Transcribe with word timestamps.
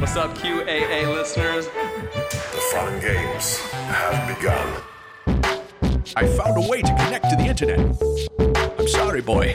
What's 0.00 0.16
up, 0.16 0.34
QAA 0.38 1.14
listeners? 1.14 1.66
The 1.66 2.60
fun 2.72 3.00
games 3.00 3.58
have 3.58 4.36
begun. 4.36 4.82
I 6.16 6.26
found 6.26 6.64
a 6.64 6.68
way 6.68 6.80
to 6.80 6.88
connect 6.88 7.28
to 7.28 7.36
the 7.36 7.44
internet. 7.44 7.78
I'm 8.78 8.88
sorry, 8.88 9.20
boy. 9.20 9.54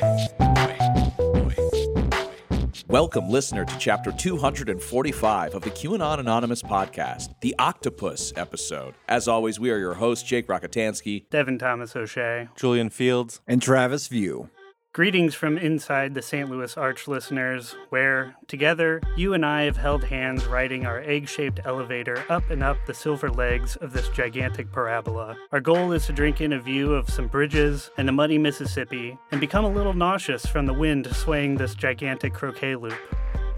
Welcome, 2.87 3.29
listener, 3.29 3.65
to 3.65 3.77
chapter 3.79 4.11
245 4.11 5.55
of 5.55 5.63
the 5.63 5.71
QAnon 5.71 6.19
Anonymous 6.19 6.61
podcast, 6.61 7.33
the 7.41 7.55
Octopus 7.59 8.31
episode. 8.35 8.93
As 9.09 9.27
always, 9.27 9.59
we 9.59 9.71
are 9.71 9.79
your 9.79 9.95
hosts, 9.95 10.23
Jake 10.23 10.47
Rakotansky, 10.47 11.27
Devin 11.29 11.57
Thomas 11.57 11.95
O'Shea. 11.95 12.49
Julian 12.55 12.89
Fields. 12.91 13.41
and 13.47 13.61
Travis 13.61 14.07
View. 14.07 14.49
Greetings 14.95 15.35
from 15.35 15.57
inside 15.57 16.13
the 16.13 16.21
St. 16.21 16.49
Louis 16.49 16.77
Arch 16.77 17.05
listeners, 17.05 17.75
where, 17.89 18.33
together, 18.47 19.01
you 19.17 19.33
and 19.33 19.45
I 19.45 19.63
have 19.63 19.75
held 19.75 20.05
hands 20.05 20.45
riding 20.45 20.85
our 20.85 21.01
egg 21.01 21.27
shaped 21.27 21.59
elevator 21.65 22.23
up 22.29 22.49
and 22.49 22.63
up 22.63 22.77
the 22.87 22.93
silver 22.93 23.29
legs 23.29 23.75
of 23.75 23.91
this 23.91 24.07
gigantic 24.07 24.71
parabola. 24.71 25.35
Our 25.51 25.59
goal 25.59 25.91
is 25.91 26.05
to 26.05 26.13
drink 26.13 26.39
in 26.39 26.53
a 26.53 26.61
view 26.61 26.93
of 26.93 27.09
some 27.09 27.27
bridges 27.27 27.91
and 27.97 28.07
the 28.07 28.13
muddy 28.13 28.37
Mississippi 28.37 29.17
and 29.33 29.41
become 29.41 29.65
a 29.65 29.69
little 29.69 29.93
nauseous 29.93 30.45
from 30.45 30.65
the 30.65 30.73
wind 30.73 31.13
swaying 31.13 31.55
this 31.55 31.75
gigantic 31.75 32.33
croquet 32.33 32.77
loop. 32.77 32.95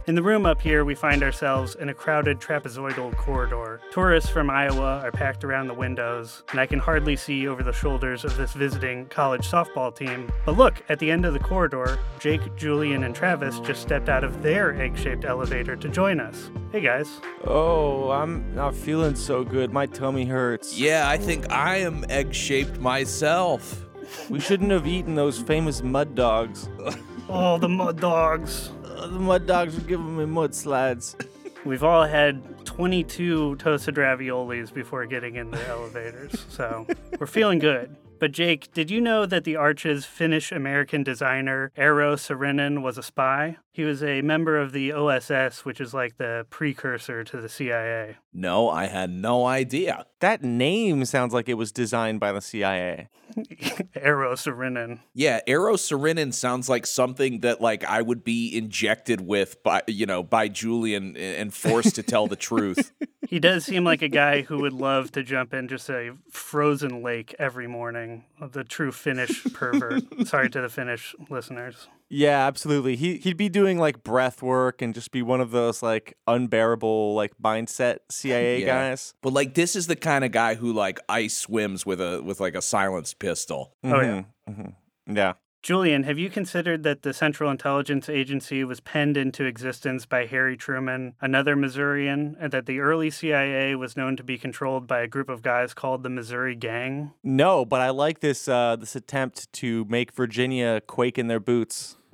In 0.07 0.15
the 0.15 0.23
room 0.23 0.45
up 0.45 0.61
here, 0.61 0.85
we 0.85 0.95
find 0.95 1.21
ourselves 1.21 1.75
in 1.75 1.89
a 1.89 1.93
crowded 1.93 2.39
trapezoidal 2.39 3.13
corridor. 3.17 3.81
Tourists 3.91 4.29
from 4.29 4.49
Iowa 4.49 5.01
are 5.03 5.11
packed 5.11 5.43
around 5.43 5.67
the 5.67 5.73
windows, 5.73 6.43
and 6.49 6.61
I 6.61 6.65
can 6.65 6.79
hardly 6.79 7.17
see 7.17 7.45
over 7.45 7.61
the 7.61 7.73
shoulders 7.73 8.23
of 8.23 8.37
this 8.37 8.53
visiting 8.53 9.07
college 9.07 9.51
softball 9.51 9.93
team. 9.93 10.31
But 10.45 10.55
look, 10.55 10.81
at 10.87 10.99
the 10.99 11.11
end 11.11 11.25
of 11.25 11.33
the 11.33 11.41
corridor, 11.41 11.99
Jake, 12.19 12.55
Julian, 12.55 13.03
and 13.03 13.13
Travis 13.13 13.59
just 13.59 13.81
stepped 13.81 14.07
out 14.07 14.23
of 14.23 14.41
their 14.41 14.81
egg 14.81 14.97
shaped 14.97 15.25
elevator 15.25 15.75
to 15.75 15.89
join 15.89 16.21
us. 16.21 16.51
Hey 16.71 16.79
guys. 16.79 17.19
Oh, 17.43 18.09
I'm 18.09 18.55
not 18.55 18.75
feeling 18.75 19.13
so 19.13 19.43
good. 19.43 19.73
My 19.73 19.87
tummy 19.87 20.23
hurts. 20.23 20.79
Yeah, 20.79 21.09
I 21.09 21.17
think 21.17 21.51
I 21.51 21.79
am 21.79 22.05
egg 22.07 22.33
shaped 22.33 22.79
myself. 22.79 23.85
We 24.29 24.39
shouldn't 24.39 24.71
have 24.71 24.87
eaten 24.87 25.15
those 25.15 25.37
famous 25.37 25.83
mud 25.83 26.15
dogs. 26.15 26.69
Oh, 27.29 27.57
the 27.57 27.67
mud 27.67 27.99
dogs. 27.99 28.69
The 28.99 29.19
mud 29.19 29.45
dogs 29.45 29.75
were 29.75 29.81
giving 29.81 30.17
me 30.17 30.25
mud 30.25 30.55
slides. 30.55 31.15
We've 31.65 31.83
all 31.83 32.05
had 32.05 32.65
22 32.65 33.57
toasted 33.57 33.95
raviolis 33.95 34.73
before 34.73 35.05
getting 35.05 35.35
in 35.35 35.51
the 35.51 35.67
elevators, 35.67 36.45
so 36.49 36.87
we're 37.19 37.27
feeling 37.27 37.59
good. 37.59 37.95
But 38.19 38.31
Jake, 38.31 38.73
did 38.73 38.89
you 38.89 39.01
know 39.01 39.25
that 39.25 39.43
the 39.43 39.55
Arch's 39.55 40.05
Finnish 40.05 40.51
American 40.51 41.03
designer 41.03 41.71
Eero 41.77 42.15
Saarinen 42.15 42.81
was 42.81 42.97
a 42.97 43.03
spy? 43.03 43.57
He 43.71 43.83
was 43.83 44.01
a 44.01 44.21
member 44.21 44.57
of 44.57 44.71
the 44.71 44.91
OSS, 44.91 45.63
which 45.63 45.79
is 45.79 45.93
like 45.93 46.17
the 46.17 46.47
precursor 46.49 47.23
to 47.23 47.39
the 47.39 47.47
CIA. 47.47 48.17
No, 48.33 48.69
I 48.69 48.87
had 48.87 49.11
no 49.11 49.45
idea. 49.45 50.05
That 50.19 50.43
name 50.43 51.05
sounds 51.05 51.31
like 51.33 51.47
it 51.47 51.53
was 51.53 51.71
designed 51.71 52.19
by 52.19 52.31
the 52.31 52.41
CIA. 52.41 53.09
Eero 53.37 54.33
Saarinen. 54.33 54.99
Yeah, 55.13 55.41
Eero 55.47 55.75
Saarinen 55.75 56.33
sounds 56.33 56.69
like 56.69 56.87
something 56.87 57.41
that 57.41 57.61
like 57.61 57.83
I 57.83 58.01
would 58.01 58.23
be 58.23 58.55
injected 58.57 59.21
with 59.21 59.61
by 59.61 59.83
you 59.87 60.07
know 60.07 60.23
by 60.23 60.47
Julian 60.47 61.15
and 61.15 61.53
forced 61.53 61.93
to 61.95 62.03
tell 62.03 62.25
the 62.27 62.35
truth. 62.47 62.91
He 63.27 63.39
does 63.39 63.65
seem 63.65 63.83
like 63.83 64.01
a 64.01 64.07
guy 64.07 64.41
who 64.43 64.59
would 64.59 64.71
love 64.73 65.11
to 65.11 65.21
jump 65.23 65.53
in 65.53 65.67
just 65.67 65.89
a 65.89 66.13
frozen 66.31 67.03
lake 67.03 67.35
every 67.37 67.67
morning. 67.67 68.23
The 68.41 68.63
true 68.63 68.91
Finnish 68.93 69.43
pervert. 69.53 70.03
Sorry 70.27 70.49
to 70.49 70.61
the 70.61 70.69
Finnish 70.69 71.13
listeners. 71.29 71.87
Yeah, 72.09 72.47
absolutely. 72.47 72.95
He 72.95 73.17
he'd 73.17 73.35
be 73.35 73.49
doing 73.49 73.79
like 73.79 74.01
breath 74.01 74.41
work 74.41 74.81
and 74.81 74.93
just 74.93 75.11
be 75.11 75.21
one 75.21 75.41
of 75.41 75.51
those 75.51 75.83
like 75.83 76.15
unbearable 76.25 77.15
like 77.15 77.33
mindset 77.37 77.97
CIA 78.09 78.61
Yeah. 78.61 78.67
guys. 78.89 79.13
But 79.21 79.33
like 79.33 79.55
this 79.55 79.75
is 79.75 79.87
the 79.87 79.97
kind 79.97 80.23
of 80.23 80.31
guy 80.31 80.55
who 80.55 80.71
like 80.71 80.99
ice 81.09 81.35
swims 81.35 81.85
with 81.85 81.99
a 81.99 82.21
with 82.23 82.39
like 82.39 82.55
a 82.55 82.61
silenced 82.61 83.19
pistol. 83.19 83.73
Oh, 83.83 83.99
yeah. 83.99 84.23
Mhm, 84.49 84.55
mhm. 84.57 84.73
Yeah. 85.13 85.33
Julian, 85.63 86.03
have 86.03 86.17
you 86.17 86.29
considered 86.29 86.83
that 86.83 87.01
the 87.01 87.13
Central 87.13 87.51
Intelligence 87.51 88.07
Agency 88.07 88.63
was 88.63 88.79
penned 88.79 89.17
into 89.17 89.43
existence 89.45 90.05
by 90.05 90.25
Harry 90.25 90.55
Truman, 90.55 91.15
another 91.19 91.55
Missourian, 91.55 92.37
and 92.39 92.53
that 92.53 92.67
the 92.67 92.79
early 92.79 93.09
CIA 93.09 93.75
was 93.75 93.97
known 93.97 94.15
to 94.17 94.23
be 94.23 94.37
controlled 94.37 94.87
by 94.87 95.01
a 95.01 95.07
group 95.07 95.29
of 95.29 95.41
guys 95.41 95.73
called 95.73 96.03
the 96.03 96.09
Missouri 96.09 96.55
Gang? 96.55 97.11
No, 97.23 97.65
but 97.65 97.81
I 97.81 97.89
like 97.89 98.19
this 98.19 98.47
uh 98.47 98.75
this 98.77 98.95
attempt 98.95 99.51
to 99.53 99.85
make 99.85 100.13
Virginia 100.13 100.81
quake 100.87 101.17
in 101.17 101.27
their 101.27 101.39
boots. 101.39 101.97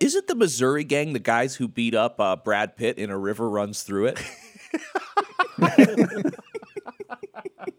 Is 0.00 0.14
it 0.14 0.26
the 0.26 0.34
Missouri 0.34 0.84
gang, 0.84 1.12
the 1.12 1.18
guys 1.18 1.56
who 1.56 1.68
beat 1.68 1.94
up 1.94 2.18
uh, 2.18 2.36
Brad 2.36 2.76
Pitt 2.76 2.98
in 2.98 3.10
A 3.10 3.18
River 3.18 3.50
Runs 3.50 3.82
Through 3.82 4.06
It? 4.06 4.22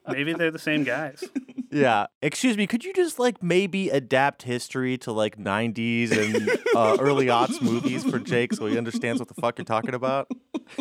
Maybe 0.07 0.33
they're 0.33 0.51
the 0.51 0.59
same 0.59 0.83
guys. 0.83 1.23
Yeah. 1.71 2.07
Excuse 2.21 2.57
me, 2.57 2.67
could 2.67 2.83
you 2.83 2.93
just 2.93 3.19
like 3.19 3.41
maybe 3.43 3.89
adapt 3.89 4.43
history 4.43 4.97
to 4.99 5.11
like 5.11 5.37
90s 5.37 6.11
and 6.11 6.49
uh, 6.75 6.97
early 6.99 7.27
aughts 7.27 7.61
movies 7.61 8.03
for 8.03 8.19
Jake 8.19 8.53
so 8.53 8.65
he 8.65 8.77
understands 8.77 9.19
what 9.19 9.27
the 9.27 9.39
fuck 9.39 9.57
you're 9.57 9.65
talking 9.65 9.93
about? 9.93 10.29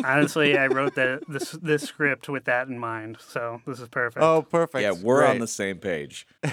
Honestly, 0.03 0.57
I 0.57 0.67
wrote 0.67 0.95
the, 0.95 1.21
this 1.27 1.51
this 1.51 1.83
script 1.83 2.29
with 2.29 2.45
that 2.45 2.67
in 2.67 2.77
mind, 2.77 3.17
so 3.19 3.61
this 3.65 3.79
is 3.79 3.87
perfect. 3.89 4.23
Oh, 4.23 4.41
perfect. 4.41 4.81
yeah, 4.81 4.91
we're 4.91 5.25
on 5.25 5.39
the 5.39 5.47
same 5.47 5.77
page. 5.77 6.27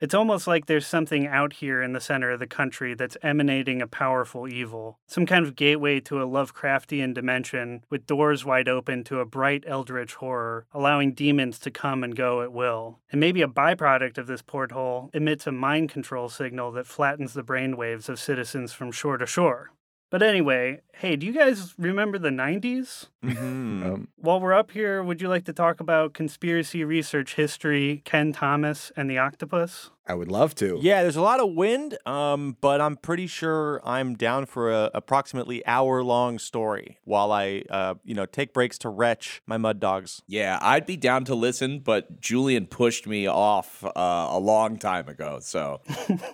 It's 0.00 0.14
almost 0.14 0.46
like 0.46 0.66
there's 0.66 0.86
something 0.86 1.26
out 1.26 1.54
here 1.54 1.82
in 1.82 1.92
the 1.92 2.00
center 2.00 2.30
of 2.30 2.40
the 2.40 2.46
country 2.46 2.94
that's 2.94 3.16
emanating 3.22 3.82
a 3.82 3.86
powerful 3.86 4.48
evil. 4.48 4.98
Some 5.06 5.26
kind 5.26 5.46
of 5.46 5.56
gateway 5.56 6.00
to 6.00 6.22
a 6.22 6.26
Lovecraftian 6.26 7.14
dimension 7.14 7.84
with 7.90 8.06
doors 8.06 8.44
wide 8.44 8.68
open 8.68 9.04
to 9.04 9.20
a 9.20 9.26
bright 9.26 9.64
eldritch 9.66 10.14
horror, 10.14 10.66
allowing 10.72 11.12
demons 11.12 11.58
to 11.60 11.70
come 11.70 12.02
and 12.02 12.16
go 12.16 12.42
at 12.42 12.52
will. 12.52 12.98
And 13.12 13.20
maybe 13.20 13.42
a 13.42 13.48
byproduct 13.48 14.18
of 14.18 14.26
this 14.26 14.42
porthole 14.42 15.10
emits 15.12 15.46
a 15.46 15.52
mind 15.52 15.90
control 15.90 16.28
signal 16.28 16.72
that 16.72 16.86
flattens 16.86 17.34
the 17.34 17.44
brainwaves 17.44 18.08
of 18.08 18.18
citizens 18.18 18.72
from 18.72 18.92
shore 18.92 19.18
to 19.18 19.26
shore. 19.26 19.70
But 20.10 20.24
anyway, 20.24 20.80
hey, 20.92 21.14
do 21.14 21.24
you 21.24 21.32
guys 21.32 21.72
remember 21.78 22.18
the 22.18 22.30
90s? 22.30 23.06
Mhm. 23.24 23.84
Um, 23.86 24.08
While 24.16 24.40
we're 24.40 24.52
up 24.54 24.72
here, 24.72 25.04
would 25.04 25.22
you 25.22 25.28
like 25.28 25.44
to 25.44 25.52
talk 25.52 25.78
about 25.78 26.14
conspiracy 26.14 26.82
research 26.84 27.36
history, 27.36 28.02
Kenn 28.04 28.32
Thomas, 28.32 28.90
and 28.96 29.08
the 29.08 29.18
octopus? 29.18 29.90
I 30.08 30.14
would 30.14 30.28
love 30.28 30.56
to. 30.56 30.78
Yeah, 30.82 31.02
there's 31.02 31.14
a 31.14 31.22
lot 31.22 31.38
of 31.38 31.52
wind, 31.54 31.96
um, 32.06 32.56
but 32.60 32.80
I'm 32.80 32.96
pretty 32.96 33.28
sure 33.28 33.80
I'm 33.84 34.16
down 34.16 34.46
for 34.46 34.72
a 34.72 34.90
approximately 34.92 35.64
hour 35.64 36.02
long 36.02 36.40
story 36.40 36.98
while 37.04 37.30
I, 37.30 37.62
uh, 37.70 37.94
you 38.02 38.14
know, 38.16 38.26
take 38.26 38.52
breaks 38.52 38.78
to 38.78 38.88
retch 38.88 39.42
my 39.46 39.58
mud 39.58 39.78
dogs. 39.78 40.22
Yeah, 40.26 40.58
I'd 40.60 40.86
be 40.86 40.96
down 40.96 41.24
to 41.26 41.36
listen, 41.36 41.78
but 41.78 42.20
Julian 42.20 42.66
pushed 42.66 43.06
me 43.06 43.28
off 43.28 43.84
uh, 43.84 43.90
a 43.94 44.40
long 44.40 44.76
time 44.78 45.08
ago, 45.08 45.38
so 45.40 45.82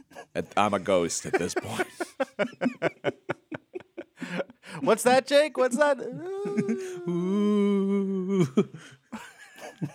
I'm 0.57 0.73
a 0.73 0.81
ghost 0.81 1.27
at 1.27 1.35
this 1.35 1.53
point. 1.55 1.89
What's 4.81 5.03
that, 5.05 5.27
Jake? 5.27 5.57
What's 5.57 5.77
that? 5.77 5.99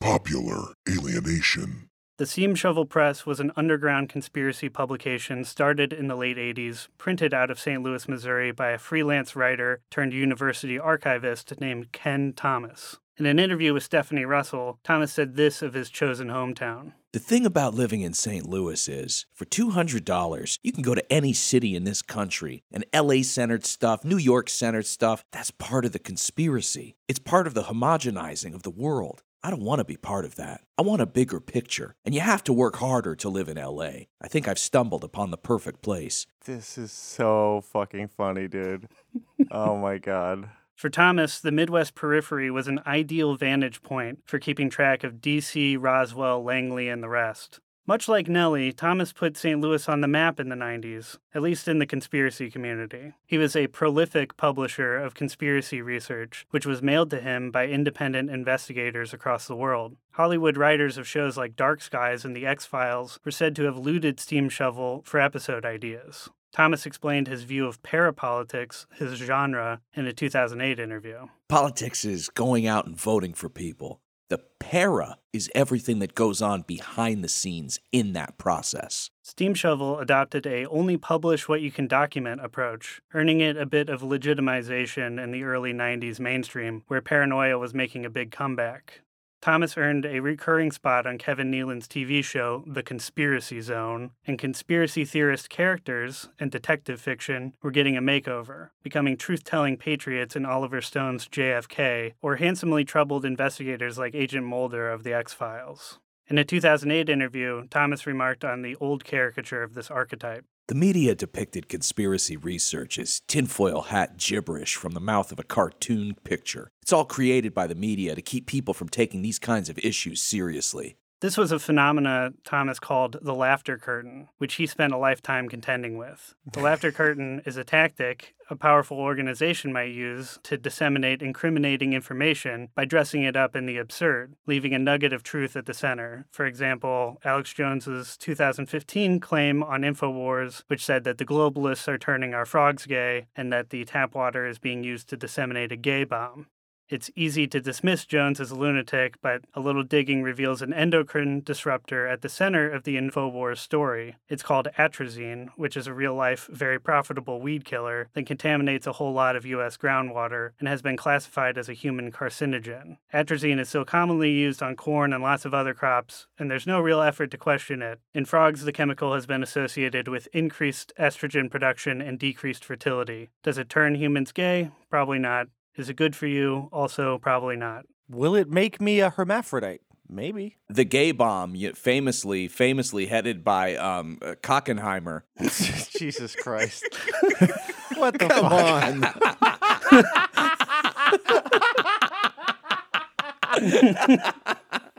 Popular 0.00 0.74
alienation. 0.88 1.88
The 2.16 2.26
Steamshovel 2.26 2.88
Press 2.88 3.26
was 3.26 3.40
an 3.40 3.50
underground 3.56 4.08
conspiracy 4.08 4.68
publication 4.68 5.42
started 5.42 5.92
in 5.92 6.06
the 6.06 6.14
late 6.14 6.36
80s, 6.36 6.86
printed 6.96 7.34
out 7.34 7.50
of 7.50 7.58
St. 7.58 7.82
Louis, 7.82 8.06
Missouri 8.06 8.52
by 8.52 8.70
a 8.70 8.78
freelance 8.78 9.34
writer 9.34 9.80
turned 9.90 10.12
university 10.12 10.78
archivist 10.78 11.60
named 11.60 11.90
Kenn 11.90 12.32
Thomas. 12.32 13.00
In 13.16 13.26
an 13.26 13.38
interview 13.38 13.72
with 13.72 13.84
Stephanie 13.84 14.24
Russell, 14.24 14.80
Thomas 14.82 15.12
said 15.12 15.36
this 15.36 15.62
of 15.62 15.74
his 15.74 15.88
chosen 15.88 16.28
hometown. 16.28 16.94
The 17.12 17.20
thing 17.20 17.46
about 17.46 17.72
living 17.72 18.00
in 18.00 18.12
St. 18.12 18.44
Louis 18.44 18.88
is, 18.88 19.26
for 19.32 19.44
$200, 19.44 20.58
you 20.64 20.72
can 20.72 20.82
go 20.82 20.96
to 20.96 21.12
any 21.12 21.32
city 21.32 21.76
in 21.76 21.84
this 21.84 22.02
country, 22.02 22.64
and 22.72 22.84
LA 22.92 23.22
centered 23.22 23.64
stuff, 23.64 24.04
New 24.04 24.16
York 24.16 24.50
centered 24.50 24.86
stuff, 24.86 25.24
that's 25.30 25.52
part 25.52 25.84
of 25.84 25.92
the 25.92 26.00
conspiracy. 26.00 26.96
It's 27.06 27.20
part 27.20 27.46
of 27.46 27.54
the 27.54 27.62
homogenizing 27.62 28.52
of 28.52 28.64
the 28.64 28.70
world. 28.70 29.22
I 29.44 29.50
don't 29.50 29.62
want 29.62 29.78
to 29.78 29.84
be 29.84 29.96
part 29.96 30.24
of 30.24 30.34
that. 30.34 30.62
I 30.76 30.82
want 30.82 31.00
a 31.00 31.06
bigger 31.06 31.38
picture, 31.38 31.94
and 32.04 32.16
you 32.16 32.20
have 32.20 32.42
to 32.44 32.52
work 32.52 32.76
harder 32.76 33.14
to 33.14 33.28
live 33.28 33.48
in 33.48 33.58
LA. 33.58 34.06
I 34.20 34.26
think 34.26 34.48
I've 34.48 34.58
stumbled 34.58 35.04
upon 35.04 35.30
the 35.30 35.36
perfect 35.36 35.82
place. 35.82 36.26
This 36.46 36.76
is 36.76 36.90
so 36.90 37.62
fucking 37.70 38.08
funny, 38.08 38.48
dude. 38.48 38.88
oh 39.52 39.76
my 39.76 39.98
god. 39.98 40.48
For 40.74 40.90
Thomas, 40.90 41.40
the 41.40 41.52
Midwest 41.52 41.94
periphery 41.94 42.50
was 42.50 42.68
an 42.68 42.80
ideal 42.86 43.36
vantage 43.36 43.82
point 43.82 44.20
for 44.24 44.38
keeping 44.38 44.68
track 44.68 45.04
of 45.04 45.20
DC, 45.20 45.76
Roswell, 45.80 46.42
Langley, 46.42 46.88
and 46.88 47.02
the 47.02 47.08
rest. 47.08 47.60
Much 47.86 48.08
like 48.08 48.28
Nelly, 48.28 48.72
Thomas 48.72 49.12
put 49.12 49.36
St. 49.36 49.60
Louis 49.60 49.86
on 49.90 50.00
the 50.00 50.08
map 50.08 50.40
in 50.40 50.48
the 50.48 50.56
90s, 50.56 51.18
at 51.34 51.42
least 51.42 51.68
in 51.68 51.80
the 51.80 51.86
conspiracy 51.86 52.50
community. 52.50 53.12
He 53.26 53.36
was 53.36 53.54
a 53.54 53.66
prolific 53.66 54.38
publisher 54.38 54.96
of 54.96 55.12
conspiracy 55.12 55.82
research, 55.82 56.46
which 56.48 56.64
was 56.64 56.80
mailed 56.80 57.10
to 57.10 57.20
him 57.20 57.50
by 57.50 57.66
independent 57.66 58.30
investigators 58.30 59.12
across 59.12 59.46
the 59.46 59.54
world. 59.54 59.96
Hollywood 60.12 60.56
writers 60.56 60.96
of 60.96 61.06
shows 61.06 61.36
like 61.36 61.56
Dark 61.56 61.82
Skies 61.82 62.24
and 62.24 62.34
The 62.34 62.46
X 62.46 62.64
Files 62.64 63.20
were 63.22 63.30
said 63.30 63.54
to 63.56 63.64
have 63.64 63.76
looted 63.76 64.18
Steam 64.18 64.48
Shovel 64.48 65.02
for 65.04 65.20
episode 65.20 65.66
ideas. 65.66 66.30
Thomas 66.54 66.86
explained 66.86 67.26
his 67.26 67.42
view 67.42 67.66
of 67.66 67.82
parapolitics, 67.82 68.86
his 68.94 69.18
genre, 69.18 69.80
in 69.92 70.06
a 70.06 70.12
2008 70.12 70.78
interview. 70.78 71.26
Politics 71.48 72.04
is 72.04 72.28
going 72.28 72.64
out 72.64 72.86
and 72.86 72.96
voting 72.96 73.34
for 73.34 73.48
people. 73.48 74.00
The 74.30 74.38
para 74.60 75.18
is 75.32 75.50
everything 75.52 75.98
that 75.98 76.14
goes 76.14 76.40
on 76.40 76.62
behind 76.62 77.24
the 77.24 77.28
scenes 77.28 77.80
in 77.90 78.12
that 78.12 78.38
process. 78.38 79.10
Steam 79.22 79.52
Shovel 79.54 79.98
adopted 79.98 80.46
a 80.46 80.64
only 80.66 80.96
publish 80.96 81.48
what 81.48 81.60
you 81.60 81.72
can 81.72 81.88
document 81.88 82.40
approach, 82.40 83.02
earning 83.12 83.40
it 83.40 83.56
a 83.56 83.66
bit 83.66 83.88
of 83.88 84.02
legitimization 84.02 85.22
in 85.22 85.32
the 85.32 85.42
early 85.42 85.72
90s 85.72 86.20
mainstream, 86.20 86.84
where 86.86 87.02
paranoia 87.02 87.58
was 87.58 87.74
making 87.74 88.06
a 88.06 88.10
big 88.10 88.30
comeback. 88.30 89.00
Thomas 89.44 89.76
earned 89.76 90.06
a 90.06 90.20
recurring 90.20 90.72
spot 90.72 91.06
on 91.06 91.18
Kevin 91.18 91.50
Nealon's 91.50 91.86
TV 91.86 92.24
show, 92.24 92.64
The 92.66 92.82
Conspiracy 92.82 93.60
Zone, 93.60 94.12
and 94.26 94.38
conspiracy 94.38 95.04
theorist 95.04 95.50
characters 95.50 96.30
and 96.40 96.50
detective 96.50 96.98
fiction 96.98 97.52
were 97.62 97.70
getting 97.70 97.94
a 97.94 98.00
makeover, 98.00 98.70
becoming 98.82 99.18
truth 99.18 99.44
telling 99.44 99.76
patriots 99.76 100.34
in 100.34 100.46
Oliver 100.46 100.80
Stone's 100.80 101.28
JFK, 101.28 102.14
or 102.22 102.36
handsomely 102.36 102.86
troubled 102.86 103.26
investigators 103.26 103.98
like 103.98 104.14
Agent 104.14 104.46
Mulder 104.46 104.90
of 104.90 105.02
The 105.02 105.12
X 105.12 105.34
Files. 105.34 105.98
In 106.26 106.38
a 106.38 106.44
2008 106.44 107.10
interview, 107.10 107.68
Thomas 107.68 108.06
remarked 108.06 108.46
on 108.46 108.62
the 108.62 108.76
old 108.76 109.04
caricature 109.04 109.62
of 109.62 109.74
this 109.74 109.90
archetype. 109.90 110.46
The 110.66 110.74
media 110.74 111.14
depicted 111.14 111.68
conspiracy 111.68 112.38
research 112.38 112.98
as 112.98 113.20
tinfoil 113.28 113.82
hat 113.82 114.16
gibberish 114.16 114.76
from 114.76 114.92
the 114.92 115.00
mouth 115.00 115.30
of 115.30 115.38
a 115.38 115.42
cartoon 115.42 116.16
picture. 116.24 116.70
It's 116.80 116.92
all 116.92 117.04
created 117.04 117.52
by 117.52 117.66
the 117.66 117.74
media 117.74 118.14
to 118.14 118.22
keep 118.22 118.46
people 118.46 118.72
from 118.72 118.88
taking 118.88 119.20
these 119.20 119.38
kinds 119.38 119.68
of 119.68 119.78
issues 119.80 120.22
seriously. 120.22 120.96
This 121.20 121.36
was 121.36 121.52
a 121.52 121.58
phenomena 121.58 122.32
Thomas 122.44 122.78
called 122.78 123.16
the 123.22 123.34
laughter 123.34 123.78
curtain, 123.78 124.28
which 124.38 124.54
he 124.54 124.66
spent 124.66 124.92
a 124.92 124.98
lifetime 124.98 125.48
contending 125.48 125.96
with. 125.96 126.34
The 126.52 126.60
laughter 126.60 126.92
curtain 127.00 127.42
is 127.46 127.56
a 127.56 127.64
tactic 127.64 128.34
a 128.50 128.56
powerful 128.56 128.98
organization 128.98 129.72
might 129.72 129.92
use 129.92 130.38
to 130.42 130.56
disseminate 130.56 131.22
incriminating 131.22 131.92
information 131.92 132.68
by 132.74 132.84
dressing 132.84 133.22
it 133.22 133.36
up 133.36 133.56
in 133.56 133.66
the 133.66 133.78
absurd, 133.78 134.34
leaving 134.46 134.74
a 134.74 134.78
nugget 134.78 135.12
of 135.12 135.22
truth 135.22 135.56
at 135.56 135.66
the 135.66 135.74
center. 135.74 136.26
For 136.30 136.46
example, 136.46 137.18
Alex 137.24 137.52
Jones's 137.54 138.16
2015 138.16 139.20
claim 139.20 139.62
on 139.62 139.82
InfoWars, 139.82 140.64
which 140.66 140.84
said 140.84 141.04
that 141.04 141.18
the 141.18 141.24
globalists 141.24 141.88
are 141.88 141.98
turning 141.98 142.34
our 142.34 142.46
frogs 142.46 142.86
gay 142.86 143.26
and 143.34 143.52
that 143.52 143.70
the 143.70 143.84
tap 143.84 144.14
water 144.14 144.46
is 144.46 144.58
being 144.58 144.84
used 144.84 145.08
to 145.08 145.16
disseminate 145.16 145.72
a 145.72 145.76
gay 145.76 146.04
bomb. 146.04 146.46
It's 146.88 147.10
easy 147.16 147.46
to 147.46 147.60
dismiss 147.60 148.04
Jones 148.04 148.40
as 148.40 148.50
a 148.50 148.54
lunatic, 148.54 149.16
but 149.22 149.42
a 149.54 149.60
little 149.60 149.82
digging 149.82 150.22
reveals 150.22 150.60
an 150.60 150.74
endocrine 150.74 151.40
disruptor 151.40 152.06
at 152.06 152.20
the 152.20 152.28
center 152.28 152.70
of 152.70 152.84
the 152.84 152.96
InfoWars 152.96 153.58
story. 153.58 154.16
It's 154.28 154.42
called 154.42 154.68
atrazine, 154.78 155.48
which 155.56 155.78
is 155.78 155.86
a 155.86 155.94
real 155.94 156.14
life, 156.14 156.46
very 156.52 156.78
profitable 156.78 157.40
weed 157.40 157.64
killer 157.64 158.10
that 158.12 158.26
contaminates 158.26 158.86
a 158.86 158.92
whole 158.92 159.14
lot 159.14 159.34
of 159.34 159.46
U.S. 159.46 159.78
groundwater 159.78 160.50
and 160.58 160.68
has 160.68 160.82
been 160.82 160.96
classified 160.96 161.56
as 161.56 161.70
a 161.70 161.74
human 161.74 162.12
carcinogen. 162.12 162.98
Atrazine 163.12 163.58
is 163.58 163.70
so 163.70 163.84
commonly 163.84 164.32
used 164.32 164.62
on 164.62 164.76
corn 164.76 165.14
and 165.14 165.22
lots 165.22 165.46
of 165.46 165.54
other 165.54 165.72
crops, 165.72 166.26
and 166.38 166.50
there's 166.50 166.66
no 166.66 166.80
real 166.80 167.00
effort 167.00 167.30
to 167.30 167.38
question 167.38 167.80
it. 167.80 168.00
In 168.12 168.26
frogs, 168.26 168.64
the 168.64 168.72
chemical 168.72 169.14
has 169.14 169.24
been 169.24 169.42
associated 169.42 170.06
with 170.06 170.28
increased 170.34 170.92
estrogen 171.00 171.50
production 171.50 172.02
and 172.02 172.18
decreased 172.18 172.64
fertility. 172.64 173.30
Does 173.42 173.56
it 173.56 173.70
turn 173.70 173.94
humans 173.94 174.32
gay? 174.32 174.70
Probably 174.90 175.18
not. 175.18 175.48
Is 175.76 175.88
it 175.88 175.96
good 175.96 176.14
for 176.14 176.26
you? 176.26 176.68
Also, 176.72 177.18
probably 177.18 177.56
not. 177.56 177.86
Will 178.08 178.34
it 178.34 178.48
make 178.50 178.80
me 178.80 179.00
a 179.00 179.10
hermaphrodite? 179.10 179.80
Maybe. 180.08 180.58
The 180.68 180.84
gay 180.84 181.12
bomb, 181.12 181.54
famously, 181.74 182.46
famously 182.46 183.06
headed 183.06 183.42
by 183.42 183.74
um, 183.76 184.18
uh, 184.22 184.34
Kockenheimer. 184.42 185.22
Jesus 185.98 186.36
Christ. 186.36 186.86
what 187.96 188.18
the 188.18 188.28
Come 188.28 188.50
fuck? 188.50 188.52
on. 188.52 189.04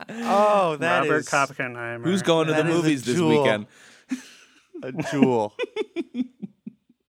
Oh, 0.08 0.76
that 0.76 1.00
Robert 1.00 1.16
is 1.18 1.32
Oppenheimer. 1.32 2.04
Who's 2.04 2.22
going 2.22 2.46
to 2.48 2.52
the 2.52 2.62
That 2.62 2.68
is 2.68 2.74
a 2.74 2.76
movies 2.78 3.04
this 3.04 3.20
weekend? 3.20 3.66
a 4.82 4.92
jewel. 5.10 5.54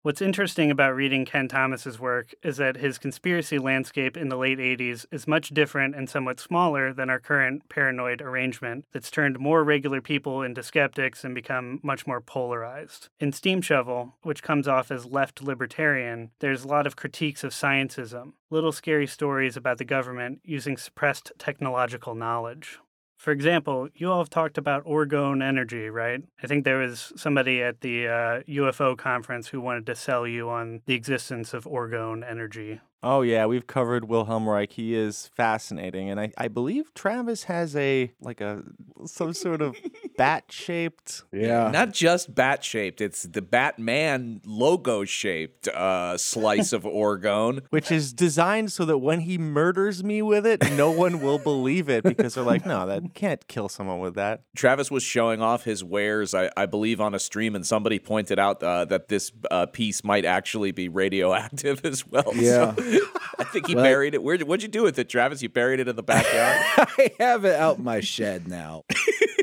What's 0.06 0.23
interesting 0.23 0.70
about 0.70 0.94
reading 0.94 1.25
Kenn 1.25 1.49
Thomas's 1.49 1.99
work 1.99 2.32
is 2.44 2.58
that 2.58 2.76
his 2.76 2.97
conspiracy 2.97 3.58
landscape 3.58 4.17
in 4.17 4.29
the 4.29 4.37
late 4.37 4.61
80s 4.61 5.05
is 5.11 5.26
much 5.26 5.49
different 5.49 5.97
and 5.97 6.08
somewhat 6.08 6.38
smaller 6.38 6.93
than 6.93 7.11
our 7.11 7.19
current 7.19 7.69
paranoid 7.69 8.23
arrangement 8.23 8.85
that's 8.93 9.11
turned 9.11 9.41
more 9.41 9.64
regular 9.64 10.00
people 10.00 10.43
into 10.43 10.62
skeptics 10.62 11.25
and 11.25 11.35
become 11.35 11.81
much 11.82 12.06
more 12.06 12.20
polarized. 12.20 13.08
In 13.19 13.32
Steam 13.32 13.61
Shovel, 13.61 14.14
which 14.23 14.44
comes 14.44 14.69
off 14.69 14.93
as 14.93 15.06
left 15.06 15.43
libertarian, 15.43 16.31
there's 16.38 16.62
a 16.62 16.69
lot 16.69 16.87
of 16.87 16.94
critiques 16.94 17.43
of 17.43 17.50
scientism, 17.50 18.35
little 18.49 18.70
scary 18.70 19.08
stories 19.08 19.56
about 19.56 19.79
the 19.79 19.85
government 19.85 20.38
using 20.44 20.76
suppressed 20.76 21.32
technological 21.37 22.14
knowledge. 22.14 22.79
For 23.16 23.32
example, 23.32 23.88
you 23.94 24.10
all 24.10 24.18
have 24.18 24.30
talked 24.30 24.58
about 24.58 24.84
orgone 24.84 25.42
energy, 25.42 25.88
right? 25.88 26.22
I 26.42 26.46
think 26.46 26.64
there 26.64 26.78
was 26.78 27.12
somebody 27.16 27.62
at 27.62 27.80
the 27.80 28.06
uh, 28.06 28.40
UFO 28.42 28.96
conference 28.96 29.48
who 29.48 29.60
wanted 29.60 29.86
to 29.86 29.94
sell 29.94 30.26
you 30.26 30.48
on 30.50 30.82
the 30.86 30.94
existence 30.94 31.54
of 31.54 31.64
orgone 31.64 32.28
energy. 32.28 32.80
Oh 33.02 33.22
yeah, 33.22 33.46
we've 33.46 33.66
covered 33.66 34.08
Wilhelm 34.08 34.48
Reich. 34.48 34.72
He 34.72 34.94
is 34.94 35.30
fascinating, 35.34 36.10
and 36.10 36.18
I, 36.18 36.32
I 36.36 36.48
believe 36.48 36.92
Travis 36.94 37.44
has 37.44 37.76
a 37.76 38.12
like 38.20 38.40
a 38.40 38.62
some 39.04 39.32
sort 39.32 39.62
of 39.62 39.76
bat 40.16 40.44
shaped. 40.50 41.22
Yeah. 41.32 41.70
Not 41.70 41.92
just 41.92 42.34
bat 42.34 42.64
shaped, 42.64 43.00
it's 43.00 43.22
the 43.22 43.42
Batman 43.42 44.40
logo 44.44 45.04
shaped 45.04 45.68
uh, 45.68 46.16
slice 46.18 46.72
of 46.72 46.82
orgone. 46.84 47.62
Which 47.70 47.90
is 47.92 48.12
designed 48.12 48.72
so 48.72 48.84
that 48.84 48.98
when 48.98 49.20
he 49.20 49.38
murders 49.38 50.02
me 50.04 50.22
with 50.22 50.46
it, 50.46 50.62
no 50.72 50.90
one 50.90 51.20
will 51.20 51.38
believe 51.38 51.88
it 51.88 52.04
because 52.04 52.34
they're 52.34 52.44
like, 52.44 52.64
no, 52.66 52.86
that 52.86 53.14
can't 53.14 53.46
kill 53.48 53.68
someone 53.68 54.00
with 54.00 54.14
that. 54.14 54.42
Travis 54.56 54.90
was 54.90 55.02
showing 55.02 55.42
off 55.42 55.64
his 55.64 55.82
wares, 55.84 56.34
I, 56.34 56.50
I 56.56 56.66
believe, 56.66 57.00
on 57.00 57.14
a 57.14 57.19
stream, 57.19 57.54
and 57.54 57.66
somebody 57.66 57.98
pointed 57.98 58.38
out 58.38 58.62
uh, 58.62 58.84
that 58.86 59.08
this 59.08 59.32
uh, 59.50 59.66
piece 59.66 60.02
might 60.04 60.24
actually 60.24 60.72
be 60.72 60.88
radioactive 60.88 61.80
as 61.84 62.06
well. 62.06 62.32
Yeah. 62.34 62.74
So 62.74 63.00
I 63.38 63.44
think 63.44 63.66
he 63.66 63.74
Well- 63.74 63.84
buried 63.84 64.14
it. 64.14 64.22
Where, 64.22 64.38
what'd 64.38 64.62
you 64.62 64.69
do 64.69 64.82
with 64.82 64.98
it, 64.98 65.08
Travis? 65.08 65.42
You 65.42 65.48
buried 65.48 65.80
it 65.80 65.88
in 65.88 65.96
the 65.96 66.02
backyard? 66.02 66.56
I 66.98 67.10
have 67.19 67.44
it 67.44 67.54
out 67.56 67.78
in 67.78 67.84
my 67.84 68.00
shed 68.00 68.48
now. 68.48 68.84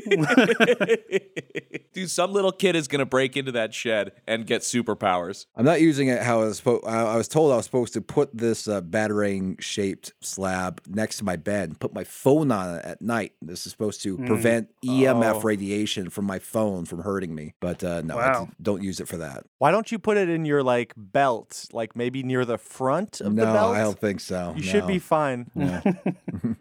Dude, 1.92 2.10
some 2.10 2.32
little 2.32 2.50
kid 2.52 2.74
is 2.74 2.88
going 2.88 2.98
to 2.98 3.06
break 3.06 3.36
into 3.36 3.52
that 3.52 3.72
shed 3.72 4.12
and 4.26 4.46
get 4.46 4.62
superpowers. 4.62 5.46
I'm 5.54 5.64
not 5.64 5.80
using 5.80 6.08
it 6.08 6.22
how 6.22 6.42
I 6.42 6.46
was 6.46 6.56
supposed. 6.58 6.84
I 6.86 7.02
I 7.04 7.16
was 7.16 7.28
told 7.28 7.52
I 7.52 7.56
was 7.56 7.64
supposed 7.66 7.92
to 7.94 8.00
put 8.00 8.36
this 8.36 8.66
uh, 8.66 8.80
battering 8.80 9.56
shaped 9.60 10.12
slab 10.20 10.80
next 10.88 11.18
to 11.18 11.24
my 11.24 11.36
bed 11.36 11.68
and 11.70 11.78
put 11.80 11.94
my 11.94 12.02
phone 12.04 12.50
on 12.50 12.76
it 12.76 12.84
at 12.84 13.00
night. 13.00 13.32
This 13.40 13.64
is 13.66 13.72
supposed 13.72 14.02
to 14.02 14.16
prevent 14.18 14.70
EMF 14.84 15.34
Oh. 15.36 15.40
radiation 15.40 16.10
from 16.10 16.24
my 16.24 16.38
phone 16.40 16.84
from 16.84 17.00
hurting 17.02 17.34
me. 17.34 17.54
But 17.60 17.84
uh, 17.84 18.02
no, 18.02 18.18
I 18.18 18.32
Wow. 18.32 18.44
d- 18.46 18.52
don't 18.60 18.82
use 18.82 18.98
it 19.00 19.06
for 19.08 19.18
that. 19.18 19.44
Why 19.58 19.70
don't 19.70 19.90
you 19.92 19.98
put 19.98 20.16
it 20.16 20.28
in 20.28 20.44
your 20.44 20.62
like 20.62 20.92
belt, 20.96 21.66
like 21.72 21.94
maybe 21.94 22.22
near 22.22 22.44
the 22.44 22.58
front 22.58 23.20
of 23.20 23.32
no, 23.34 23.46
the 23.46 23.52
belt? 23.52 23.72
No, 23.74 23.78
I 23.80 23.82
don't 23.82 23.98
think 24.00 24.20
so. 24.20 24.54
You 24.56 24.62
should 24.62 24.86
be 24.86 24.98
fine. 24.98 25.50
No. 25.54 25.80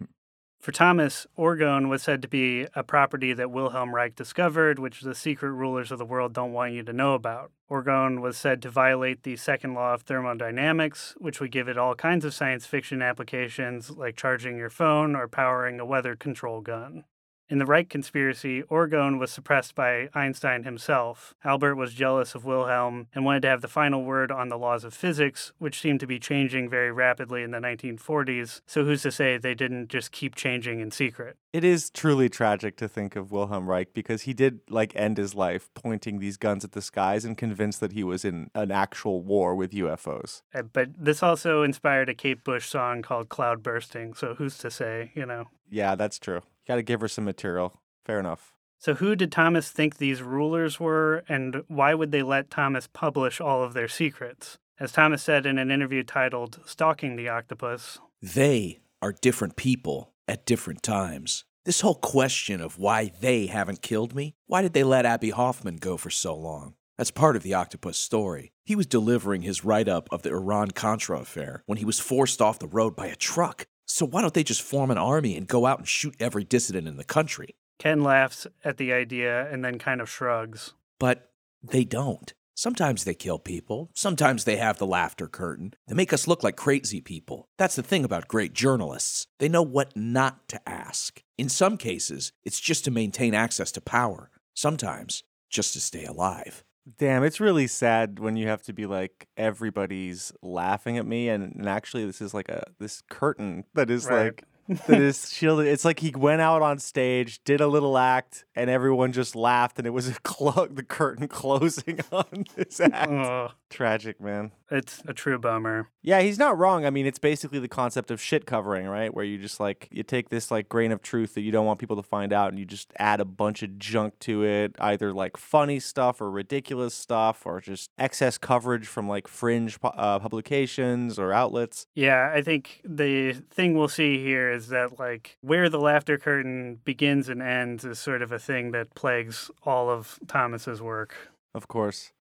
For 0.63 0.71
Thomas, 0.71 1.27
orgone 1.37 1.89
was 1.89 2.03
said 2.03 2.21
to 2.21 2.29
be 2.29 2.67
a 2.73 2.85
property 2.85 3.33
that 3.33 3.51
Wilhelm 3.51 3.93
Reich 3.93 4.15
discovered, 4.15 4.79
which 4.79 5.01
the 5.01 5.13
secret 5.13 5.51
rulers 5.51 5.91
of 5.91 5.99
the 5.99 6.05
world 6.05 6.31
don't 6.31 6.53
want 6.53 6.71
you 6.71 6.83
to 6.83 6.93
know 6.93 7.15
about. 7.15 7.51
Orgone 7.69 8.21
was 8.21 8.37
said 8.37 8.61
to 8.61 8.69
violate 8.69 9.23
the 9.23 9.35
second 9.35 9.73
law 9.73 9.93
of 9.93 10.03
thermodynamics, 10.03 11.15
which 11.17 11.41
would 11.41 11.51
give 11.51 11.67
it 11.67 11.77
all 11.77 11.95
kinds 11.95 12.23
of 12.23 12.33
science 12.33 12.65
fiction 12.65 13.01
applications 13.01 13.89
like 13.89 14.15
charging 14.15 14.55
your 14.55 14.69
phone 14.69 15.17
or 15.17 15.27
powering 15.27 15.81
a 15.81 15.85
weather 15.85 16.15
control 16.15 16.61
gun. 16.61 17.03
In 17.49 17.59
the 17.59 17.65
Reich 17.65 17.89
conspiracy, 17.89 18.63
orgone 18.63 19.19
was 19.19 19.29
suppressed 19.29 19.75
by 19.75 20.09
Einstein 20.13 20.63
himself. 20.63 21.35
Albert 21.43 21.75
was 21.75 21.93
jealous 21.93 22.35
of 22.35 22.45
Wilhelm 22.45 23.07
and 23.13 23.25
wanted 23.25 23.41
to 23.41 23.49
have 23.49 23.61
the 23.61 23.67
final 23.67 24.03
word 24.03 24.31
on 24.31 24.47
the 24.47 24.57
laws 24.57 24.83
of 24.83 24.93
physics, 24.93 25.51
which 25.59 25.79
seemed 25.79 25.99
to 25.99 26.07
be 26.07 26.19
changing 26.19 26.69
very 26.69 26.91
rapidly 26.91 27.43
in 27.43 27.51
the 27.51 27.59
1940s. 27.59 28.61
So 28.65 28.85
who's 28.85 29.03
to 29.03 29.11
say 29.11 29.37
they 29.37 29.53
didn't 29.53 29.89
just 29.89 30.11
keep 30.11 30.35
changing 30.35 30.79
in 30.79 30.89
secret? 30.89 31.37
It 31.51 31.63
is 31.63 31.89
truly 31.89 32.29
tragic 32.29 32.77
to 32.77 32.87
think 32.87 33.15
of 33.15 33.31
Wilhelm 33.31 33.69
Reich 33.69 33.93
because 33.93 34.23
he 34.23 34.33
did 34.33 34.61
like 34.69 34.95
end 34.95 35.17
his 35.17 35.35
life 35.35 35.69
pointing 35.73 36.19
these 36.19 36.37
guns 36.37 36.63
at 36.63 36.71
the 36.71 36.81
skies 36.81 37.25
and 37.25 37.37
convinced 37.37 37.81
that 37.81 37.91
he 37.91 38.03
was 38.03 38.25
in 38.25 38.49
an 38.55 38.71
actual 38.71 39.21
war 39.21 39.53
with 39.53 39.71
UFOs. 39.71 40.41
Uh, 40.55 40.63
But 40.63 40.89
this 40.97 41.21
also 41.21 41.61
inspired 41.61 42.09
a 42.09 42.15
Kate 42.15 42.43
Bush 42.43 42.67
song 42.67 43.01
called 43.01 43.29
Cloudbusting. 43.29 44.17
So 44.17 44.33
who's 44.33 44.57
to 44.59 44.71
say, 44.71 45.11
you 45.13 45.25
know? 45.25 45.49
Yeah, 45.69 45.95
that's 45.95 46.17
true. 46.17 46.41
Got 46.67 46.75
to 46.75 46.83
give 46.83 47.01
her 47.01 47.07
some 47.07 47.25
material. 47.25 47.81
Fair 48.05 48.19
enough. 48.19 48.53
So, 48.79 48.95
who 48.95 49.15
did 49.15 49.31
Thomas 49.31 49.71
think 49.71 49.97
these 49.97 50.21
rulers 50.21 50.79
were, 50.79 51.23
and 51.29 51.63
why 51.67 51.93
would 51.93 52.11
they 52.11 52.21
let 52.21 52.49
Thomas 52.49 52.87
publish 52.91 53.39
all 53.39 53.63
of 53.63 53.73
their 53.73 53.87
secrets? 53.87 54.57
As 54.79 54.91
Thomas 54.91 55.23
said 55.23 55.45
in 55.45 55.57
an 55.57 55.71
interview 55.71 56.03
titled 56.03 56.59
Stalking 56.65 57.15
the 57.15 57.29
Octopus, 57.29 57.99
They 58.21 58.81
are 59.01 59.13
different 59.13 59.55
people 59.55 60.11
at 60.27 60.45
different 60.45 60.83
times. 60.83 61.45
This 61.65 61.79
whole 61.79 61.95
question 61.95 62.59
of 62.59 62.77
why 62.77 63.13
they 63.21 63.45
haven't 63.45 63.81
killed 63.81 64.13
me, 64.13 64.35
why 64.47 64.61
did 64.61 64.73
they 64.73 64.83
let 64.83 65.05
Abbie 65.05 65.29
Hoffman 65.29 65.77
go 65.77 65.95
for 65.95 66.09
so 66.09 66.35
long? 66.35 66.73
That's 66.97 67.11
part 67.11 67.35
of 67.35 67.43
the 67.43 67.53
octopus 67.53 67.97
story. 67.97 68.51
He 68.65 68.75
was 68.75 68.85
delivering 68.85 69.43
his 69.43 69.63
write 69.63 69.87
up 69.87 70.09
of 70.11 70.23
the 70.23 70.31
Iran 70.31 70.71
Contra 70.71 71.19
affair 71.19 71.63
when 71.65 71.77
he 71.77 71.85
was 71.85 71.99
forced 71.99 72.41
off 72.41 72.59
the 72.59 72.67
road 72.67 72.95
by 72.95 73.07
a 73.07 73.15
truck. 73.15 73.67
So 73.93 74.07
why 74.07 74.21
don't 74.21 74.33
they 74.33 74.43
just 74.43 74.63
form 74.63 74.89
an 74.89 74.97
army 74.97 75.37
and 75.37 75.47
go 75.47 75.67
out 75.67 75.77
and 75.77 75.87
shoot 75.87 76.15
every 76.19 76.43
dissident 76.43 76.87
in 76.87 76.97
the 76.97 77.03
country? 77.03 77.53
Kenn 77.77 78.01
laughs 78.01 78.47
at 78.65 78.77
the 78.77 78.91
idea 78.91 79.47
and 79.51 79.63
then 79.63 79.77
kind 79.77 80.01
of 80.01 80.09
shrugs. 80.09 80.73
But 80.97 81.29
they 81.61 81.83
don't. 81.83 82.33
Sometimes 82.55 83.03
they 83.03 83.13
kill 83.13 83.37
people. 83.37 83.91
Sometimes 83.93 84.45
they 84.45 84.57
have 84.57 84.79
the 84.79 84.87
laughter 84.87 85.27
curtain. 85.27 85.75
They 85.87 85.93
make 85.93 86.11
us 86.11 86.27
look 86.27 86.41
like 86.41 86.55
crazy 86.55 87.01
people. 87.01 87.49
That's 87.59 87.75
the 87.75 87.83
thing 87.83 88.03
about 88.03 88.27
great 88.27 88.53
journalists. 88.53 89.27
They 89.37 89.47
know 89.47 89.61
what 89.61 89.95
not 89.95 90.47
to 90.47 90.67
ask. 90.67 91.21
In 91.37 91.47
some 91.47 91.77
cases, 91.77 92.31
it's 92.43 92.59
just 92.59 92.85
to 92.85 92.91
maintain 92.91 93.35
access 93.35 93.71
to 93.73 93.79
power. 93.79 94.31
Sometimes, 94.55 95.21
just 95.51 95.73
to 95.73 95.79
stay 95.79 96.05
alive. 96.05 96.63
Damn, 96.97 97.23
it's 97.23 97.39
really 97.39 97.67
sad 97.67 98.19
when 98.19 98.35
you 98.35 98.47
have 98.47 98.61
to 98.63 98.73
be 98.73 98.85
like 98.85 99.27
everybody's 99.37 100.33
laughing 100.41 100.97
at 100.97 101.05
me, 101.05 101.29
and, 101.29 101.55
and 101.55 101.67
actually 101.69 102.05
this 102.05 102.21
is 102.21 102.33
like 102.33 102.49
a 102.49 102.63
this 102.79 103.01
curtain 103.09 103.63
that 103.73 103.89
is 103.89 104.05
Right. 104.05 104.25
like 104.25 104.43
that 104.87 105.01
is 105.01 105.29
shielded. 105.31 105.67
It's 105.67 105.85
like 105.85 105.99
he 105.99 106.11
went 106.15 106.41
out 106.41 106.61
on 106.61 106.79
stage, 106.79 107.43
did 107.43 107.61
a 107.61 107.67
little 107.67 107.97
act, 107.97 108.45
and 108.55 108.69
everyone 108.69 109.11
just 109.13 109.35
laughed, 109.35 109.77
and 109.77 109.85
it 109.87 109.91
was 109.91 110.09
a 110.09 110.13
clo- 110.23 110.67
the 110.69 110.83
curtain 110.83 111.27
closing 111.29 111.99
on 112.11 112.45
this 112.55 112.79
act. 112.81 113.09
Ugh, 113.11 113.51
Tragic, 113.69 114.19
man. 114.21 114.51
It's 114.73 115.01
a 115.07 115.13
true 115.13 115.37
bummer. 115.37 115.87
Yeah, 116.01 116.21
he's 116.21 116.39
not 116.39 116.57
wrong. 116.57 116.85
I 116.85 116.89
mean, 116.89 117.05
it's 117.05 117.19
basically 117.19 117.59
the 117.59 117.67
concept 117.67 118.11
of 118.11 118.19
shit 118.19 118.45
covering, 118.45 118.87
right? 118.87 119.13
Where 119.13 119.23
you 119.23 119.37
just 119.37 119.59
like 119.59 119.87
you 119.91 120.03
take 120.03 120.29
this 120.29 120.51
like 120.51 120.67
grain 120.67 120.91
of 120.91 121.01
truth 121.01 121.35
that 121.35 121.41
you 121.41 121.51
don't 121.51 121.65
want 121.65 121.79
people 121.79 121.95
to 121.95 122.03
find 122.03 122.33
out 122.33 122.49
and 122.49 122.59
you 122.59 122.65
just 122.65 122.91
add 122.97 123.19
a 123.19 123.25
bunch 123.25 123.63
of 123.63 123.77
junk 123.77 124.19
to 124.19 124.43
it, 124.43 124.75
either 124.79 125.13
like 125.13 125.37
funny 125.37 125.79
stuff 125.79 126.19
or 126.19 126.29
ridiculous 126.29 126.93
stuff 126.93 127.45
or 127.45 127.61
just 127.61 127.91
excess 127.97 128.37
coverage 128.37 128.87
from 128.87 129.07
like 129.07 129.27
fringe 129.27 129.77
uh, 129.83 130.19
publications 130.19 131.19
or 131.19 131.31
outlets. 131.31 131.87
Yeah, 131.95 132.31
I 132.33 132.41
think 132.41 132.81
the 132.83 133.33
thing 133.33 133.77
we'll 133.77 133.87
see 133.87 134.23
here 134.23 134.51
is 134.51 134.69
that, 134.69 134.99
like, 134.99 135.37
where 135.41 135.69
the 135.69 135.79
laughter 135.79 136.17
curtain 136.17 136.79
begins 136.83 137.29
and 137.29 137.41
ends 137.41 137.85
is 137.85 137.99
sort 137.99 138.21
of 138.21 138.31
a 138.31 138.39
thing 138.39 138.71
that 138.71 138.95
plagues 138.95 139.51
all 139.63 139.89
of 139.89 140.19
Thomas's 140.27 140.81
work. 140.81 141.15
Of 141.53 141.67
course. 141.67 142.11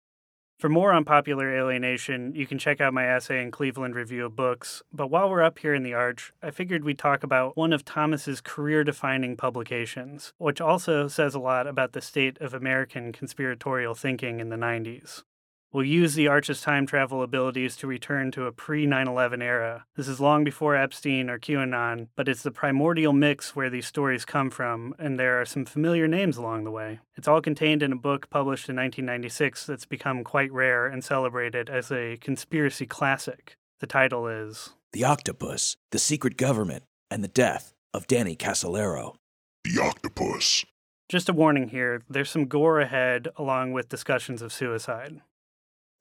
For 0.63 0.69
more 0.69 0.93
on 0.93 1.05
popular 1.05 1.53
alienation, 1.53 2.37
you 2.37 2.47
can 2.47 2.57
check 2.57 2.81
out 2.81 2.95
my 2.95 3.05
essay 3.05 3.43
in 3.43 3.51
Cleveland 3.51 3.97
Review 3.97 4.27
of 4.27 4.37
Books. 4.37 4.81
But 4.93 5.09
while 5.09 5.29
we're 5.29 5.43
up 5.43 5.59
here 5.59 5.75
in 5.75 5.83
the 5.83 5.95
Arch, 5.95 6.33
I 6.41 6.53
figured 6.53 6.85
we'd 6.85 7.01
talk 7.01 7.25
about 7.25 7.57
one 7.57 7.73
of 7.73 7.85
Thomas's 7.85 8.41
career-defining 8.41 9.37
publications, 9.37 10.33
which 10.39 10.61
also 10.61 11.09
says 11.09 11.35
a 11.35 11.41
lot 11.41 11.67
about 11.67 11.95
the 11.95 12.01
state 12.01 12.41
of 12.41 12.55
American 12.55 13.11
conspiratorial 13.11 13.97
thinking 13.97 14.39
in 14.39 14.51
the 14.51 14.57
90s. 14.57 15.25
We'll 15.73 15.85
use 15.85 16.15
the 16.15 16.29
Arch's 16.29 16.61
time 16.61 16.85
travel 16.85 17.23
abilities 17.23 17.77
to 17.77 17.87
return 17.87 18.31
to 18.33 18.45
a 18.45 18.53
pre 18.53 18.85
9 18.85 19.09
11 19.09 19.41
era. 19.41 19.87
This 19.97 20.07
is 20.07 20.21
long 20.21 20.45
before 20.45 20.77
Epstein 20.77 21.31
or 21.31 21.39
QAnon, 21.39 22.09
but 22.15 22.29
it's 22.29 22.43
the 22.43 22.51
primordial 22.51 23.15
mix 23.15 23.57
where 23.57 23.71
these 23.71 23.87
stories 23.87 24.27
come 24.27 24.51
from, 24.51 24.95
and 24.99 25.19
there 25.19 25.41
are 25.41 25.47
some 25.47 25.65
familiar 25.65 26.07
names 26.07 26.37
along 26.37 26.65
the 26.65 26.71
way. 26.71 27.01
It's 27.17 27.27
all 27.27 27.41
contained 27.41 27.83
in 27.83 27.91
a 27.91 27.97
book 27.97 28.29
published 28.29 28.69
in 28.69 28.77
1996 28.77 29.65
that's 29.65 29.87
become 29.87 30.25
quite 30.25 30.53
rare 30.53 30.87
and 30.87 31.03
celebrated 31.03 31.71
as 31.71 31.91
a 31.91 32.19
conspiracy 32.19 32.85
classic. 32.85 33.57
The 33.81 33.87
title 33.87 34.27
is 34.29 34.75
The 34.93 35.05
Octopus, 35.05 35.77
The 35.91 35.99
Secret 35.99 36.37
Government, 36.37 36.85
and 37.11 37.25
the 37.25 37.29
Death 37.29 37.73
of 37.95 38.07
Danny 38.07 38.37
Casolaro. 38.37 39.15
The 39.65 39.81
octopus. 39.83 40.67
Just 41.09 41.31
a 41.31 41.33
warning 41.33 41.69
here 41.69 42.03
there's 42.11 42.31
some 42.31 42.45
gore 42.45 42.81
ahead, 42.81 43.29
along 43.37 43.73
with 43.73 43.89
discussions 43.89 44.43
of 44.43 44.53
suicide. 44.53 45.23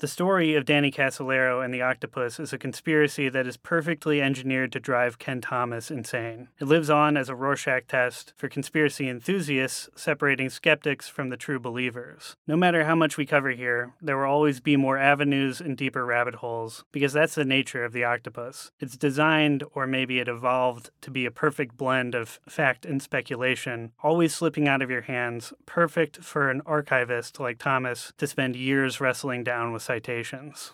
The 0.02 0.08
story 0.08 0.56
of 0.56 0.66
Danny 0.66 0.90
Casolaro 0.90 1.64
and 1.64 1.72
the 1.72 1.84
octopus 1.84 2.40
is 2.40 2.52
a 2.52 2.58
conspiracy 2.58 3.30
that 3.30 3.46
is 3.46 3.56
perfectly 3.56 4.20
engineered 4.20 4.72
to 4.72 4.80
drive 4.80 5.20
Kenn 5.20 5.42
Thomas 5.42 5.92
insane. 5.92 6.48
It 6.60 6.66
lives 6.66 6.90
on 6.90 7.16
as 7.16 7.30
a 7.30 7.36
Rorschach 7.36 7.86
test 7.88 8.34
for 8.36 8.50
conspiracy 8.50 9.08
enthusiasts, 9.08 9.90
separating 9.96 10.50
skeptics 10.50 11.08
from 11.08 11.30
the 11.30 11.38
true 11.38 11.60
believers. 11.60 12.36
No 12.48 12.58
matter 12.58 12.86
how 12.86 12.96
much 12.96 13.16
we 13.16 13.28
cover 13.28 13.52
here, 13.52 13.94
there 14.02 14.18
will 14.18 14.26
always 14.26 14.60
be 14.60 14.76
more 14.76 14.98
avenues 14.98 15.62
and 15.62 15.78
deeper 15.78 16.04
rabbit 16.04 16.34
holes, 16.34 16.84
because 16.92 17.14
that's 17.14 17.36
the 17.36 17.46
nature 17.46 17.86
of 17.86 17.94
the 17.94 18.04
octopus. 18.04 18.72
It's 18.80 18.98
designed, 18.98 19.64
or 19.76 19.86
maybe 19.86 20.18
it 20.18 20.28
evolved, 20.28 20.90
to 21.02 21.12
be 21.12 21.28
a 21.28 21.32
perfect 21.32 21.78
blend 21.78 22.16
of 22.16 22.40
fact 22.50 22.88
and 22.88 23.04
speculation, 23.04 23.92
always 24.02 24.34
slipping 24.34 24.68
out 24.68 24.82
of 24.82 24.90
your 24.90 25.02
hands, 25.02 25.54
perfect 25.68 26.24
for 26.24 26.50
an 26.50 26.64
archivist 26.66 27.40
like 27.40 27.60
Thomas 27.60 28.14
to 28.18 28.26
spend 28.26 28.56
years 28.56 29.00
wrestling 29.00 29.44
down 29.44 29.72
with 29.72 29.91
citations. 29.92 30.72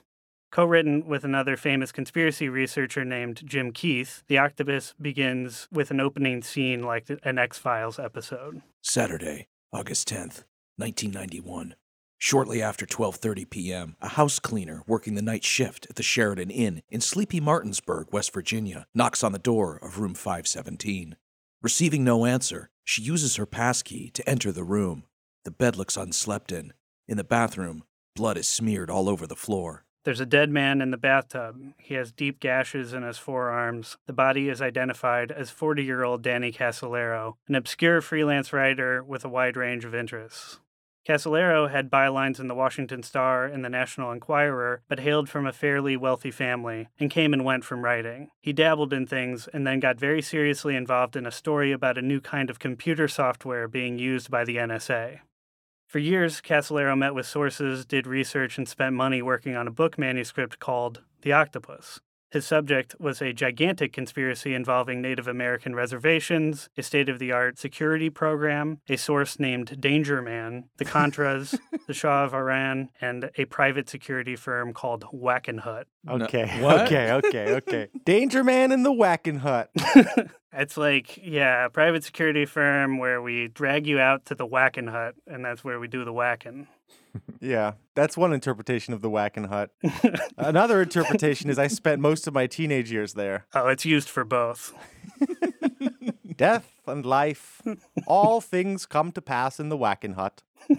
Co 0.52 0.64
written 0.64 1.08
with 1.08 1.24
another 1.24 1.58
famous 1.58 1.92
conspiracy 1.92 2.48
researcher 2.48 3.04
named 3.04 3.42
Jim 3.44 3.72
Keith, 3.72 4.24
The 4.28 4.38
Octopus 4.38 4.94
begins 5.02 5.68
with 5.72 5.90
an 5.90 6.00
opening 6.00 6.44
scene 6.44 6.84
like 6.84 7.10
an 7.24 7.40
X 7.40 7.58
Files 7.58 7.98
episode. 7.98 8.62
Saturday, 8.82 9.48
August 9.74 10.08
10th, 10.08 10.44
1991. 10.78 11.76
Shortly 12.20 12.62
after 12.62 12.86
12:30 12.86 13.50
p.m., 13.50 13.96
a 14.02 14.10
house 14.10 14.38
cleaner 14.40 14.84
working 14.88 15.16
the 15.16 15.22
night 15.22 15.44
shift 15.44 15.88
at 15.90 15.96
the 15.96 16.04
Sheraton 16.04 16.52
Inn 16.52 16.82
in 16.90 17.02
sleepy 17.02 17.40
Martinsburg, 17.40 18.08
West 18.12 18.32
Virginia, 18.34 18.86
knocks 18.94 19.24
on 19.24 19.32
the 19.32 19.40
door 19.40 19.78
of 19.82 20.00
room 20.00 20.14
517. 20.14 21.16
Receiving 21.64 22.04
no 22.04 22.26
answer, 22.26 22.70
she 22.84 23.02
uses 23.02 23.36
her 23.36 23.48
passkey 23.48 24.12
to 24.12 24.28
enter 24.30 24.52
the 24.52 24.64
room. 24.64 25.04
The 25.44 25.52
bed 25.52 25.76
looks 25.76 25.98
unslept 25.98 26.52
in. 26.52 26.74
In 27.08 27.18
the 27.18 27.24
bathroom, 27.24 27.84
blood 28.18 28.38
is 28.38 28.48
smeared 28.48 28.90
all 28.90 29.08
over 29.08 29.26
the 29.26 29.36
floor. 29.36 29.86
There's 30.04 30.20
a 30.20 30.26
dead 30.26 30.50
man 30.50 30.82
in 30.82 30.90
the 30.90 30.98
bathtub. 30.98 31.62
He 31.78 31.94
has 31.94 32.12
deep 32.12 32.40
gashes 32.40 32.94
in 32.94 33.04
his 33.04 33.18
forearms. 33.18 33.98
The 34.08 34.14
body 34.14 34.50
is 34.50 34.62
identified 34.62 35.32
as 35.32 35.52
40 35.52 35.84
year 35.84 36.04
old 36.04 36.24
Danny 36.24 36.52
Casolaro, 36.52 37.36
an 37.48 37.56
obscure 37.56 38.02
freelance 38.02 38.52
writer 38.52 39.04
with 39.04 39.24
a 39.24 39.30
wide 39.30 39.56
range 39.56 39.86
of 39.86 39.94
interests. 39.94 40.60
Casolaro 41.08 41.70
had 41.70 41.92
bylines 41.92 42.40
in 42.40 42.48
the 42.48 42.56
Washington 42.56 43.04
Star 43.04 43.46
and 43.46 43.64
the 43.64 43.70
National 43.70 44.12
Enquirer, 44.12 44.82
but 44.90 45.00
hailed 45.00 45.30
from 45.30 45.46
a 45.46 45.54
fairly 45.54 45.96
wealthy 45.96 46.32
family 46.32 46.90
and 47.00 47.12
came 47.12 47.34
and 47.34 47.46
went 47.46 47.64
from 47.64 47.86
writing. 47.86 48.30
He 48.42 48.52
dabbled 48.52 48.92
in 48.92 49.06
things 49.08 49.48
and 49.54 49.66
then 49.66 49.80
got 49.80 50.00
very 50.00 50.22
seriously 50.22 50.76
involved 50.76 51.16
in 51.16 51.26
a 51.26 51.32
story 51.32 51.72
about 51.72 51.98
a 51.98 52.02
new 52.02 52.20
kind 52.20 52.50
of 52.50 52.60
computer 52.60 53.08
software 53.08 53.68
being 53.68 54.00
used 54.00 54.32
by 54.32 54.44
the 54.44 54.58
NSA. 54.58 55.20
For 55.88 56.00
years, 56.00 56.42
Casolaro 56.42 56.98
met 56.98 57.16
with 57.16 57.26
sources, 57.26 57.86
did 57.86 58.08
research, 58.08 58.58
and 58.58 58.68
spent 58.68 58.94
money 58.94 59.22
working 59.22 59.56
on 59.56 59.70
a 59.70 59.72
book 59.72 59.98
manuscript 59.98 60.60
called 60.60 61.02
The 61.22 61.32
Octopus. 61.32 62.02
His 62.30 62.46
subject 62.46 62.96
was 63.00 63.22
a 63.22 63.32
gigantic 63.32 63.94
conspiracy 63.94 64.54
involving 64.54 65.02
Native 65.02 65.28
American 65.28 65.76
reservations, 65.76 66.70
a 66.78 66.84
state 66.84 67.08
of 67.08 67.20
the 67.20 67.32
art 67.32 67.58
security 67.58 68.10
program, 68.10 68.80
a 68.90 68.98
source 68.98 69.40
named 69.40 69.80
Danger 69.80 70.22
Man, 70.22 70.66
the 70.78 70.86
Contras, 70.86 71.58
the 71.88 71.94
Shah 71.94 72.26
of 72.26 72.34
Iran, 72.34 72.90
and 73.00 73.32
a 73.38 73.46
private 73.46 73.88
security 73.88 74.36
firm 74.36 74.74
called 74.74 75.06
Wackenhut. 75.14 75.86
Okay. 76.10 76.62
what? 76.62 76.82
Okay. 76.82 77.14
Okay. 77.14 77.56
Okay. 77.56 77.88
Danger 78.06 78.44
Man 78.44 78.72
in 78.72 78.84
the 78.84 78.94
Whacking 78.94 79.40
Hut. 79.40 79.70
It's 80.54 80.78
like, 80.78 81.20
yeah, 81.22 81.66
a 81.66 81.70
private 81.70 82.04
security 82.04 82.46
firm 82.46 82.98
where 82.98 83.22
we 83.22 83.48
drag 83.48 83.86
you 83.86 84.00
out 84.00 84.26
to 84.26 84.34
the 84.34 84.48
Whacken 84.48 84.90
Hut, 84.90 85.14
and 85.28 85.46
that's 85.46 85.64
where 85.64 85.80
we 85.80 85.88
do 85.88 86.04
the 86.04 86.14
whacking. 86.14 86.68
Yeah, 87.40 87.74
that's 87.96 88.18
one 88.18 88.34
interpretation 88.34 88.94
of 88.94 89.02
the 89.02 89.10
Whacking 89.10 89.46
Hut. 89.46 89.72
Another 90.38 90.82
interpretation 90.82 91.50
is 91.50 91.58
I 91.58 91.68
spent 91.68 92.02
most 92.02 92.28
of 92.28 92.34
my 92.34 92.48
teenage 92.48 92.92
years 92.92 93.14
there. 93.14 93.46
Oh, 93.54 93.68
it's 93.68 93.86
used 93.86 94.10
for 94.10 94.24
both. 94.24 94.74
Death 96.36 96.72
and 96.86 97.06
life, 97.06 97.62
all 98.06 98.42
things 98.42 98.86
come 98.86 99.12
to 99.14 99.22
pass 99.22 99.60
in 99.60 99.70
the 99.70 99.78
Whacking 99.78 100.14
Hut. 100.14 100.44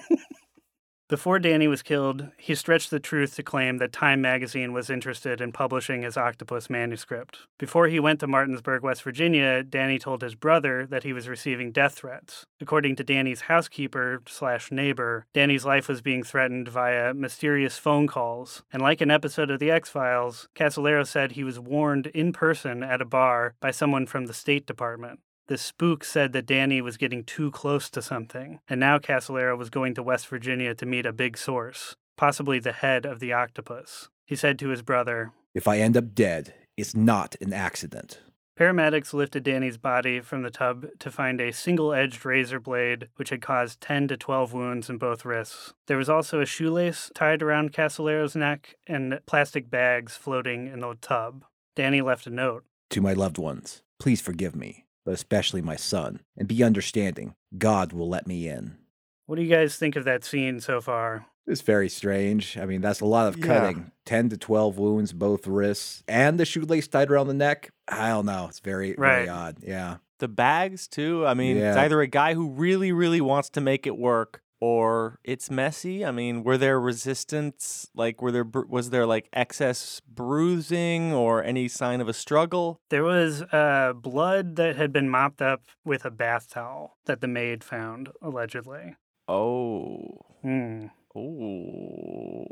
Before 1.08 1.38
Danny 1.38 1.66
was 1.68 1.82
killed, 1.82 2.28
he 2.36 2.54
stretched 2.54 2.90
the 2.90 3.00
truth 3.00 3.34
to 3.36 3.42
claim 3.42 3.78
that 3.78 3.94
Time 3.94 4.20
magazine 4.20 4.74
was 4.74 4.90
interested 4.90 5.40
in 5.40 5.52
publishing 5.52 6.02
his 6.02 6.18
octopus 6.18 6.68
manuscript. 6.68 7.46
Before 7.56 7.88
he 7.88 7.98
went 7.98 8.20
to 8.20 8.26
Martinsburg, 8.26 8.82
West 8.82 9.02
Virginia, 9.04 9.62
Danny 9.62 9.98
told 9.98 10.20
his 10.20 10.34
brother 10.34 10.84
that 10.84 11.04
he 11.04 11.14
was 11.14 11.26
receiving 11.26 11.72
death 11.72 11.94
threats. 11.94 12.44
According 12.60 12.96
to 12.96 13.04
Danny's 13.04 13.40
housekeeper 13.42 14.20
slash 14.28 14.70
neighbor, 14.70 15.24
Danny's 15.32 15.64
life 15.64 15.88
was 15.88 16.02
being 16.02 16.22
threatened 16.22 16.68
via 16.68 17.14
mysterious 17.14 17.78
phone 17.78 18.06
calls. 18.06 18.62
And 18.70 18.82
like 18.82 19.00
an 19.00 19.10
episode 19.10 19.50
of 19.50 19.60
The 19.60 19.70
X 19.70 19.88
Files, 19.88 20.46
Casolaro 20.54 21.06
said 21.06 21.32
he 21.32 21.44
was 21.44 21.58
warned 21.58 22.08
in 22.08 22.34
person 22.34 22.82
at 22.82 23.00
a 23.00 23.06
bar 23.06 23.54
by 23.60 23.70
someone 23.70 24.04
from 24.04 24.26
the 24.26 24.34
State 24.34 24.66
Department. 24.66 25.20
The 25.48 25.56
spook 25.56 26.04
said 26.04 26.34
that 26.34 26.44
Danny 26.44 26.82
was 26.82 26.98
getting 26.98 27.24
too 27.24 27.50
close 27.50 27.88
to 27.90 28.02
something, 28.02 28.60
and 28.68 28.78
now 28.78 28.98
Casolaro 28.98 29.56
was 29.56 29.70
going 29.70 29.94
to 29.94 30.02
West 30.02 30.28
Virginia 30.28 30.74
to 30.74 30.84
meet 30.84 31.06
a 31.06 31.12
big 31.12 31.38
source, 31.38 31.96
possibly 32.18 32.58
the 32.58 32.72
head 32.72 33.06
of 33.06 33.18
the 33.18 33.32
octopus. 33.32 34.10
He 34.26 34.36
said 34.36 34.58
to 34.58 34.68
his 34.68 34.82
brother, 34.82 35.32
If 35.54 35.66
I 35.66 35.78
end 35.78 35.96
up 35.96 36.14
dead, 36.14 36.52
it's 36.76 36.94
not 36.94 37.34
an 37.40 37.54
accident. 37.54 38.20
Paramedics 38.60 39.14
lifted 39.14 39.42
Danny's 39.42 39.78
body 39.78 40.20
from 40.20 40.42
the 40.42 40.50
tub 40.50 40.86
to 40.98 41.10
find 41.10 41.40
a 41.40 41.52
single 41.52 41.94
edged 41.94 42.26
razor 42.26 42.60
blade, 42.60 43.08
which 43.16 43.30
had 43.30 43.40
caused 43.40 43.80
10 43.80 44.08
to 44.08 44.18
12 44.18 44.52
wounds 44.52 44.90
in 44.90 44.98
both 44.98 45.24
wrists. 45.24 45.72
There 45.86 45.96
was 45.96 46.10
also 46.10 46.42
a 46.42 46.46
shoelace 46.46 47.10
tied 47.14 47.42
around 47.42 47.72
Casolaro's 47.72 48.36
neck 48.36 48.74
and 48.86 49.20
plastic 49.24 49.70
bags 49.70 50.14
floating 50.14 50.66
in 50.66 50.80
the 50.80 50.94
tub. 51.00 51.44
Danny 51.74 52.02
left 52.02 52.26
a 52.26 52.30
note. 52.30 52.64
To 52.90 53.00
my 53.00 53.14
loved 53.14 53.38
ones, 53.38 53.82
please 53.98 54.20
forgive 54.20 54.54
me, 54.54 54.84
but 55.08 55.14
especially 55.14 55.62
my 55.62 55.74
son, 55.74 56.20
and 56.36 56.46
be 56.46 56.62
understanding. 56.62 57.34
God 57.56 57.94
will 57.94 58.10
let 58.10 58.26
me 58.26 58.46
in. 58.46 58.76
What 59.24 59.36
do 59.36 59.42
you 59.42 59.48
guys 59.48 59.76
think 59.76 59.96
of 59.96 60.04
that 60.04 60.22
scene 60.22 60.60
so 60.60 60.82
far? 60.82 61.24
It's 61.46 61.62
very 61.62 61.88
strange. 61.88 62.58
I 62.58 62.66
mean, 62.66 62.82
that's 62.82 63.00
a 63.00 63.06
lot 63.06 63.26
of 63.26 63.38
Yeah. 63.38 63.46
cutting. 63.46 63.92
10 64.04 64.28
to 64.28 64.36
12 64.36 64.76
wounds, 64.76 65.14
both 65.14 65.46
wrists, 65.46 66.02
and 66.06 66.38
the 66.38 66.44
shoelace 66.44 66.88
tied 66.88 67.10
around 67.10 67.28
the 67.28 67.32
neck. 67.32 67.70
I 67.90 68.10
don't 68.10 68.26
know. 68.26 68.48
It's 68.50 68.60
very, 68.60 68.94
very 68.98 69.30
odd. 69.30 69.56
Yeah. 69.66 69.96
The 70.18 70.28
bags 70.28 70.86
too. 70.86 71.24
I 71.26 71.32
mean, 71.32 71.56
it's 71.56 71.78
either 71.78 72.02
a 72.02 72.06
guy 72.06 72.34
who 72.34 72.50
really, 72.50 72.92
really 72.92 73.22
wants 73.22 73.48
to 73.50 73.62
make 73.62 73.86
it 73.86 73.96
work, 73.96 74.42
or 74.60 75.18
it's 75.24 75.50
messy. 75.50 76.04
I 76.04 76.10
mean, 76.10 76.42
were 76.44 76.58
there 76.58 76.80
resistance? 76.80 77.90
Like, 77.94 78.20
were 78.22 78.32
there 78.32 78.44
was 78.44 78.90
there 78.90 79.06
like 79.06 79.28
excess 79.32 80.00
bruising 80.08 81.12
or 81.12 81.42
any 81.44 81.68
sign 81.68 82.00
of 82.00 82.08
a 82.08 82.12
struggle? 82.12 82.80
There 82.90 83.04
was 83.04 83.42
uh, 83.42 83.92
blood 83.94 84.56
that 84.56 84.76
had 84.76 84.92
been 84.92 85.08
mopped 85.08 85.40
up 85.42 85.62
with 85.84 86.04
a 86.04 86.10
bath 86.10 86.50
towel 86.50 86.96
that 87.06 87.20
the 87.20 87.28
maid 87.28 87.62
found, 87.64 88.10
allegedly. 88.22 88.96
Oh, 89.28 90.20
Hmm. 90.42 90.86
oh. 91.14 92.46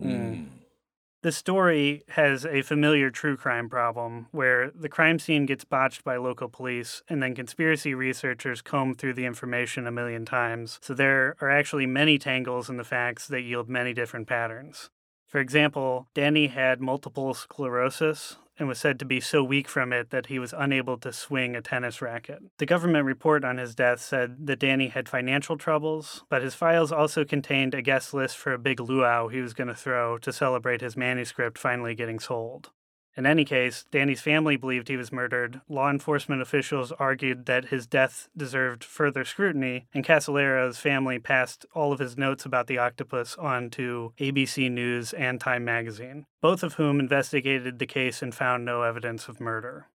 The 1.23 1.33
story 1.33 2.05
has 2.11 2.47
a 2.47 2.63
familiar 2.63 3.11
true 3.11 3.37
crime 3.37 3.69
problem 3.69 4.29
where 4.31 4.71
the 4.71 4.89
crime 4.89 5.19
scene 5.19 5.45
gets 5.45 5.65
botched 5.65 6.05
by 6.05 6.17
local 6.17 6.49
police 6.49 7.03
and 7.09 7.23
then 7.23 7.35
conspiracy 7.35 7.95
researchers 7.95 8.63
comb 8.63 8.95
through 8.95 9.15
the 9.15 9.25
information 9.25 9.87
a 9.87 9.91
million 9.91 10.25
times. 10.25 10.79
So 10.83 10.95
there 10.95 11.37
are 11.41 11.51
actually 11.51 11.87
many 11.87 12.19
tangles 12.19 12.71
in 12.71 12.77
the 12.77 12.85
facts 12.85 13.27
that 13.29 13.43
yield 13.43 13.69
many 13.69 13.93
different 13.93 14.29
patterns. 14.29 14.91
For 15.37 15.41
example, 15.41 16.09
Danny 16.15 16.47
had 16.47 16.81
multiple 16.81 17.35
sclerosis 17.35 18.39
and 18.59 18.69
was 18.69 18.79
said 18.79 18.99
to 18.99 19.05
be 19.05 19.21
so 19.21 19.45
weak 19.45 19.69
from 19.69 19.93
it 19.93 20.09
that 20.09 20.29
he 20.29 20.39
was 20.39 20.55
unable 20.57 20.97
to 20.97 21.13
swing 21.13 21.55
a 21.55 21.61
tennis 21.61 22.01
racket. 22.01 22.39
The 22.57 22.65
government 22.65 23.05
report 23.05 23.45
on 23.45 23.59
his 23.59 23.75
death 23.75 24.01
said 24.01 24.47
that 24.47 24.61
Danny 24.61 24.89
had 24.89 25.11
financial 25.11 25.59
troubles, 25.59 26.25
but 26.31 26.41
his 26.41 26.55
files 26.55 26.91
also 26.91 27.23
contained 27.23 27.75
a 27.75 27.83
guest 27.83 28.15
list 28.15 28.39
for 28.39 28.55
a 28.55 28.59
big 28.59 28.81
luau 28.81 29.29
he 29.29 29.43
was 29.43 29.53
going 29.53 29.69
to 29.69 29.75
throw 29.75 30.17
to 30.17 30.33
celebrate 30.33 30.81
his 30.81 30.97
manuscript 30.97 31.59
finally 31.59 31.95
getting 31.95 32.19
sold. 32.19 32.71
In 33.17 33.25
any 33.25 33.47
case, 33.47 33.87
Danny's 33.91 34.21
family 34.21 34.57
believed 34.57 34.89
he 34.89 34.97
was 34.99 35.11
murdered. 35.11 35.63
Law 35.69 35.89
enforcement 35.89 36.43
officials 36.43 36.93
argued 36.93 37.47
that 37.47 37.67
his 37.67 37.87
death 37.87 38.29
deserved 38.37 38.85
further 38.85 39.25
scrutiny, 39.25 39.87
and 39.95 40.05
Casolaro's 40.05 40.79
family 40.79 41.19
passed 41.19 41.65
all 41.73 41.93
of 41.93 41.99
his 41.99 42.19
notes 42.19 42.45
about 42.45 42.67
the 42.67 42.79
octopus 42.79 43.35
on 43.37 43.71
to 43.71 44.13
ABC 44.19 44.71
News 44.71 45.15
and 45.15 45.41
Time 45.41 45.65
magazine, 45.65 46.27
both 46.43 46.63
of 46.63 46.75
whom 46.75 47.01
investigated 47.01 47.79
the 47.79 47.87
case 47.87 48.21
and 48.21 48.35
found 48.35 48.65
no 48.65 48.83
evidence 48.83 49.29
of 49.29 49.41
murder. 49.41 49.89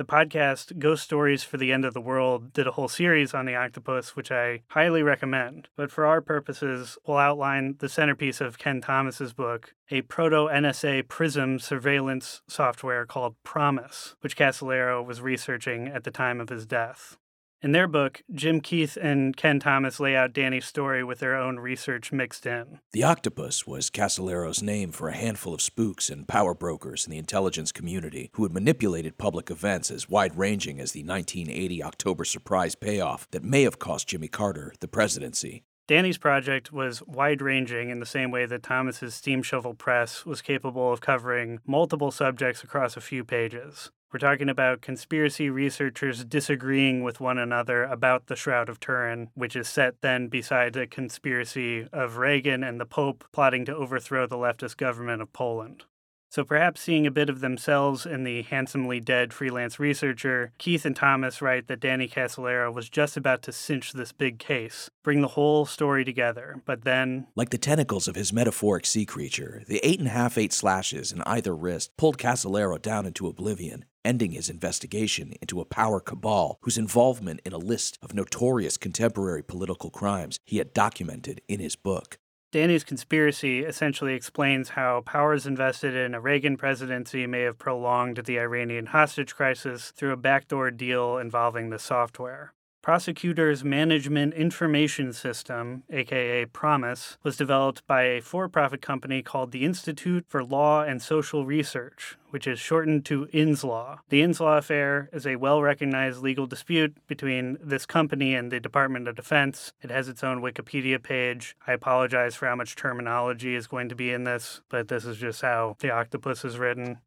The 0.00 0.06
podcast 0.06 0.78
Ghost 0.78 1.02
Stories 1.02 1.44
for 1.44 1.58
the 1.58 1.70
End 1.70 1.84
of 1.84 1.92
the 1.92 2.00
World 2.00 2.54
did 2.54 2.66
a 2.66 2.70
whole 2.70 2.88
series 2.88 3.34
on 3.34 3.44
the 3.44 3.54
octopus, 3.54 4.16
which 4.16 4.32
I 4.32 4.62
highly 4.68 5.02
recommend. 5.02 5.68
But 5.76 5.90
for 5.90 6.06
our 6.06 6.22
purposes, 6.22 6.96
we'll 7.06 7.18
outline 7.18 7.76
the 7.80 7.88
centerpiece 7.90 8.40
of 8.40 8.56
Kenn 8.56 8.80
Thomas's 8.80 9.34
book, 9.34 9.74
a 9.90 10.00
proto 10.00 10.48
NSA 10.50 11.06
PRISM 11.08 11.58
surveillance 11.58 12.40
software 12.48 13.04
called 13.04 13.36
PROMIS, 13.44 14.14
which 14.22 14.38
Casolaro 14.38 15.04
was 15.04 15.20
researching 15.20 15.88
at 15.88 16.04
the 16.04 16.10
time 16.10 16.40
of 16.40 16.48
his 16.48 16.64
death. 16.64 17.18
In 17.62 17.72
their 17.72 17.86
book, 17.86 18.22
Jim 18.32 18.62
Keith 18.62 18.96
and 18.96 19.36
Kenn 19.36 19.60
Thomas 19.60 20.00
lay 20.00 20.16
out 20.16 20.32
Danny's 20.32 20.64
story 20.64 21.04
with 21.04 21.18
their 21.18 21.36
own 21.36 21.58
research 21.58 22.10
mixed 22.10 22.46
in. 22.46 22.80
The 22.92 23.04
octopus 23.04 23.66
was 23.66 23.90
Casolaro's 23.90 24.62
name 24.62 24.92
for 24.92 25.08
a 25.08 25.16
handful 25.16 25.52
of 25.52 25.60
spooks 25.60 26.08
and 26.08 26.26
power 26.26 26.54
brokers 26.54 27.04
in 27.04 27.10
the 27.10 27.18
intelligence 27.18 27.70
community 27.70 28.30
who 28.32 28.44
had 28.44 28.52
manipulated 28.52 29.18
public 29.18 29.50
events 29.50 29.90
as 29.90 30.08
wide 30.08 30.38
ranging 30.38 30.80
as 30.80 30.92
the 30.92 31.04
1980 31.04 31.84
October 31.84 32.24
surprise 32.24 32.74
payoff 32.74 33.30
that 33.30 33.44
may 33.44 33.64
have 33.64 33.78
cost 33.78 34.08
Jimmy 34.08 34.28
Carter 34.28 34.72
the 34.80 34.88
presidency. 34.88 35.62
Danny's 35.90 36.18
project 36.18 36.72
was 36.72 37.02
wide 37.02 37.42
ranging 37.42 37.90
in 37.90 37.98
the 37.98 38.06
same 38.06 38.30
way 38.30 38.46
that 38.46 38.62
Thomas's 38.62 39.12
steam 39.12 39.42
shovel 39.42 39.74
press 39.74 40.24
was 40.24 40.40
capable 40.40 40.92
of 40.92 41.00
covering 41.00 41.58
multiple 41.66 42.12
subjects 42.12 42.62
across 42.62 42.96
a 42.96 43.00
few 43.00 43.24
pages. 43.24 43.90
We're 44.12 44.20
talking 44.20 44.48
about 44.48 44.82
conspiracy 44.82 45.50
researchers 45.50 46.24
disagreeing 46.24 47.02
with 47.02 47.18
one 47.18 47.38
another 47.38 47.82
about 47.82 48.28
the 48.28 48.36
Shroud 48.36 48.68
of 48.68 48.78
Turin, 48.78 49.30
which 49.34 49.56
is 49.56 49.68
set 49.68 50.00
then 50.00 50.28
beside 50.28 50.76
a 50.76 50.86
conspiracy 50.86 51.88
of 51.92 52.18
Reagan 52.18 52.62
and 52.62 52.80
the 52.80 52.86
Pope 52.86 53.24
plotting 53.32 53.64
to 53.64 53.74
overthrow 53.74 54.28
the 54.28 54.36
leftist 54.36 54.76
government 54.76 55.20
of 55.22 55.32
Poland. 55.32 55.86
So 56.30 56.44
perhaps 56.44 56.80
seeing 56.80 57.08
a 57.08 57.10
bit 57.10 57.28
of 57.28 57.40
themselves 57.40 58.06
in 58.06 58.22
the 58.22 58.42
handsomely 58.42 59.00
dead 59.00 59.32
freelance 59.32 59.80
researcher, 59.80 60.52
Keith 60.58 60.84
and 60.84 60.94
Thomas 60.94 61.42
write 61.42 61.66
that 61.66 61.80
Danny 61.80 62.06
Casolaro 62.06 62.72
was 62.72 62.88
just 62.88 63.16
about 63.16 63.42
to 63.42 63.52
cinch 63.52 63.92
this 63.92 64.12
big 64.12 64.38
case, 64.38 64.88
bring 65.02 65.22
the 65.22 65.28
whole 65.28 65.66
story 65.66 66.04
together, 66.04 66.62
but 66.64 66.84
then 66.84 67.26
Like 67.34 67.50
the 67.50 67.58
tentacles 67.58 68.06
of 68.06 68.14
his 68.14 68.32
metaphoric 68.32 68.86
sea 68.86 69.04
creature, 69.04 69.64
the 69.66 69.80
eight 69.82 69.98
and 69.98 70.06
a 70.06 70.12
half 70.12 70.38
eight 70.38 70.52
slashes 70.52 71.10
in 71.10 71.20
either 71.26 71.54
wrist 71.54 71.90
pulled 71.96 72.16
Casolaro 72.16 72.80
down 72.80 73.06
into 73.06 73.26
oblivion, 73.26 73.84
ending 74.04 74.30
his 74.30 74.48
investigation 74.48 75.34
into 75.42 75.60
a 75.60 75.64
power 75.64 75.98
cabal 75.98 76.58
whose 76.62 76.78
involvement 76.78 77.40
in 77.44 77.52
a 77.52 77.58
list 77.58 77.98
of 78.04 78.14
notorious 78.14 78.76
contemporary 78.76 79.42
political 79.42 79.90
crimes 79.90 80.38
he 80.46 80.58
had 80.58 80.72
documented 80.72 81.40
in 81.48 81.58
his 81.58 81.74
book. 81.74 82.18
Danny's 82.52 82.82
conspiracy 82.82 83.60
essentially 83.60 84.14
explains 84.14 84.70
how 84.70 85.02
powers 85.02 85.46
invested 85.46 85.94
in 85.94 86.14
a 86.14 86.20
Reagan 86.20 86.56
presidency 86.56 87.24
may 87.24 87.42
have 87.42 87.58
prolonged 87.58 88.16
the 88.16 88.40
Iranian 88.40 88.86
hostage 88.86 89.36
crisis 89.36 89.92
through 89.92 90.10
a 90.10 90.16
backdoor 90.16 90.72
deal 90.72 91.16
involving 91.16 91.70
the 91.70 91.78
software. 91.78 92.52
Prosecutors 92.82 93.62
Management 93.62 94.32
Information 94.32 95.12
System, 95.12 95.82
aka 95.90 96.46
PROMIS, 96.46 97.18
was 97.22 97.36
developed 97.36 97.86
by 97.86 98.04
a 98.04 98.22
for 98.22 98.48
profit 98.48 98.80
company 98.80 99.22
called 99.22 99.52
the 99.52 99.66
Institute 99.66 100.24
for 100.26 100.42
Law 100.42 100.82
and 100.82 101.02
Social 101.02 101.44
Research, 101.44 102.16
which 102.30 102.46
is 102.46 102.58
shortened 102.58 103.04
to 103.04 103.26
INSLAW. 103.34 103.98
The 104.08 104.22
INSLAW 104.22 104.56
affair 104.56 105.10
is 105.12 105.26
a 105.26 105.36
well 105.36 105.60
recognized 105.60 106.22
legal 106.22 106.46
dispute 106.46 106.96
between 107.06 107.58
this 107.62 107.84
company 107.84 108.34
and 108.34 108.50
the 108.50 108.60
Department 108.60 109.08
of 109.08 109.14
Defense. 109.14 109.74
It 109.82 109.90
has 109.90 110.08
its 110.08 110.24
own 110.24 110.40
Wikipedia 110.40 111.02
page. 111.02 111.56
I 111.66 111.72
apologize 111.72 112.34
for 112.34 112.46
how 112.46 112.56
much 112.56 112.76
terminology 112.76 113.56
is 113.56 113.66
going 113.66 113.90
to 113.90 113.94
be 113.94 114.10
in 114.10 114.24
this, 114.24 114.62
but 114.70 114.88
this 114.88 115.04
is 115.04 115.18
just 115.18 115.42
how 115.42 115.76
the 115.80 115.90
octopus 115.90 116.46
is 116.46 116.56
written. 116.56 116.98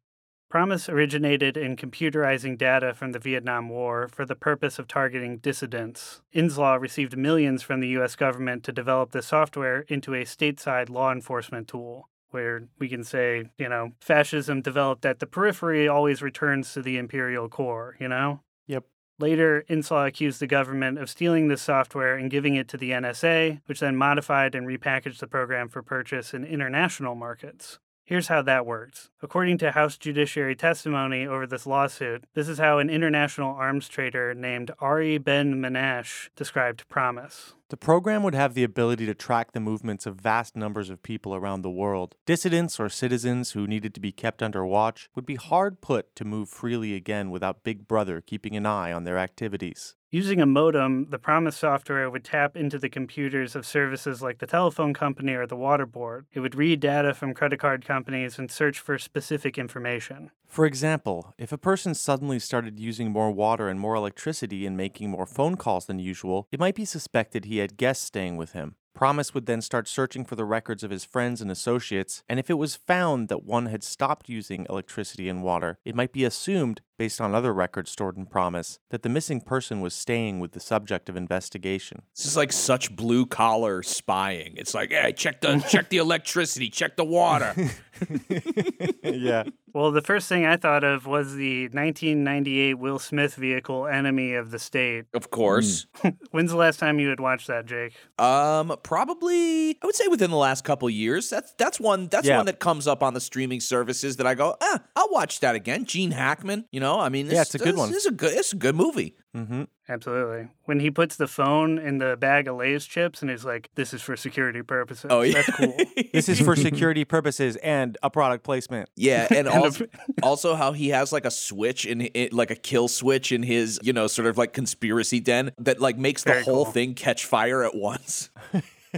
PROMIS 0.54 0.88
originated 0.88 1.56
in 1.56 1.74
computerizing 1.74 2.56
data 2.56 2.94
from 2.94 3.10
the 3.10 3.18
Vietnam 3.18 3.68
War 3.68 4.06
for 4.06 4.24
the 4.24 4.36
purpose 4.36 4.78
of 4.78 4.86
targeting 4.86 5.38
dissidents. 5.38 6.22
Inslaw 6.32 6.80
received 6.80 7.18
millions 7.18 7.60
from 7.64 7.80
the 7.80 7.88
US 7.98 8.14
government 8.14 8.62
to 8.62 8.70
develop 8.70 9.10
this 9.10 9.26
software 9.26 9.80
into 9.88 10.14
a 10.14 10.22
stateside 10.22 10.90
law 10.90 11.10
enforcement 11.10 11.66
tool, 11.66 12.08
where 12.30 12.68
we 12.78 12.88
can 12.88 13.02
say, 13.02 13.50
you 13.58 13.68
know, 13.68 13.94
fascism 13.98 14.62
developed 14.62 15.04
at 15.04 15.18
the 15.18 15.26
periphery 15.26 15.88
always 15.88 16.22
returns 16.22 16.72
to 16.72 16.82
the 16.82 16.98
imperial 16.98 17.48
core, 17.48 17.96
you 17.98 18.06
know? 18.06 18.38
Yep. 18.68 18.84
Later, 19.18 19.64
Inslaw 19.68 20.06
accused 20.06 20.38
the 20.38 20.46
government 20.46 20.98
of 20.98 21.10
stealing 21.10 21.48
this 21.48 21.62
software 21.62 22.14
and 22.14 22.30
giving 22.30 22.54
it 22.54 22.68
to 22.68 22.76
the 22.76 22.92
NSA, 22.92 23.60
which 23.66 23.80
then 23.80 23.96
modified 23.96 24.54
and 24.54 24.68
repackaged 24.68 25.18
the 25.18 25.26
program 25.26 25.68
for 25.68 25.82
purchase 25.82 26.32
in 26.32 26.44
international 26.44 27.16
markets. 27.16 27.80
Here's 28.06 28.28
how 28.28 28.42
that 28.42 28.66
works. 28.66 29.08
According 29.22 29.56
to 29.58 29.70
House 29.70 29.96
Judiciary 29.96 30.54
testimony 30.54 31.26
over 31.26 31.46
this 31.46 31.66
lawsuit, 31.66 32.24
this 32.34 32.50
is 32.50 32.58
how 32.58 32.78
an 32.78 32.90
international 32.90 33.54
arms 33.54 33.88
trader 33.88 34.34
named 34.34 34.70
Ari 34.78 35.16
Ben 35.16 35.54
Menashe 35.54 36.28
described 36.36 36.86
PROMIS. 36.90 37.54
The 37.70 37.78
program 37.78 38.22
would 38.22 38.34
have 38.34 38.52
the 38.52 38.62
ability 38.62 39.06
to 39.06 39.14
track 39.14 39.52
the 39.52 39.60
movements 39.60 40.04
of 40.04 40.20
vast 40.20 40.54
numbers 40.54 40.90
of 40.90 41.02
people 41.02 41.34
around 41.34 41.62
the 41.62 41.70
world. 41.70 42.14
Dissidents 42.26 42.78
or 42.78 42.90
citizens 42.90 43.52
who 43.52 43.66
needed 43.66 43.94
to 43.94 44.00
be 44.00 44.12
kept 44.12 44.42
under 44.42 44.66
watch 44.66 45.08
would 45.14 45.24
be 45.24 45.36
hard 45.36 45.80
put 45.80 46.14
to 46.16 46.26
move 46.26 46.50
freely 46.50 46.94
again 46.94 47.30
without 47.30 47.64
Big 47.64 47.88
Brother 47.88 48.20
keeping 48.20 48.54
an 48.54 48.66
eye 48.66 48.92
on 48.92 49.04
their 49.04 49.16
activities. 49.16 49.96
Using 50.10 50.40
a 50.40 50.46
modem, 50.46 51.08
the 51.10 51.18
PROMIS 51.18 51.56
software 51.56 52.08
would 52.08 52.22
tap 52.22 52.54
into 52.54 52.78
the 52.78 52.88
computers 52.88 53.56
of 53.56 53.66
services 53.66 54.22
like 54.22 54.38
the 54.38 54.46
telephone 54.46 54.94
company 54.94 55.32
or 55.32 55.46
the 55.46 55.56
water 55.56 55.86
board. 55.86 56.26
It 56.32 56.38
would 56.38 56.54
read 56.54 56.78
data 56.78 57.14
from 57.14 57.34
credit 57.34 57.58
card 57.58 57.84
companies 57.84 58.38
and 58.38 58.48
search 58.48 58.78
for 58.78 58.96
specific 58.96 59.58
information. 59.58 60.30
For 60.54 60.66
example, 60.66 61.34
if 61.36 61.50
a 61.50 61.58
person 61.58 61.96
suddenly 61.96 62.38
started 62.38 62.78
using 62.78 63.10
more 63.10 63.32
water 63.32 63.68
and 63.68 63.80
more 63.80 63.96
electricity 63.96 64.66
and 64.66 64.76
making 64.76 65.10
more 65.10 65.26
phone 65.26 65.56
calls 65.56 65.86
than 65.86 65.98
usual, 65.98 66.46
it 66.52 66.60
might 66.60 66.76
be 66.76 66.84
suspected 66.84 67.44
he 67.44 67.58
had 67.58 67.76
guests 67.76 68.04
staying 68.04 68.36
with 68.36 68.52
him. 68.52 68.76
PROMIS 68.94 69.34
would 69.34 69.46
then 69.46 69.60
start 69.60 69.88
searching 69.88 70.24
for 70.24 70.36
the 70.36 70.44
records 70.44 70.84
of 70.84 70.90
his 70.90 71.04
friends 71.04 71.40
and 71.42 71.50
associates, 71.50 72.22
and 72.28 72.38
if 72.38 72.48
it 72.48 72.54
was 72.54 72.76
found 72.76 73.28
that 73.28 73.44
one 73.44 73.66
had 73.66 73.82
stopped 73.82 74.28
using 74.28 74.66
electricity 74.70 75.28
and 75.28 75.42
water, 75.42 75.78
it 75.84 75.96
might 75.96 76.12
be 76.12 76.24
assumed, 76.24 76.80
based 76.96 77.20
on 77.20 77.34
other 77.34 77.52
records 77.52 77.90
stored 77.90 78.16
in 78.16 78.24
PROMIS, 78.24 78.78
that 78.90 79.02
the 79.02 79.08
missing 79.08 79.40
person 79.40 79.80
was 79.80 79.94
staying 79.94 80.38
with 80.38 80.52
the 80.52 80.60
subject 80.60 81.08
of 81.08 81.16
investigation. 81.16 82.02
This 82.16 82.24
is 82.24 82.36
like 82.36 82.52
such 82.52 82.94
blue 82.94 83.26
collar 83.26 83.82
spying. 83.82 84.54
It's 84.56 84.74
like, 84.74 84.90
hey, 84.92 85.12
check 85.12 85.40
the 85.40 85.58
check 85.68 85.88
the 85.88 85.96
electricity, 85.98 86.70
check 86.70 86.96
the 86.96 87.04
water. 87.04 87.52
yeah. 89.02 89.44
Well, 89.72 89.90
the 89.90 90.02
first 90.02 90.28
thing 90.28 90.46
I 90.46 90.56
thought 90.56 90.84
of 90.84 91.04
was 91.06 91.34
the 91.34 91.64
1998 91.64 92.74
Will 92.74 93.00
Smith 93.00 93.34
vehicle, 93.34 93.88
Enemy 93.88 94.34
of 94.34 94.52
the 94.52 94.58
State. 94.60 95.06
of 95.14 95.30
course. 95.30 95.86
When's 96.30 96.52
the 96.52 96.56
last 96.56 96.78
time 96.78 97.00
you 97.00 97.08
had 97.08 97.18
watched 97.18 97.48
that, 97.48 97.66
Jake? 97.66 97.94
Um, 98.18 98.76
probably 98.84 99.70
I 99.82 99.86
would 99.86 99.96
say 99.96 100.06
within 100.06 100.30
the 100.30 100.36
last 100.36 100.62
couple 100.64 100.88
years. 100.88 101.28
That's 101.30 101.52
that's 101.58 101.80
one 101.80 102.06
that's 102.08 102.26
Yeah. 102.28 102.36
one 102.36 102.46
that 102.46 102.60
comes 102.60 102.86
up 102.86 103.02
on 103.02 103.14
the 103.14 103.20
streaming 103.20 103.60
services 103.60 104.16
that 104.18 104.26
I 104.26 104.34
go, 104.34 104.56
ah, 104.60 104.80
I'll 104.94 105.10
watch 105.10 105.40
that 105.40 105.56
again. 105.56 105.84
Gene 105.84 106.12
Hackman, 106.12 106.66
you 106.70 106.78
know, 106.80 107.00
I 107.00 107.08
mean, 107.08 107.26
this, 107.26 107.34
Yeah, 107.34 107.40
it's 107.42 107.54
a 107.54 107.58
good 107.58 107.74
this 107.74 107.78
one. 107.78 107.92
is 107.94 108.06
a 108.06 108.12
good, 108.12 108.32
it's 108.32 108.52
a 108.52 108.56
good 108.56 108.76
movie. 108.76 109.16
Mm-hmm. 109.36 109.64
Absolutely. 109.88 110.48
When 110.66 110.78
he 110.78 110.90
puts 110.92 111.16
the 111.16 111.26
phone 111.26 111.78
in 111.78 111.98
the 111.98 112.16
bag 112.16 112.46
of 112.46 112.56
Lay's 112.56 112.86
chips 112.86 113.20
and 113.20 113.30
he's 113.30 113.44
like, 113.44 113.68
this 113.74 113.92
is 113.92 114.00
for 114.00 114.16
security 114.16 114.62
purposes. 114.62 115.06
Oh 115.10 115.22
yeah, 115.22 115.42
That's 115.42 115.50
cool. 115.56 115.76
This 116.14 116.28
is 116.28 116.40
for 116.40 116.54
security 116.54 117.04
purposes 117.04 117.56
and 117.56 117.98
a 118.02 118.08
product 118.10 118.44
placement. 118.44 118.88
Yeah, 118.94 119.26
and 119.34 119.48
also, 119.48 119.86
also 120.22 120.54
how 120.54 120.70
he 120.72 120.90
has 120.90 121.12
like 121.12 121.24
a 121.24 121.30
switch 121.32 121.84
in 121.84 122.08
it, 122.14 122.32
like 122.32 122.52
a 122.52 122.54
kill 122.54 122.86
switch 122.86 123.32
in 123.32 123.42
his, 123.42 123.80
you 123.82 123.92
know, 123.92 124.06
sort 124.06 124.26
of 124.28 124.38
like 124.38 124.52
conspiracy 124.52 125.18
den 125.18 125.50
that 125.58 125.80
like 125.80 125.98
makes 125.98 126.22
the 126.22 126.40
whole 126.42 126.64
cool. 126.64 126.72
thing 126.72 126.94
catch 126.94 127.24
fire 127.26 127.64
at 127.64 127.74
once. 127.74 128.30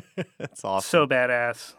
That's 0.38 0.64
awesome. 0.64 0.88
so 0.88 1.06
badass. 1.06 1.74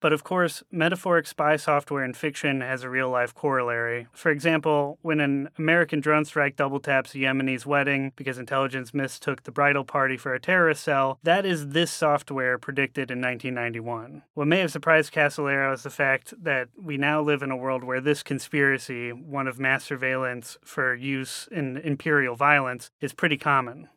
But 0.00 0.14
of 0.14 0.24
course, 0.24 0.62
metaphoric 0.70 1.26
spy 1.26 1.56
software 1.56 2.02
in 2.04 2.14
fiction 2.14 2.62
has 2.62 2.82
a 2.82 2.90
real 2.90 3.10
life 3.10 3.34
corollary. 3.34 4.06
For 4.12 4.30
example, 4.30 4.98
when 5.02 5.20
an 5.20 5.50
American 5.58 6.00
drone 6.00 6.24
strike 6.24 6.56
double 6.56 6.80
taps 6.80 7.14
a 7.14 7.18
Yemeni's 7.18 7.66
wedding 7.66 8.12
because 8.16 8.38
intelligence 8.38 8.94
mistook 8.94 9.42
the 9.42 9.52
bridal 9.52 9.84
party 9.84 10.16
for 10.16 10.32
a 10.32 10.40
terrorist 10.40 10.82
cell, 10.82 11.18
that 11.22 11.44
is 11.44 11.68
this 11.68 11.90
software 11.90 12.58
predicted 12.58 13.10
in 13.10 13.20
1991. 13.20 14.22
What 14.32 14.46
may 14.46 14.60
have 14.60 14.72
surprised 14.72 15.12
Casolaro 15.12 15.74
is 15.74 15.82
the 15.82 15.90
fact 15.90 16.32
that 16.42 16.68
we 16.82 16.96
now 16.96 17.20
live 17.20 17.42
in 17.42 17.50
a 17.50 17.56
world 17.56 17.84
where 17.84 18.00
this 18.00 18.22
conspiracy, 18.22 19.12
one 19.12 19.46
of 19.46 19.60
mass 19.60 19.84
surveillance 19.84 20.56
for 20.64 20.94
use 20.94 21.46
in 21.52 21.76
imperial 21.76 22.36
violence, 22.36 22.90
is 23.02 23.12
pretty 23.12 23.36
common. 23.36 23.88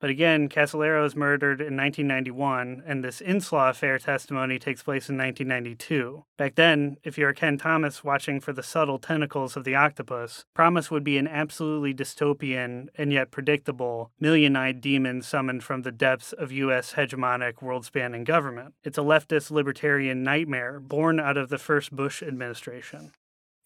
But 0.00 0.08
again, 0.08 0.48
Casolaro 0.48 1.04
is 1.04 1.14
murdered 1.14 1.60
in 1.60 1.76
1991, 1.76 2.82
and 2.86 3.04
this 3.04 3.20
Inslaw 3.20 3.68
affair 3.68 3.98
testimony 3.98 4.58
takes 4.58 4.82
place 4.82 5.10
in 5.10 5.18
1992. 5.18 6.24
Back 6.38 6.54
then, 6.54 6.96
if 7.04 7.18
you're 7.18 7.34
Kenn 7.34 7.58
Thomas 7.58 8.02
watching 8.02 8.40
for 8.40 8.54
the 8.54 8.62
subtle 8.62 8.98
tentacles 8.98 9.58
of 9.58 9.64
the 9.64 9.74
octopus, 9.74 10.46
PROMIS 10.54 10.90
would 10.90 11.04
be 11.04 11.18
an 11.18 11.28
absolutely 11.28 11.92
dystopian 11.92 12.88
and 12.94 13.12
yet 13.12 13.30
predictable 13.30 14.10
million 14.18 14.56
eyed 14.56 14.80
demon 14.80 15.20
summoned 15.20 15.62
from 15.62 15.82
the 15.82 15.92
depths 15.92 16.32
of 16.32 16.50
U.S. 16.50 16.94
hegemonic 16.94 17.60
world 17.60 17.84
spanning 17.84 18.24
government. 18.24 18.74
It's 18.82 18.98
a 18.98 19.02
leftist 19.02 19.50
libertarian 19.50 20.22
nightmare 20.22 20.80
born 20.80 21.20
out 21.20 21.36
of 21.36 21.50
the 21.50 21.58
first 21.58 21.94
Bush 21.94 22.22
administration. 22.22 23.12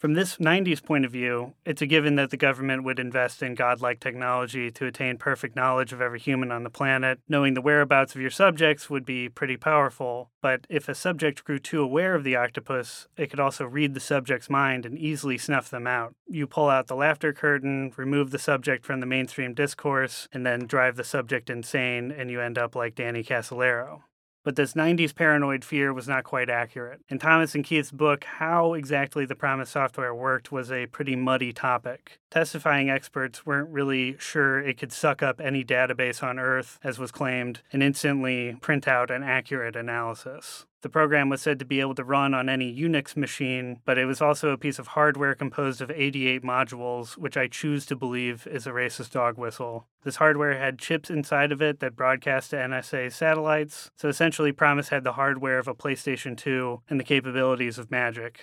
From 0.04 0.12
this 0.12 0.36
90s 0.36 0.84
point 0.84 1.06
of 1.06 1.12
view, 1.12 1.54
it's 1.64 1.80
a 1.80 1.86
given 1.86 2.16
that 2.16 2.28
the 2.28 2.36
government 2.36 2.84
would 2.84 2.98
invest 2.98 3.42
in 3.42 3.54
godlike 3.54 4.00
technology 4.00 4.70
to 4.70 4.84
attain 4.84 5.16
perfect 5.16 5.56
knowledge 5.56 5.94
of 5.94 6.02
every 6.02 6.20
human 6.20 6.52
on 6.52 6.62
the 6.62 6.68
planet. 6.68 7.20
Knowing 7.26 7.54
the 7.54 7.62
whereabouts 7.62 8.14
of 8.14 8.20
your 8.20 8.28
subjects 8.28 8.90
would 8.90 9.06
be 9.06 9.30
pretty 9.30 9.56
powerful, 9.56 10.28
but 10.42 10.66
if 10.68 10.90
a 10.90 10.94
subject 10.94 11.42
grew 11.42 11.58
too 11.58 11.80
aware 11.80 12.14
of 12.14 12.22
the 12.22 12.36
octopus, 12.36 13.08
it 13.16 13.30
could 13.30 13.40
also 13.40 13.64
read 13.64 13.94
the 13.94 13.98
subject's 13.98 14.50
mind 14.50 14.84
and 14.84 14.98
easily 14.98 15.38
snuff 15.38 15.70
them 15.70 15.86
out. 15.86 16.14
You 16.28 16.46
pull 16.46 16.68
out 16.68 16.88
the 16.88 16.96
laughter 16.96 17.32
curtain, 17.32 17.90
remove 17.96 18.30
the 18.30 18.38
subject 18.38 18.84
from 18.84 19.00
the 19.00 19.06
mainstream 19.06 19.54
discourse, 19.54 20.28
and 20.34 20.44
then 20.44 20.66
drive 20.66 20.96
the 20.96 21.04
subject 21.04 21.48
insane, 21.48 22.12
and 22.12 22.30
you 22.30 22.42
end 22.42 22.58
up 22.58 22.76
like 22.76 22.94
Danny 22.94 23.24
Casolaro. 23.24 24.02
But 24.44 24.56
this 24.56 24.74
90s 24.74 25.14
paranoid 25.14 25.64
fear 25.64 25.92
was 25.92 26.06
not 26.06 26.22
quite 26.24 26.50
accurate. 26.50 27.00
In 27.08 27.18
Thomas 27.18 27.54
and 27.54 27.64
Keith's 27.64 27.90
book, 27.90 28.24
how 28.24 28.74
exactly 28.74 29.24
the 29.24 29.34
PROMIS 29.34 29.70
software 29.70 30.14
worked 30.14 30.52
was 30.52 30.70
a 30.70 30.86
pretty 30.86 31.16
muddy 31.16 31.52
topic. 31.52 32.20
Testifying 32.30 32.90
experts 32.90 33.46
weren't 33.46 33.70
really 33.70 34.16
sure 34.18 34.60
it 34.60 34.76
could 34.76 34.92
suck 34.92 35.22
up 35.22 35.40
any 35.40 35.64
database 35.64 36.22
on 36.22 36.38
Earth, 36.38 36.78
as 36.84 36.98
was 36.98 37.10
claimed, 37.10 37.62
and 37.72 37.82
instantly 37.82 38.58
print 38.60 38.86
out 38.86 39.10
an 39.10 39.22
accurate 39.22 39.76
analysis. 39.76 40.66
The 40.84 40.90
program 40.90 41.30
was 41.30 41.40
said 41.40 41.58
to 41.60 41.64
be 41.64 41.80
able 41.80 41.94
to 41.94 42.04
run 42.04 42.34
on 42.34 42.50
any 42.50 42.70
Unix 42.70 43.16
machine, 43.16 43.80
but 43.86 43.96
it 43.96 44.04
was 44.04 44.20
also 44.20 44.50
a 44.50 44.58
piece 44.58 44.78
of 44.78 44.88
hardware 44.88 45.34
composed 45.34 45.80
of 45.80 45.90
88 45.90 46.42
modules, 46.42 47.16
which 47.16 47.38
I 47.38 47.48
choose 47.48 47.86
to 47.86 47.96
believe 47.96 48.46
is 48.46 48.66
a 48.66 48.70
racist 48.70 49.12
dog 49.12 49.38
whistle. 49.38 49.86
This 50.02 50.16
hardware 50.16 50.58
had 50.58 50.78
chips 50.78 51.08
inside 51.08 51.52
of 51.52 51.62
it 51.62 51.80
that 51.80 51.96
broadcast 51.96 52.50
to 52.50 52.56
NSA 52.56 53.14
satellites, 53.14 53.92
so 53.96 54.10
essentially 54.10 54.52
PROMIS 54.52 54.90
had 54.90 55.04
the 55.04 55.14
hardware 55.14 55.58
of 55.58 55.68
a 55.68 55.74
PlayStation 55.74 56.36
2 56.36 56.82
and 56.90 57.00
the 57.00 57.04
capabilities 57.04 57.78
of 57.78 57.90
Magic. 57.90 58.40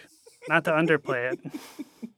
Not 0.49 0.63
to 0.63 0.71
underplay 0.71 1.33
it. 1.33 1.39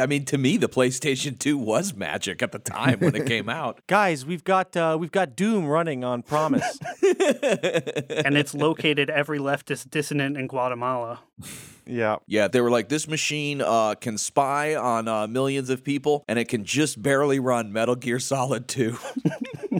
I 0.00 0.06
mean, 0.06 0.24
to 0.26 0.38
me, 0.38 0.56
the 0.56 0.68
PlayStation 0.68 1.38
2 1.38 1.58
was 1.58 1.94
magic 1.94 2.42
at 2.42 2.52
the 2.52 2.58
time 2.58 3.00
when 3.00 3.14
it 3.14 3.26
came 3.26 3.48
out. 3.48 3.80
Guys, 3.86 4.24
we've 4.24 4.44
got 4.44 4.76
uh, 4.76 4.96
we've 4.98 5.12
got 5.12 5.36
Doom 5.36 5.66
running 5.66 6.04
on 6.04 6.22
PROMIS. 6.22 6.78
and 7.02 8.36
it's 8.36 8.54
located 8.54 9.10
every 9.10 9.38
leftist 9.38 9.90
dissident 9.90 10.36
in 10.36 10.46
Guatemala. 10.46 11.20
yeah. 11.86 12.16
Yeah, 12.26 12.48
they 12.48 12.60
were 12.60 12.70
like, 12.70 12.88
this 12.88 13.08
machine 13.08 13.60
uh, 13.60 13.94
can 13.94 14.18
spy 14.18 14.74
on 14.74 15.08
uh, 15.08 15.26
millions 15.26 15.70
of 15.70 15.82
people, 15.84 16.24
and 16.28 16.38
it 16.38 16.48
can 16.48 16.64
just 16.64 17.00
barely 17.02 17.38
run 17.38 17.72
Metal 17.72 17.96
Gear 17.96 18.20
Solid 18.20 18.68
2. 18.68 18.96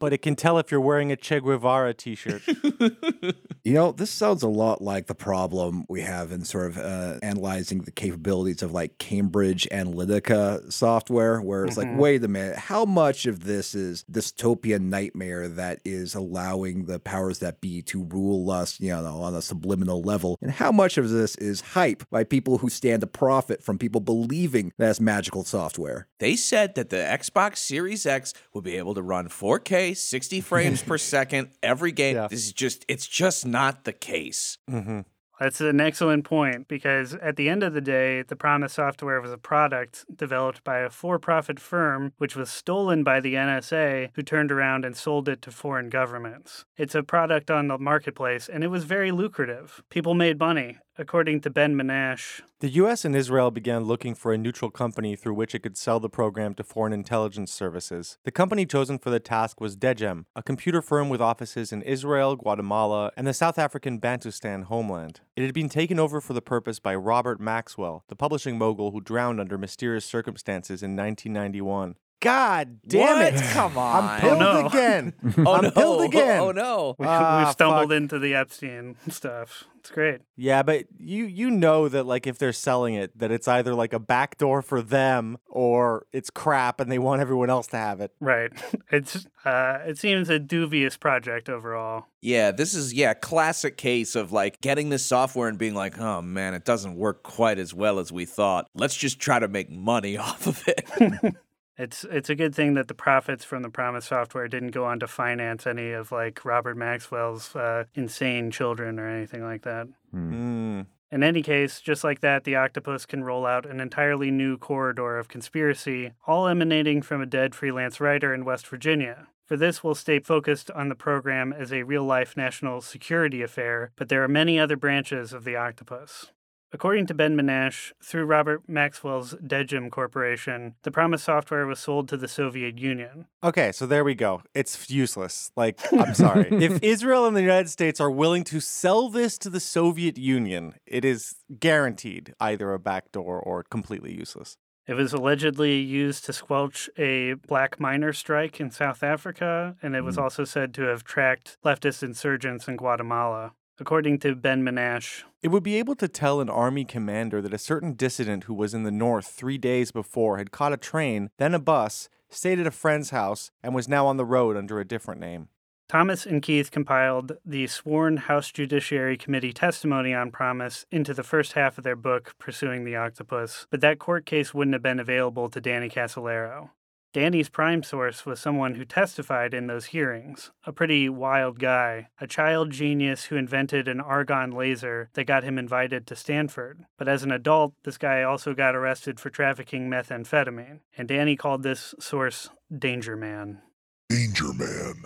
But 0.00 0.12
it 0.12 0.18
can 0.18 0.34
tell 0.34 0.58
if 0.58 0.72
you're 0.72 0.80
wearing 0.80 1.12
a 1.12 1.16
Che 1.16 1.40
Guevara 1.40 1.94
t-shirt. 1.94 2.42
You 3.62 3.74
know, 3.74 3.92
this 3.92 4.10
sounds 4.10 4.42
a 4.42 4.48
lot 4.48 4.80
like 4.80 5.06
the 5.06 5.14
problem 5.14 5.84
we 5.86 6.00
have 6.00 6.32
in 6.32 6.46
sort 6.46 6.70
of 6.70 6.78
uh, 6.78 7.18
analyzing 7.22 7.82
the 7.82 7.90
capabilities 7.90 8.62
of 8.62 8.72
like 8.72 8.96
Cambridge 8.96 9.68
Analytica 9.70 10.72
software, 10.72 11.42
where 11.42 11.66
it's 11.66 11.76
like, 11.76 11.88
wait 11.98 12.24
a 12.24 12.28
minute, 12.28 12.56
how 12.56 12.86
much 12.86 13.26
of 13.26 13.44
this 13.44 13.74
is 13.74 14.02
dystopian 14.10 14.84
nightmare 14.84 15.46
that 15.46 15.80
is 15.84 16.14
allowing 16.14 16.86
the 16.86 16.98
powers 16.98 17.40
that 17.40 17.60
be 17.60 17.82
to 17.82 18.02
rule 18.04 18.50
us, 18.50 18.80
you 18.80 18.88
know, 18.88 19.04
on 19.04 19.34
a 19.34 19.42
subliminal 19.42 20.00
level? 20.00 20.38
And 20.40 20.52
how 20.52 20.72
much 20.72 20.96
of 20.96 21.10
this 21.10 21.36
is 21.36 21.60
hype 21.60 22.08
by 22.08 22.24
people 22.24 22.58
who 22.58 22.70
stand 22.70 23.02
to 23.02 23.06
profit 23.06 23.62
from 23.62 23.76
people 23.76 24.00
believing 24.00 24.72
that's 24.78 25.00
magical 25.00 25.44
software? 25.44 26.08
They 26.18 26.34
said 26.34 26.76
that 26.76 26.88
the 26.88 26.96
Xbox 26.96 27.58
Series 27.58 28.06
X 28.06 28.32
would 28.54 28.64
be 28.64 28.76
able 28.76 28.94
to 28.94 29.02
run 29.02 29.28
4K, 29.28 29.89
60 29.94 30.40
frames 30.40 30.82
per 30.82 30.98
second 31.16 31.50
every 31.62 31.92
game. 31.92 32.16
Yeah. 32.16 32.28
This 32.28 32.46
is 32.46 32.52
just, 32.52 32.84
it's 32.88 33.06
just 33.06 33.46
not 33.46 33.84
the 33.84 33.92
case. 33.92 34.58
mm-hmm. 34.70 35.00
That's 35.40 35.62
an 35.62 35.80
excellent 35.80 36.26
point 36.26 36.68
because 36.68 37.14
at 37.14 37.36
the 37.36 37.48
end 37.48 37.62
of 37.62 37.72
the 37.72 37.80
day, 37.80 38.20
the 38.20 38.36
PROMIS 38.36 38.74
software 38.74 39.22
was 39.22 39.32
a 39.32 39.38
product 39.38 40.04
developed 40.14 40.62
by 40.64 40.80
a 40.80 40.90
for 40.90 41.18
profit 41.18 41.58
firm 41.58 42.12
which 42.18 42.36
was 42.36 42.50
stolen 42.50 43.02
by 43.02 43.20
the 43.20 43.34
NSA, 43.34 44.10
who 44.12 44.22
turned 44.22 44.52
around 44.52 44.84
and 44.84 44.94
sold 44.94 45.30
it 45.30 45.40
to 45.40 45.50
foreign 45.50 45.88
governments. 45.88 46.66
It's 46.76 46.94
a 46.94 47.02
product 47.02 47.50
on 47.50 47.68
the 47.68 47.78
marketplace 47.78 48.50
and 48.50 48.62
it 48.62 48.68
was 48.68 48.84
very 48.84 49.12
lucrative. 49.12 49.82
People 49.88 50.12
made 50.12 50.38
money. 50.38 50.76
According 51.00 51.40
to 51.40 51.50
Ben 51.50 51.74
Menashe, 51.74 52.42
The 52.58 52.68
US 52.72 53.06
and 53.06 53.16
Israel 53.16 53.50
began 53.50 53.84
looking 53.84 54.14
for 54.14 54.34
a 54.34 54.36
neutral 54.36 54.70
company 54.70 55.16
through 55.16 55.32
which 55.32 55.54
it 55.54 55.60
could 55.60 55.78
sell 55.78 55.98
the 55.98 56.10
program 56.10 56.52
to 56.56 56.62
foreign 56.62 56.92
intelligence 56.92 57.50
services. 57.50 58.18
The 58.24 58.30
company 58.30 58.66
chosen 58.66 58.98
for 58.98 59.08
the 59.08 59.18
task 59.18 59.62
was 59.62 59.78
Degem, 59.78 60.26
a 60.36 60.42
computer 60.42 60.82
firm 60.82 61.08
with 61.08 61.22
offices 61.22 61.72
in 61.72 61.80
Israel, 61.80 62.36
Guatemala, 62.36 63.12
and 63.16 63.26
the 63.26 63.32
South 63.32 63.58
African 63.58 63.98
Bantustan 63.98 64.64
homeland. 64.64 65.22
It 65.36 65.42
had 65.42 65.54
been 65.54 65.70
taken 65.70 65.98
over 65.98 66.20
for 66.20 66.34
the 66.34 66.42
purpose 66.42 66.78
by 66.78 66.94
Robert 66.94 67.40
Maxwell, 67.40 68.04
the 68.08 68.14
publishing 68.14 68.58
mogul 68.58 68.90
who 68.90 69.00
drowned 69.00 69.40
under 69.40 69.56
mysterious 69.56 70.04
circumstances 70.04 70.82
in 70.82 70.96
1991. 70.96 71.94
God 72.20 72.80
damn 72.86 73.18
What? 73.18 73.34
it! 73.34 73.42
Come 73.52 73.78
on. 73.78 74.04
I'm 74.04 74.20
pilled 74.20 74.38
no. 74.40 74.66
again. 74.66 75.12
oh 75.38 75.52
I'm 75.54 75.62
no! 75.64 75.70
pilled 75.70 76.02
again. 76.02 76.40
Oh 76.40 76.52
no! 76.52 76.94
We, 76.98 77.06
Ah, 77.06 77.42
we've 77.44 77.52
stumbled 77.52 77.88
fuck. 77.90 77.96
into 77.96 78.18
the 78.18 78.34
Epstein 78.34 78.96
stuff. 79.08 79.64
It's 79.78 79.90
great. 79.90 80.20
Yeah, 80.36 80.62
but 80.62 80.84
you 80.98 81.24
you 81.24 81.50
know 81.50 81.88
that 81.88 82.04
like 82.04 82.26
if 82.26 82.36
they're 82.36 82.52
selling 82.52 82.92
it, 82.94 83.18
that 83.18 83.30
it's 83.30 83.48
either 83.48 83.74
like 83.74 83.94
a 83.94 83.98
backdoor 83.98 84.60
for 84.60 84.82
them 84.82 85.38
or 85.48 86.04
it's 86.12 86.28
crap 86.28 86.80
and 86.80 86.92
they 86.92 86.98
want 86.98 87.22
everyone 87.22 87.48
else 87.48 87.66
to 87.68 87.78
have 87.78 88.00
it. 88.02 88.12
Right. 88.20 88.52
It's 88.92 89.26
uh 89.44 89.78
it 89.86 89.96
seems 89.98 90.28
a 90.28 90.38
dubious 90.38 90.96
project 90.98 91.48
overall. 91.48 92.06
Yeah, 92.20 92.50
this 92.50 92.74
is 92.74 92.92
yeah, 92.92 93.14
classic 93.14 93.76
case 93.78 94.14
of 94.16 94.32
like 94.32 94.60
getting 94.60 94.90
this 94.90 95.06
software 95.06 95.48
and 95.48 95.56
being 95.56 95.74
like, 95.74 95.98
"Oh 95.98 96.20
man, 96.20 96.52
it 96.54 96.64
doesn't 96.66 96.96
work 96.96 97.22
quite 97.22 97.58
as 97.58 97.72
well 97.72 97.98
as 98.00 98.10
we 98.12 98.26
thought. 98.26 98.66
Let's 98.74 98.96
just 98.96 99.20
try 99.20 99.38
to 99.38 99.48
make 99.48 99.70
money 99.70 100.16
off 100.18 100.46
of 100.46 100.62
it." 100.68 101.34
It's 101.76 102.04
it's 102.04 102.28
a 102.28 102.34
good 102.34 102.54
thing 102.54 102.74
that 102.74 102.88
the 102.88 102.94
profits 102.94 103.44
from 103.44 103.62
the 103.62 103.70
PROMIS 103.70 104.04
software 104.04 104.48
didn't 104.48 104.72
go 104.72 104.84
on 104.84 105.00
to 105.00 105.06
finance 105.06 105.66
any 105.66 105.92
of 105.92 106.12
like 106.12 106.44
Robert 106.44 106.76
Maxwell's 106.76 107.56
uh, 107.56 107.84
insane 107.94 108.50
children 108.50 108.98
or 108.98 109.08
anything 109.08 109.42
like 109.42 109.62
that. 109.62 109.88
Mm. 110.14 110.86
In 111.12 111.24
any 111.24 111.42
case, 111.42 111.80
just 111.80 112.04
like 112.04 112.20
that, 112.20 112.44
the 112.44 112.54
octopus 112.54 113.04
can 113.04 113.24
roll 113.24 113.44
out 113.44 113.66
an 113.66 113.80
entirely 113.80 114.30
new 114.30 114.56
corridor 114.56 115.18
of 115.18 115.28
conspiracy, 115.28 116.12
all 116.26 116.46
emanating 116.46 117.02
from 117.02 117.20
a 117.20 117.26
dead 117.26 117.54
freelance 117.54 118.00
writer 118.00 118.32
in 118.32 118.44
West 118.44 118.66
Virginia. 118.68 119.26
For 119.44 119.56
this, 119.56 119.82
we'll 119.82 119.96
stay 119.96 120.20
focused 120.20 120.70
on 120.70 120.88
the 120.88 120.94
program 120.94 121.52
as 121.52 121.72
a 121.72 121.82
real 121.82 122.04
life 122.04 122.36
national 122.36 122.82
security 122.82 123.42
affair, 123.42 123.90
but 123.96 124.08
there 124.08 124.22
are 124.22 124.28
many 124.28 124.60
other 124.60 124.76
branches 124.76 125.32
of 125.32 125.42
the 125.42 125.56
octopus. 125.56 126.30
According 126.72 127.06
to 127.06 127.14
Ben 127.14 127.36
Menashe, 127.36 127.92
through 128.02 128.26
Robert 128.26 128.62
Maxwell's 128.68 129.34
Degem 129.34 129.90
Corporation, 129.90 130.76
the 130.82 130.90
PROMIS 130.92 131.22
software 131.22 131.66
was 131.66 131.80
sold 131.80 132.08
to 132.08 132.16
the 132.16 132.28
Soviet 132.28 132.78
Union. 132.78 133.26
Okay, 133.42 133.72
so 133.72 133.86
there 133.86 134.04
we 134.04 134.14
go. 134.14 134.42
It's 134.54 134.88
useless. 134.88 135.50
Like, 135.56 135.80
I'm 135.92 136.14
sorry. 136.14 136.48
if 136.50 136.82
Israel 136.82 137.26
and 137.26 137.36
the 137.36 137.42
United 137.42 137.70
States 137.70 138.00
are 138.00 138.10
willing 138.10 138.44
to 138.44 138.60
sell 138.60 139.08
this 139.08 139.36
to 139.38 139.50
the 139.50 139.60
Soviet 139.60 140.16
Union, 140.16 140.74
it 140.86 141.04
is 141.04 141.34
guaranteed 141.58 142.34
either 142.38 142.72
a 142.72 142.78
backdoor 142.78 143.40
or 143.40 143.64
completely 143.64 144.14
useless. 144.14 144.56
It 144.86 144.94
was 144.94 145.12
allegedly 145.12 145.78
used 145.78 146.24
to 146.24 146.32
squelch 146.32 146.90
a 146.96 147.34
black 147.34 147.78
miner 147.78 148.12
strike 148.12 148.60
in 148.60 148.70
South 148.70 149.02
Africa, 149.02 149.76
and 149.82 149.94
it 149.94 150.02
was 150.02 150.16
hmm. 150.16 150.22
also 150.22 150.44
said 150.44 150.74
to 150.74 150.82
have 150.82 151.04
tracked 151.04 151.58
leftist 151.64 152.02
insurgents 152.02 152.66
in 152.66 152.76
Guatemala. 152.76 153.52
According 153.80 154.18
to 154.20 154.36
Ben 154.36 154.62
Menashe, 154.62 155.24
It 155.42 155.48
would 155.48 155.62
be 155.62 155.76
able 155.76 155.94
to 155.96 156.06
tell 156.06 156.40
an 156.40 156.50
army 156.50 156.84
commander 156.84 157.40
that 157.40 157.54
a 157.54 157.58
certain 157.58 157.94
dissident 157.94 158.44
who 158.44 158.52
was 158.52 158.74
in 158.74 158.82
the 158.82 158.90
north 158.90 159.26
three 159.26 159.56
days 159.56 159.90
before 159.90 160.36
had 160.36 160.50
caught 160.50 160.74
a 160.74 160.76
train, 160.76 161.30
then 161.38 161.54
a 161.54 161.58
bus, 161.58 162.10
stayed 162.28 162.58
at 162.58 162.66
a 162.66 162.70
friend's 162.70 163.08
house, 163.08 163.50
and 163.62 163.74
was 163.74 163.88
now 163.88 164.06
on 164.06 164.18
the 164.18 164.24
road 164.26 164.54
under 164.54 164.80
a 164.80 164.84
different 164.84 165.18
name. 165.18 165.48
Thomas 165.88 166.24
and 166.24 166.40
Keith 166.42 166.70
compiled 166.70 167.32
the 167.44 167.66
sworn 167.66 168.18
House 168.18 168.52
Judiciary 168.52 169.16
Committee 169.16 169.52
testimony 169.52 170.14
on 170.14 170.30
PROMIS 170.30 170.86
into 170.92 171.12
the 171.14 171.24
first 171.24 171.54
half 171.54 171.78
of 171.78 171.84
their 171.84 171.96
book, 171.96 172.34
Pursuing 172.38 172.84
the 172.84 172.94
Octopus, 172.94 173.66
but 173.70 173.80
that 173.80 173.98
court 173.98 174.24
case 174.24 174.54
wouldn't 174.54 174.74
have 174.74 174.82
been 174.82 175.00
available 175.00 175.48
to 175.48 175.60
Danny 175.60 175.88
Casolaro. 175.88 176.70
Danny's 177.12 177.48
prime 177.48 177.82
source 177.82 178.24
was 178.24 178.38
someone 178.38 178.76
who 178.76 178.84
testified 178.84 179.52
in 179.52 179.66
those 179.66 179.86
hearings, 179.86 180.52
a 180.64 180.72
pretty 180.72 181.08
wild 181.08 181.58
guy, 181.58 182.08
a 182.20 182.26
child 182.26 182.70
genius 182.70 183.24
who 183.24 183.36
invented 183.36 183.88
an 183.88 184.00
argon 184.00 184.52
laser 184.52 185.10
that 185.14 185.24
got 185.24 185.42
him 185.42 185.58
invited 185.58 186.06
to 186.06 186.14
Stanford. 186.14 186.84
But 186.96 187.08
as 187.08 187.24
an 187.24 187.32
adult, 187.32 187.74
this 187.82 187.98
guy 187.98 188.22
also 188.22 188.54
got 188.54 188.76
arrested 188.76 189.18
for 189.18 189.28
trafficking 189.28 189.90
methamphetamine, 189.90 190.80
and 190.96 191.08
Danny 191.08 191.34
called 191.34 191.64
this 191.64 191.94
source 191.98 192.48
Danger 192.76 193.16
Man. 193.16 193.60
Danger 194.08 194.52
Man. 194.52 195.02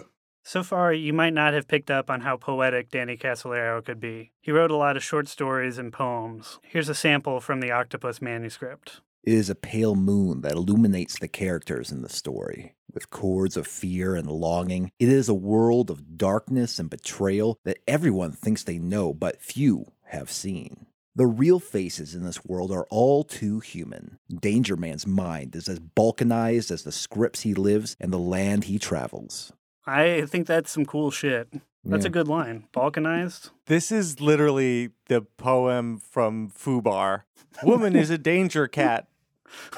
So 0.46 0.62
far, 0.62 0.92
you 0.92 1.14
might 1.14 1.32
not 1.32 1.54
have 1.54 1.68
picked 1.68 1.90
up 1.90 2.10
on 2.10 2.20
how 2.20 2.36
poetic 2.36 2.90
Danny 2.90 3.16
Casolaro 3.16 3.82
could 3.82 3.98
be. 3.98 4.32
He 4.42 4.50
wrote 4.50 4.70
a 4.70 4.76
lot 4.76 4.94
of 4.94 5.02
short 5.02 5.26
stories 5.26 5.78
and 5.78 5.90
poems. 5.90 6.58
Here's 6.62 6.90
a 6.90 6.94
sample 6.94 7.40
from 7.40 7.60
the 7.60 7.70
Octopus 7.70 8.20
manuscript. 8.20 9.00
It 9.26 9.32
is 9.32 9.48
a 9.48 9.54
pale 9.54 9.94
moon 9.94 10.42
that 10.42 10.52
illuminates 10.52 11.18
the 11.18 11.28
characters 11.28 11.90
in 11.90 12.02
the 12.02 12.10
story. 12.10 12.74
With 12.92 13.08
chords 13.10 13.56
of 13.56 13.66
fear 13.66 14.14
and 14.14 14.30
longing, 14.30 14.92
it 14.98 15.08
is 15.08 15.28
a 15.30 15.34
world 15.34 15.90
of 15.90 16.18
darkness 16.18 16.78
and 16.78 16.90
betrayal 16.90 17.58
that 17.64 17.78
everyone 17.88 18.32
thinks 18.32 18.62
they 18.62 18.78
know, 18.78 19.14
but 19.14 19.40
few 19.40 19.86
have 20.08 20.30
seen. 20.30 20.86
The 21.16 21.26
real 21.26 21.58
faces 21.58 22.14
in 22.14 22.22
this 22.24 22.44
world 22.44 22.70
are 22.70 22.86
all 22.90 23.24
too 23.24 23.60
human. 23.60 24.18
Danger 24.28 24.76
Man's 24.76 25.06
mind 25.06 25.56
is 25.56 25.68
as 25.68 25.80
balkanized 25.80 26.70
as 26.70 26.82
the 26.82 26.92
scripts 26.92 27.40
he 27.42 27.54
lives 27.54 27.96
and 27.98 28.12
the 28.12 28.18
land 28.18 28.64
he 28.64 28.78
travels. 28.78 29.52
I 29.86 30.22
think 30.26 30.46
that's 30.46 30.70
some 30.70 30.84
cool 30.84 31.10
shit. 31.10 31.48
That's 31.84 32.04
Yeah. 32.04 32.08
a 32.08 32.12
good 32.12 32.28
line. 32.28 32.64
Balkanized? 32.74 33.50
This 33.66 33.90
is 33.90 34.20
literally 34.20 34.90
the 35.06 35.22
poem 35.22 35.98
from 35.98 36.50
Fubar. 36.50 37.22
Woman 37.62 37.94
is 37.96 38.10
a 38.10 38.18
danger 38.18 38.66
cat. 38.66 39.06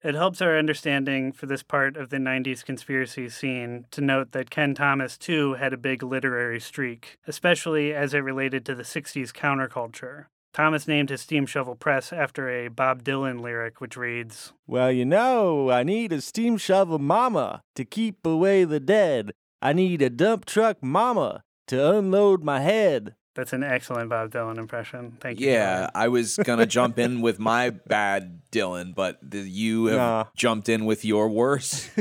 It 0.06 0.14
helps 0.14 0.40
our 0.40 0.56
understanding 0.56 1.32
for 1.32 1.48
this 1.48 1.64
part 1.64 1.98
of 1.98 2.12
the 2.12 2.18
90s 2.18 2.64
conspiracy 2.64 3.28
scene 3.28 3.88
to 3.90 4.02
note 4.02 4.34
that 4.34 4.52
Kenn 4.52 4.76
Thomas, 4.76 5.18
too, 5.18 5.56
had 5.56 5.74
a 5.74 5.78
big 5.78 6.04
literary 6.04 6.60
streak, 6.60 7.18
especially 7.26 7.92
as 7.92 8.14
it 8.14 8.20
related 8.20 8.68
to 8.68 8.76
the 8.76 8.84
60s 8.84 9.32
counterculture. 9.32 10.26
Thomas 10.54 10.88
named 10.88 11.10
his 11.10 11.22
steam 11.22 11.48
shovel 11.48 11.74
press 11.74 12.14
after 12.14 12.48
a 12.48 12.68
Bob 12.68 13.04
Dylan 13.04 13.42
lyric, 13.42 13.82
which 13.82 13.98
reads 13.98 14.54
Well, 14.68 14.92
you 14.92 15.06
know, 15.06 15.72
I 15.72 15.82
need 15.82 16.14
a 16.14 16.22
steam 16.22 16.58
shovel 16.58 17.00
mama 17.00 17.64
to 17.74 17.84
keep 17.84 18.24
away 18.28 18.64
the 18.64 18.80
dead. 18.80 19.32
I 19.60 19.74
need 19.74 20.04
a 20.04 20.12
dump 20.12 20.46
truck 20.46 20.84
mama 20.84 21.42
to 21.66 21.96
unload 21.98 22.44
my 22.44 22.60
head. 22.60 23.16
That's 23.36 23.52
an 23.54 23.64
excellent 23.64 24.10
Bob 24.10 24.32
Dylan 24.32 24.58
impression. 24.58 25.18
Thank 25.20 25.40
you. 25.42 25.52
Yeah, 25.52 25.90
I 25.94 26.08
was 26.08 26.38
gonna 26.38 26.66
jump 26.66 26.98
in 26.98 27.22
with 27.22 27.38
my 27.38 27.70
bad 27.70 28.42
Dylan, 28.52 28.96
but 28.96 29.20
the, 29.22 29.40
you 29.40 29.86
have 29.88 29.98
Nah. 29.98 30.24
jumped 30.36 30.70
in 30.70 30.86
with 30.86 31.04
your 31.06 31.30
worse. 31.30 31.90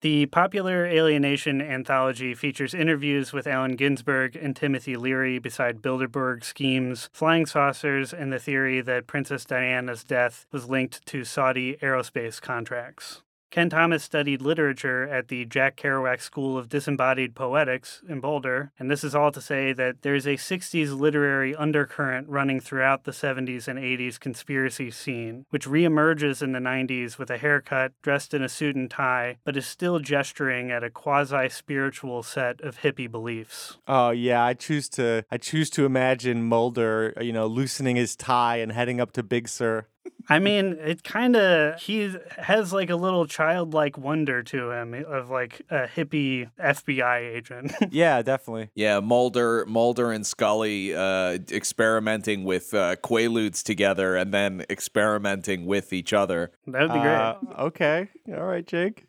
The 0.00 0.26
popular 0.26 0.86
Alienation 0.86 1.60
anthology 1.60 2.32
features 2.32 2.72
interviews 2.72 3.32
with 3.32 3.48
Allen 3.48 3.74
Ginsberg 3.74 4.36
and 4.36 4.54
Timothy 4.54 4.96
Leary 4.96 5.40
beside 5.40 5.82
Bilderberg 5.82 6.44
schemes, 6.44 7.10
flying 7.12 7.46
saucers, 7.46 8.12
and 8.14 8.32
the 8.32 8.38
theory 8.38 8.80
that 8.80 9.08
Princess 9.08 9.44
Diana's 9.44 10.04
death 10.04 10.46
was 10.52 10.68
linked 10.68 11.04
to 11.06 11.24
Saudi 11.24 11.74
aerospace 11.82 12.40
contracts. 12.40 13.22
Kenn 13.50 13.70
Thomas 13.70 14.04
studied 14.04 14.42
literature 14.42 15.08
at 15.08 15.28
the 15.28 15.46
Jack 15.46 15.76
Kerouac 15.76 16.20
School 16.20 16.58
of 16.58 16.68
Disembodied 16.68 17.34
Poetics 17.34 18.02
in 18.06 18.20
Boulder, 18.20 18.72
and 18.78 18.90
this 18.90 19.02
is 19.02 19.14
all 19.14 19.32
to 19.32 19.40
say 19.40 19.72
that 19.72 20.02
there 20.02 20.14
is 20.14 20.26
a 20.26 20.36
60s 20.36 20.98
literary 20.98 21.56
undercurrent 21.56 22.28
running 22.28 22.60
throughout 22.60 23.04
the 23.04 23.10
70s 23.10 23.66
and 23.66 23.78
80s 23.78 24.20
conspiracy 24.20 24.90
scene, 24.90 25.46
which 25.48 25.66
reemerges 25.66 26.42
in 26.42 26.52
the 26.52 26.58
90s 26.58 27.16
with 27.16 27.30
a 27.30 27.38
haircut, 27.38 27.92
dressed 28.02 28.34
in 28.34 28.42
a 28.42 28.50
suit 28.50 28.76
and 28.76 28.90
tie, 28.90 29.38
but 29.44 29.56
is 29.56 29.66
still 29.66 29.98
gesturing 29.98 30.70
at 30.70 30.84
a 30.84 30.90
quasi 30.90 31.48
spiritual 31.48 32.22
set 32.22 32.60
of 32.60 32.80
hippie 32.80 33.10
beliefs. 33.10 33.78
Oh 33.86 34.10
yeah, 34.10 34.44
I 34.44 34.52
choose 34.52 34.90
to 34.90 35.24
I 35.30 35.38
choose 35.38 35.70
to 35.70 35.86
imagine 35.86 36.44
Mulder, 36.44 37.14
you 37.18 37.32
know, 37.32 37.46
loosening 37.46 37.96
his 37.96 38.14
tie 38.14 38.56
and 38.56 38.72
heading 38.72 39.00
up 39.00 39.12
to 39.12 39.22
Big 39.22 39.48
Sur. 39.48 39.86
I 40.28 40.38
mean, 40.38 40.76
it 40.80 41.02
kind 41.04 41.36
of 41.36 41.80
he 41.80 42.14
has 42.36 42.72
like 42.72 42.90
a 42.90 42.96
little 42.96 43.26
childlike 43.26 43.96
wonder 43.96 44.42
to 44.42 44.70
him 44.70 44.94
of 44.94 45.30
like 45.30 45.62
a 45.70 45.86
hippie 45.86 46.50
FBI 46.60 47.36
agent. 47.36 47.72
Yeah, 47.90 48.20
definitely. 48.22 48.70
yeah, 48.74 49.00
Mulder, 49.00 49.64
Mulder 49.66 50.12
and 50.12 50.26
Scully 50.26 50.94
uh, 50.94 51.38
experimenting 51.50 52.44
with 52.44 52.74
uh, 52.74 52.96
Quaaludes 52.96 53.62
together, 53.62 54.14
and 54.16 54.32
then 54.32 54.64
experimenting 54.68 55.64
with 55.66 55.92
each 55.92 56.12
other. 56.12 56.52
that 56.66 56.82
would 56.82 56.92
be 56.92 57.00
great. 57.00 57.14
Uh, 57.14 57.36
okay. 57.58 58.08
All 58.28 58.44
right, 58.44 58.66
Jake. 58.66 59.06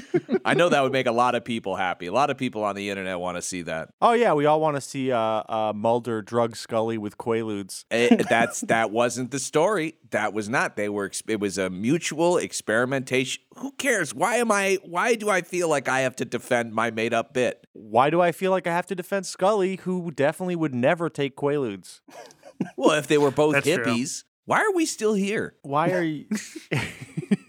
I 0.44 0.54
know 0.54 0.68
that 0.68 0.82
would 0.82 0.92
make 0.92 1.06
a 1.06 1.12
lot 1.12 1.34
of 1.34 1.44
people 1.44 1.76
happy. 1.76 2.06
A 2.06 2.12
lot 2.12 2.30
of 2.30 2.36
people 2.36 2.64
on 2.64 2.76
the 2.76 2.90
internet 2.90 3.18
want 3.18 3.36
to 3.36 3.42
see 3.42 3.62
that. 3.62 3.90
Oh 4.00 4.12
yeah, 4.12 4.32
we 4.32 4.46
all 4.46 4.60
want 4.60 4.76
to 4.76 4.80
see 4.80 5.12
uh, 5.12 5.18
uh, 5.18 5.72
Mulder 5.74 6.22
drug 6.22 6.56
Scully 6.56 6.98
with 6.98 7.18
Quaaludes. 7.18 7.84
Eh, 7.90 8.16
that's 8.28 8.60
that 8.62 8.90
wasn't 8.90 9.30
the 9.30 9.38
story. 9.38 9.94
That 10.10 10.32
was 10.32 10.48
not. 10.48 10.76
They 10.76 10.88
were. 10.88 11.10
It 11.26 11.40
was 11.40 11.58
a 11.58 11.70
mutual 11.70 12.38
experimentation. 12.38 13.42
Who 13.56 13.72
cares? 13.72 14.14
Why 14.14 14.36
am 14.36 14.50
I? 14.50 14.78
Why 14.84 15.14
do 15.14 15.30
I 15.30 15.42
feel 15.42 15.68
like 15.68 15.88
I 15.88 16.00
have 16.00 16.16
to 16.16 16.24
defend 16.24 16.74
my 16.74 16.90
made 16.90 17.14
up 17.14 17.34
bit? 17.34 17.66
Why 17.72 18.10
do 18.10 18.20
I 18.20 18.32
feel 18.32 18.50
like 18.50 18.66
I 18.66 18.72
have 18.72 18.86
to 18.86 18.94
defend 18.94 19.26
Scully, 19.26 19.76
who 19.76 20.10
definitely 20.10 20.56
would 20.56 20.74
never 20.74 21.08
take 21.08 21.36
Quaaludes? 21.36 22.00
Well, 22.76 22.92
if 22.98 23.06
they 23.06 23.18
were 23.18 23.30
both 23.30 23.54
That's 23.54 23.66
true. 23.66 23.84
hippies, 23.84 24.24
why 24.44 24.60
are 24.60 24.72
we 24.72 24.86
still 24.86 25.14
here? 25.14 25.56
Why 25.62 25.90
are 25.90 26.02
you? 26.02 26.26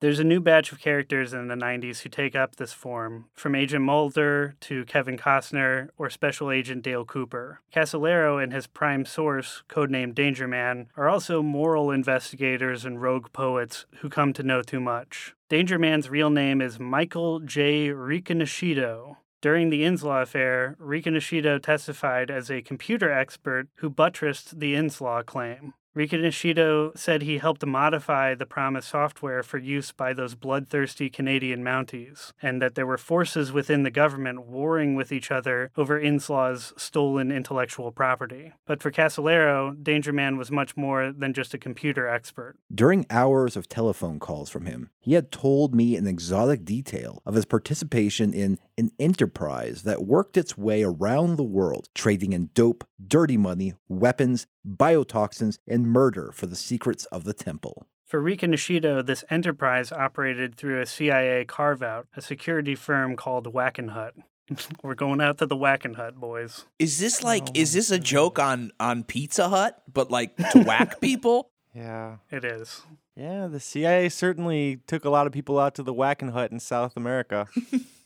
There's 0.00 0.20
a 0.20 0.24
new 0.24 0.40
batch 0.40 0.70
of 0.70 0.78
characters 0.78 1.32
in 1.32 1.48
the 1.48 1.56
90s 1.56 2.02
who 2.02 2.08
take 2.08 2.36
up 2.36 2.54
this 2.54 2.72
form, 2.72 3.24
from 3.34 3.56
Agent 3.56 3.84
Mulder 3.84 4.54
to 4.60 4.84
Kevin 4.84 5.16
Costner 5.16 5.88
or 5.98 6.08
Special 6.08 6.52
Agent 6.52 6.84
Dale 6.84 7.04
Cooper. 7.04 7.62
Casolaro 7.74 8.40
and 8.40 8.52
his 8.52 8.68
prime 8.68 9.04
source, 9.04 9.64
codenamed 9.68 10.14
Danger 10.14 10.46
Man, 10.46 10.86
are 10.96 11.08
also 11.08 11.42
moral 11.42 11.90
investigators 11.90 12.84
and 12.84 13.02
rogue 13.02 13.32
poets 13.32 13.86
who 13.96 14.08
come 14.08 14.32
to 14.34 14.44
know 14.44 14.62
too 14.62 14.78
much. 14.78 15.34
Danger 15.48 15.80
Man's 15.80 16.08
real 16.08 16.30
name 16.30 16.60
is 16.60 16.78
Michael 16.78 17.40
J. 17.40 17.88
Riconosciuto. 17.88 19.16
During 19.40 19.70
the 19.70 19.82
Inslaw 19.82 20.22
affair, 20.22 20.76
Riconosciuto 20.80 21.60
testified 21.60 22.30
as 22.30 22.52
a 22.52 22.62
computer 22.62 23.10
expert 23.10 23.66
who 23.78 23.90
buttressed 23.90 24.60
the 24.60 24.74
Inslaw 24.74 25.26
claim. 25.26 25.74
Riconosciuto 25.98 26.96
said 26.96 27.22
he 27.22 27.38
helped 27.38 27.66
modify 27.66 28.32
the 28.32 28.46
PROMIS 28.46 28.84
software 28.84 29.42
for 29.42 29.58
use 29.58 29.90
by 29.90 30.12
those 30.12 30.36
bloodthirsty 30.36 31.10
Canadian 31.10 31.64
Mounties, 31.64 32.32
and 32.40 32.62
that 32.62 32.76
there 32.76 32.86
were 32.86 32.96
forces 32.96 33.50
within 33.50 33.82
the 33.82 33.90
government 33.90 34.46
warring 34.46 34.94
with 34.94 35.10
each 35.10 35.32
other 35.32 35.72
over 35.76 36.00
Inslaw's 36.00 36.72
stolen 36.76 37.32
intellectual 37.32 37.90
property. 37.90 38.52
But 38.64 38.80
for 38.80 38.92
Casolaro, 38.92 39.82
Danger 39.82 40.12
Man 40.12 40.36
was 40.36 40.52
much 40.52 40.76
more 40.76 41.10
than 41.10 41.32
just 41.32 41.52
a 41.52 41.58
computer 41.58 42.06
expert. 42.06 42.54
During 42.72 43.04
hours 43.10 43.56
of 43.56 43.68
telephone 43.68 44.20
calls 44.20 44.48
from 44.50 44.66
him, 44.66 44.90
he 45.00 45.14
had 45.14 45.32
told 45.32 45.74
me 45.74 45.96
in 45.96 46.06
exotic 46.06 46.64
detail 46.64 47.22
of 47.26 47.34
his 47.34 47.44
participation 47.44 48.32
in 48.32 48.60
an 48.76 48.92
enterprise 49.00 49.82
that 49.82 50.04
worked 50.04 50.36
its 50.36 50.56
way 50.56 50.84
around 50.84 51.36
the 51.36 51.42
world, 51.42 51.88
trading 51.92 52.32
in 52.32 52.50
dope, 52.54 52.86
dirty 53.04 53.36
money, 53.36 53.74
weapons, 53.88 54.46
biotoxins, 54.68 55.58
and 55.66 55.86
murder 55.86 56.30
for 56.32 56.46
the 56.46 56.56
secrets 56.56 57.04
of 57.06 57.24
the 57.24 57.32
temple. 57.32 57.86
For 58.04 58.22
Riconosciuto, 58.22 59.04
this 59.04 59.24
enterprise 59.30 59.92
operated 59.92 60.56
through 60.56 60.80
a 60.80 60.86
CIA 60.86 61.44
carve 61.44 61.82
out, 61.82 62.06
a 62.16 62.22
security 62.22 62.74
firm 62.74 63.16
called 63.16 63.52
Wackenhut. 63.52 64.12
We're 64.82 64.94
going 64.94 65.20
out 65.20 65.38
to 65.38 65.46
the 65.46 65.56
Wackenhut, 65.56 66.14
boys. 66.14 66.64
Is 66.78 66.98
this 66.98 67.22
oh, 67.22 67.26
like 67.26 67.56
is 67.56 67.74
this 67.74 67.90
a 67.90 67.98
joke 67.98 68.38
on 68.38 68.70
on 68.80 69.04
Pizza 69.04 69.48
Hut, 69.48 69.82
but 69.92 70.10
like 70.10 70.36
to 70.52 70.62
whack 70.62 71.00
people? 71.00 71.50
Yeah. 71.74 72.16
It 72.30 72.44
is. 72.44 72.82
Yeah, 73.14 73.48
the 73.48 73.60
CIA 73.60 74.08
certainly 74.08 74.80
took 74.86 75.04
a 75.04 75.10
lot 75.10 75.26
of 75.26 75.32
people 75.32 75.58
out 75.58 75.74
to 75.74 75.82
the 75.82 75.92
Whacking 75.92 76.30
Hut 76.30 76.52
in 76.52 76.60
South 76.60 76.96
America. 76.96 77.48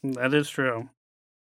That 0.04 0.34
is 0.34 0.50
true. 0.50 0.88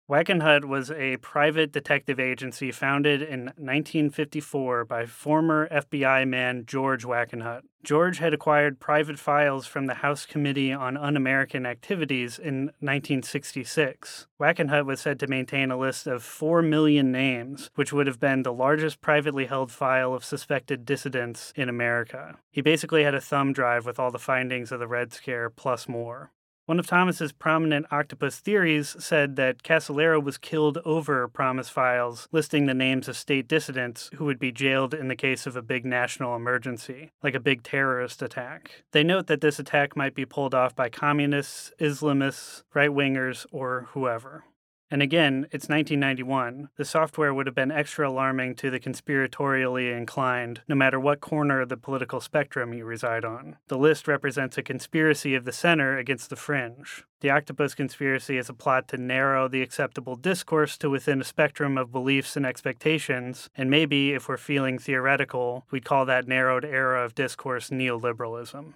Wackenhut 0.07 0.67
was 0.67 0.91
a 0.91 1.17
private 1.17 1.73
detective 1.73 2.21
agency 2.21 2.71
founded 2.71 3.23
in 3.23 3.47
1954 3.57 4.85
by 4.85 5.07
former 5.07 5.67
FBI 5.71 6.29
man 6.29 6.67
George 6.67 7.07
Wackenhut. 7.07 7.63
George 7.83 8.19
had 8.19 8.35
acquired 8.35 8.81
private 8.81 9.19
files 9.19 9.67
from 9.67 9.87
the 9.87 9.95
House 9.95 10.27
Committee 10.27 10.75
on 10.75 10.99
Un 10.99 11.17
American 11.17 11.65
Activities 11.65 12.39
in 12.39 12.67
1966. 12.81 14.27
Wackenhut 14.39 14.85
was 14.85 15.01
said 15.01 15.19
to 15.21 15.27
maintain 15.27 15.71
a 15.71 15.79
list 15.79 16.07
of 16.07 16.23
4 16.23 16.61
million 16.61 17.11
names, 17.11 17.71
which 17.75 17.91
would 17.91 18.07
have 18.07 18.21
been 18.21 18.43
the 18.43 18.53
largest 18.53 19.01
privately 19.01 19.47
held 19.47 19.73
file 19.73 20.13
of 20.13 20.23
suspected 20.23 20.85
dissidents 20.85 21.51
in 21.57 21.71
America. 21.71 22.37
He 22.51 22.61
basically 22.61 23.05
had 23.05 23.15
a 23.15 23.23
thumb 23.23 23.55
drive 23.55 23.87
with 23.87 23.99
all 23.99 24.11
the 24.11 24.19
findings 24.19 24.71
of 24.71 24.81
the 24.81 24.89
Red 24.89 25.15
Scare 25.15 25.49
plus 25.49 25.89
more. 25.89 26.31
One 26.67 26.79
of 26.79 26.87
Thomas's 26.87 27.31
prominent 27.31 27.85
octopus 27.91 28.41
theories 28.41 28.97
said 28.99 29.37
that 29.37 29.63
Casolaro 29.63 30.23
was 30.23 30.39
killed 30.39 30.79
over 30.87 31.29
PROMIS 31.29 31.69
files, 31.69 32.27
listing 32.33 32.65
the 32.65 32.73
names 32.73 33.07
of 33.07 33.19
state 33.19 33.47
dissidents 33.47 34.09
who 34.15 34.25
would 34.25 34.39
be 34.39 34.51
jailed 34.51 34.95
in 34.95 35.09
the 35.09 35.15
case 35.15 35.47
of 35.47 35.57
a 35.57 35.63
big 35.63 35.85
national 35.85 36.35
emergency, 36.35 37.11
like 37.23 37.35
a 37.35 37.41
big 37.41 37.65
terrorist 37.65 38.23
attack. 38.23 38.85
They 38.93 39.05
note 39.05 39.27
that 39.27 39.43
this 39.43 39.59
attack 39.59 39.95
might 39.95 40.15
be 40.15 40.25
pulled 40.25 40.55
off 40.55 40.75
by 40.75 40.89
communists, 40.89 41.71
Islamists, 41.79 42.63
right 42.73 42.89
wingers, 42.89 43.45
or 43.53 43.89
whoever. 43.93 44.45
And 44.91 45.03
again, 45.03 45.47
it's 45.51 45.69
1991. 45.69 46.69
The 46.77 46.85
software 46.85 47.33
would 47.33 47.47
have 47.47 47.55
been 47.55 47.71
extra 47.71 48.09
alarming 48.09 48.55
to 48.57 48.71
the 48.71 48.79
conspiratorially 48.79 49.97
inclined, 49.97 50.61
no 50.69 50.75
matter 50.75 51.01
what 51.01 51.21
corner 51.21 51.63
of 51.63 51.69
the 51.69 51.77
political 51.77 52.21
spectrum 52.21 52.75
you 52.75 52.85
reside 52.85 53.25
on. 53.25 53.57
The 53.69 53.79
list 53.79 54.07
represents 54.07 54.59
a 54.59 54.63
conspiracy 54.63 55.35
of 55.35 55.45
the 55.45 55.53
center 55.53 55.97
against 55.99 56.31
the 56.31 56.37
fringe. 56.37 57.05
The 57.21 57.31
octopus 57.31 57.75
conspiracy 57.75 58.37
is 58.37 58.51
a 58.51 58.55
plot 58.55 58.87
to 58.89 58.99
narrow 58.99 59.49
the 59.49 59.63
acceptable 59.63 60.17
discourse 60.17 60.77
to 60.79 60.91
within 60.91 61.23
a 61.23 61.25
spectrum 61.25 61.79
of 61.79 61.91
beliefs 61.91 62.37
and 62.37 62.45
expectations, 62.45 63.49
and 63.57 63.71
maybe, 63.71 64.13
if 64.13 64.29
we're 64.29 64.37
feeling 64.37 64.79
theoretical, 64.79 65.65
we'd 65.71 65.87
call 65.87 66.05
that 66.05 66.29
narrowed 66.29 66.65
era 66.65 67.03
of 67.03 67.15
discourse 67.15 67.71
neoliberalism. 67.71 68.75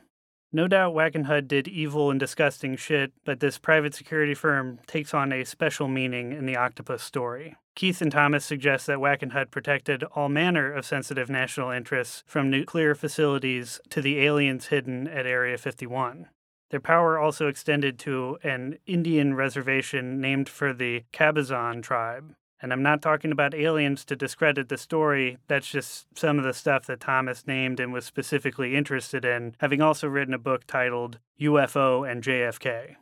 No 0.50 0.66
doubt 0.66 0.94
Wackenhut 0.94 1.46
did 1.46 1.68
evil 1.68 2.10
and 2.10 2.18
disgusting 2.18 2.74
shit, 2.76 3.12
but 3.24 3.40
this 3.40 3.58
private 3.58 3.94
security 3.94 4.32
firm 4.32 4.78
takes 4.86 5.12
on 5.12 5.30
a 5.30 5.44
special 5.44 5.88
meaning 5.88 6.32
in 6.32 6.46
the 6.46 6.56
octopus 6.56 7.02
story. 7.02 7.56
Keith 7.74 8.00
and 8.00 8.10
Thomas 8.10 8.46
suggest 8.46 8.86
that 8.86 8.98
Wackenhut 8.98 9.50
protected 9.50 10.02
all 10.04 10.30
manner 10.30 10.72
of 10.72 10.86
sensitive 10.86 11.28
national 11.28 11.70
interests, 11.70 12.24
from 12.26 12.50
nuclear 12.50 12.94
facilities 12.94 13.78
to 13.90 14.00
the 14.00 14.20
aliens 14.20 14.66
hidden 14.66 15.06
at 15.06 15.26
Area 15.26 15.58
51. 15.58 16.28
Their 16.70 16.80
power 16.80 17.18
also 17.18 17.46
extended 17.46 17.98
to 18.00 18.38
an 18.42 18.78
Indian 18.86 19.34
reservation 19.34 20.20
named 20.20 20.48
for 20.48 20.72
the 20.72 21.04
Cabazon 21.12 21.82
tribe. 21.82 22.34
And 22.60 22.72
I'm 22.72 22.82
not 22.82 23.02
talking 23.02 23.30
about 23.30 23.54
aliens 23.54 24.04
to 24.06 24.16
discredit 24.16 24.68
the 24.68 24.76
story. 24.76 25.38
That's 25.46 25.70
just 25.70 26.06
some 26.16 26.38
of 26.38 26.44
the 26.44 26.52
stuff 26.52 26.86
that 26.86 27.00
Thomas 27.00 27.46
named 27.46 27.78
and 27.78 27.92
was 27.92 28.04
specifically 28.04 28.74
interested 28.74 29.24
in, 29.24 29.54
having 29.60 29.80
also 29.80 30.08
written 30.08 30.34
a 30.34 30.38
book 30.38 30.66
titled 30.66 31.18
UFO 31.40 32.10
and 32.10 32.22
JFK. 32.22 32.96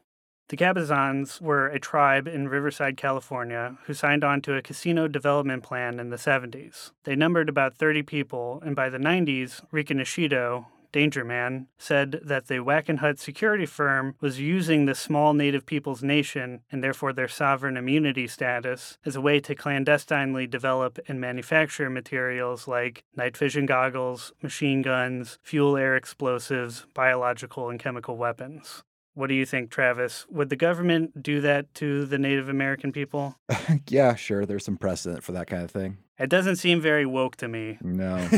The 0.49 0.57
Cabazons 0.57 1.41
were 1.41 1.67
a 1.67 1.81
tribe 1.81 2.29
in 2.29 2.49
Riverside, 2.49 2.97
California, 2.97 3.79
who 3.87 3.95
signed 3.95 4.23
on 4.23 4.41
to 4.43 4.55
a 4.55 4.63
casino 4.63 5.09
development 5.09 5.65
plan 5.65 5.99
in 5.99 6.11
the 6.11 6.17
70s. 6.17 6.93
They 7.03 7.17
numbered 7.17 7.49
about 7.49 7.77
30 7.77 8.05
people, 8.05 8.63
and 8.65 8.77
by 8.77 8.89
the 8.89 8.99
90s, 8.99 9.63
Riconosciuto, 9.73 10.67
Danger 10.97 11.27
Man, 11.27 11.67
said 11.77 12.23
that 12.25 12.47
the 12.47 12.65
Wackenhut 12.65 13.19
security 13.19 13.67
firm 13.67 14.15
was 14.23 14.41
using 14.41 14.87
the 14.87 14.95
small 14.95 15.35
native 15.35 15.67
people's 15.67 16.03
nation 16.03 16.63
and 16.73 16.83
therefore 16.83 17.13
their 17.13 17.29
sovereign 17.29 17.77
immunity 17.77 18.27
status 18.27 18.97
as 19.05 19.15
a 19.15 19.21
way 19.21 19.39
to 19.41 19.55
clandestinely 19.55 20.47
develop 20.47 20.99
and 21.07 21.21
manufacture 21.21 21.91
materials 21.91 22.67
like 22.67 23.05
night 23.15 23.37
vision 23.37 23.67
goggles, 23.67 24.33
machine 24.41 24.81
guns, 24.81 25.39
fuel 25.43 25.77
air 25.77 25.97
explosives, 25.97 26.87
biological 26.95 27.69
and 27.69 27.79
chemical 27.79 28.17
weapons. 28.17 28.83
What 29.17 29.31
do 29.31 29.35
you 29.35 29.47
think, 29.47 29.71
Travis? 29.71 30.27
Would 30.29 30.51
the 30.51 30.57
government 30.57 31.23
do 31.23 31.41
that 31.41 31.73
to 31.77 32.05
the 32.05 32.19
Native 32.19 32.51
American 32.51 32.93
people? 32.93 33.39
yeah, 33.89 34.15
sure. 34.15 34.45
There's 34.45 34.67
some 34.67 34.77
precedent 34.77 35.25
for 35.25 35.33
that 35.33 35.47
kind 35.47 35.63
of 35.63 35.71
thing. 35.71 35.97
It 36.19 36.29
doesn't 36.29 36.57
seem 36.57 36.83
very 36.83 37.07
woke 37.07 37.37
to 37.37 37.49
me. 37.49 37.79
No. 37.81 38.17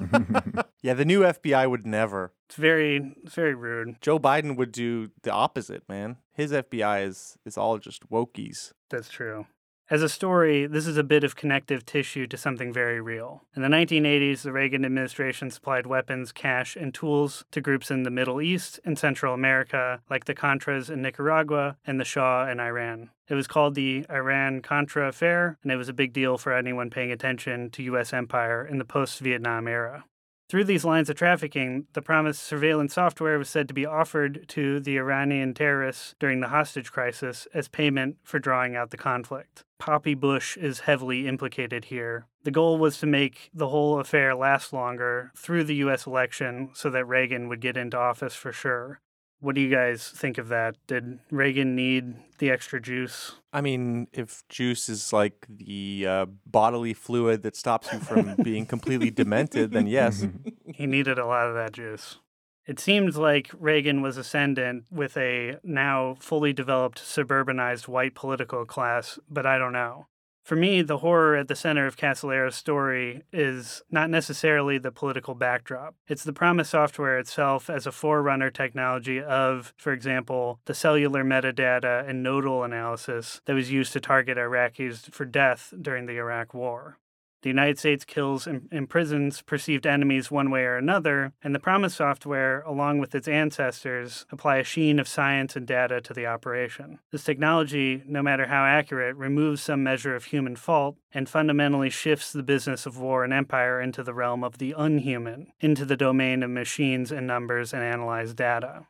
yeah, 0.82 0.92
the 0.92 1.06
new 1.06 1.22
FBI 1.22 1.70
would 1.70 1.86
never. 1.86 2.34
It's 2.50 2.56
very, 2.56 3.14
it's 3.24 3.34
very 3.34 3.54
rude. 3.54 3.96
Joe 4.02 4.18
Biden 4.18 4.56
would 4.58 4.72
do 4.72 5.10
the 5.22 5.30
opposite, 5.30 5.88
man. 5.88 6.18
His 6.34 6.52
FBI 6.52 7.06
is 7.06 7.38
is 7.46 7.56
all 7.56 7.78
just 7.78 8.10
wokies. 8.10 8.72
That's 8.90 9.08
true. 9.08 9.46
As 9.90 10.04
a 10.04 10.08
story, 10.08 10.68
this 10.68 10.86
is 10.86 10.96
a 10.96 11.02
bit 11.02 11.24
of 11.24 11.34
connective 11.34 11.84
tissue 11.84 12.28
to 12.28 12.36
something 12.36 12.72
very 12.72 13.00
real. 13.00 13.42
In 13.56 13.62
the 13.62 13.68
1980s, 13.68 14.42
the 14.42 14.52
Reagan 14.52 14.84
administration 14.84 15.50
supplied 15.50 15.84
weapons, 15.84 16.30
cash, 16.30 16.76
and 16.76 16.94
tools 16.94 17.44
to 17.50 17.60
groups 17.60 17.90
in 17.90 18.04
the 18.04 18.10
Middle 18.10 18.40
East 18.40 18.78
and 18.84 18.96
Central 18.96 19.34
America, 19.34 20.00
like 20.08 20.26
the 20.26 20.34
Contras 20.34 20.90
in 20.90 21.02
Nicaragua 21.02 21.76
and 21.84 21.98
the 21.98 22.04
Shah 22.04 22.46
in 22.48 22.60
Iran. 22.60 23.10
It 23.28 23.34
was 23.34 23.48
called 23.48 23.74
the 23.74 24.06
Iran 24.08 24.62
Contra 24.62 25.08
Affair, 25.08 25.58
and 25.64 25.72
it 25.72 25.76
was 25.76 25.88
a 25.88 25.92
big 25.92 26.12
deal 26.12 26.38
for 26.38 26.52
anyone 26.52 26.90
paying 26.90 27.10
attention 27.10 27.68
to 27.70 27.82
U.S. 27.82 28.12
empire 28.12 28.64
in 28.64 28.78
the 28.78 28.84
post 28.84 29.18
Vietnam 29.18 29.66
era. 29.66 30.04
Through 30.48 30.64
these 30.64 30.84
lines 30.84 31.10
of 31.10 31.16
trafficking, 31.16 31.86
the 31.94 32.02
promised 32.02 32.44
surveillance 32.44 32.94
software 32.94 33.38
was 33.38 33.48
said 33.48 33.66
to 33.66 33.74
be 33.74 33.86
offered 33.86 34.44
to 34.50 34.78
the 34.78 34.98
Iranian 34.98 35.52
terrorists 35.52 36.14
during 36.20 36.38
the 36.38 36.48
hostage 36.48 36.92
crisis 36.92 37.48
as 37.52 37.66
payment 37.66 38.18
for 38.22 38.38
drawing 38.38 38.76
out 38.76 38.90
the 38.90 38.96
conflict. 38.96 39.64
Poppy 39.80 40.14
Bush 40.14 40.56
is 40.58 40.80
heavily 40.80 41.26
implicated 41.26 41.86
here. 41.86 42.26
The 42.44 42.50
goal 42.50 42.78
was 42.78 42.98
to 42.98 43.06
make 43.06 43.50
the 43.52 43.68
whole 43.68 43.98
affair 43.98 44.34
last 44.34 44.72
longer 44.72 45.32
through 45.36 45.64
the 45.64 45.76
US 45.76 46.06
election 46.06 46.70
so 46.74 46.90
that 46.90 47.06
Reagan 47.06 47.48
would 47.48 47.60
get 47.60 47.76
into 47.78 47.96
office 47.96 48.34
for 48.34 48.52
sure. 48.52 49.00
What 49.40 49.54
do 49.54 49.62
you 49.62 49.70
guys 49.74 50.10
think 50.10 50.36
of 50.36 50.48
that? 50.48 50.76
Did 50.86 51.20
Reagan 51.30 51.74
need 51.74 52.14
the 52.38 52.50
extra 52.50 52.78
juice? 52.80 53.36
I 53.54 53.62
mean, 53.62 54.06
if 54.12 54.46
juice 54.50 54.90
is 54.90 55.14
like 55.14 55.46
the 55.48 56.06
uh, 56.06 56.26
bodily 56.44 56.92
fluid 56.92 57.42
that 57.42 57.56
stops 57.56 57.90
you 57.90 58.00
from 58.00 58.36
being 58.42 58.66
completely 58.66 59.10
demented, 59.10 59.72
then 59.72 59.86
yes. 59.86 60.26
He 60.74 60.86
needed 60.86 61.18
a 61.18 61.26
lot 61.26 61.48
of 61.48 61.54
that 61.54 61.72
juice. 61.72 62.18
It 62.66 62.78
seemed 62.78 63.16
like 63.16 63.50
Reagan 63.58 64.02
was 64.02 64.16
ascendant 64.16 64.84
with 64.90 65.16
a 65.16 65.56
now 65.62 66.16
fully 66.20 66.52
developed 66.52 67.02
suburbanized 67.02 67.88
white 67.88 68.14
political 68.14 68.64
class, 68.64 69.18
but 69.28 69.46
I 69.46 69.58
don't 69.58 69.72
know. 69.72 70.06
For 70.44 70.56
me, 70.56 70.82
the 70.82 70.98
horror 70.98 71.36
at 71.36 71.48
the 71.48 71.54
center 71.54 71.86
of 71.86 71.96
Casolaro's 71.96 72.56
story 72.56 73.22
is 73.32 73.82
not 73.90 74.10
necessarily 74.10 74.78
the 74.78 74.90
political 74.90 75.34
backdrop. 75.34 75.94
It's 76.08 76.24
the 76.24 76.32
PROMIS 76.32 76.70
software 76.70 77.18
itself 77.18 77.70
as 77.70 77.86
a 77.86 77.92
forerunner 77.92 78.50
technology 78.50 79.22
of, 79.22 79.74
for 79.76 79.92
example, 79.92 80.58
the 80.64 80.74
cellular 80.74 81.22
metadata 81.22 82.08
and 82.08 82.22
nodal 82.22 82.64
analysis 82.64 83.40
that 83.44 83.54
was 83.54 83.70
used 83.70 83.92
to 83.92 84.00
target 84.00 84.38
Iraqis 84.38 85.12
for 85.12 85.24
death 85.24 85.72
during 85.80 86.06
the 86.06 86.16
Iraq 86.16 86.54
War. 86.54 86.98
The 87.42 87.48
United 87.48 87.78
States 87.78 88.04
kills 88.04 88.46
and 88.46 88.68
imprisons 88.70 89.40
perceived 89.40 89.86
enemies 89.86 90.30
one 90.30 90.50
way 90.50 90.64
or 90.64 90.76
another, 90.76 91.32
and 91.42 91.54
the 91.54 91.58
PROMIS 91.58 91.94
software, 91.94 92.60
along 92.62 92.98
with 92.98 93.14
its 93.14 93.28
ancestors, 93.28 94.26
apply 94.30 94.58
a 94.58 94.64
sheen 94.64 94.98
of 94.98 95.08
science 95.08 95.56
and 95.56 95.66
data 95.66 96.00
to 96.02 96.12
the 96.12 96.26
operation. 96.26 96.98
This 97.10 97.24
technology, 97.24 98.02
no 98.06 98.22
matter 98.22 98.46
how 98.46 98.64
accurate, 98.64 99.16
removes 99.16 99.62
some 99.62 99.82
measure 99.82 100.14
of 100.14 100.24
human 100.24 100.54
fault 100.56 100.96
and 101.14 101.28
fundamentally 101.28 101.90
shifts 101.90 102.32
the 102.32 102.42
business 102.42 102.84
of 102.84 102.98
war 102.98 103.24
and 103.24 103.32
empire 103.32 103.80
into 103.80 104.02
the 104.02 104.14
realm 104.14 104.44
of 104.44 104.58
the 104.58 104.74
unhuman, 104.76 105.52
into 105.60 105.84
the 105.84 105.96
domain 105.96 106.42
of 106.42 106.50
machines 106.50 107.10
and 107.10 107.26
numbers 107.26 107.72
and 107.72 107.82
analyzed 107.82 108.36
data. 108.36 108.86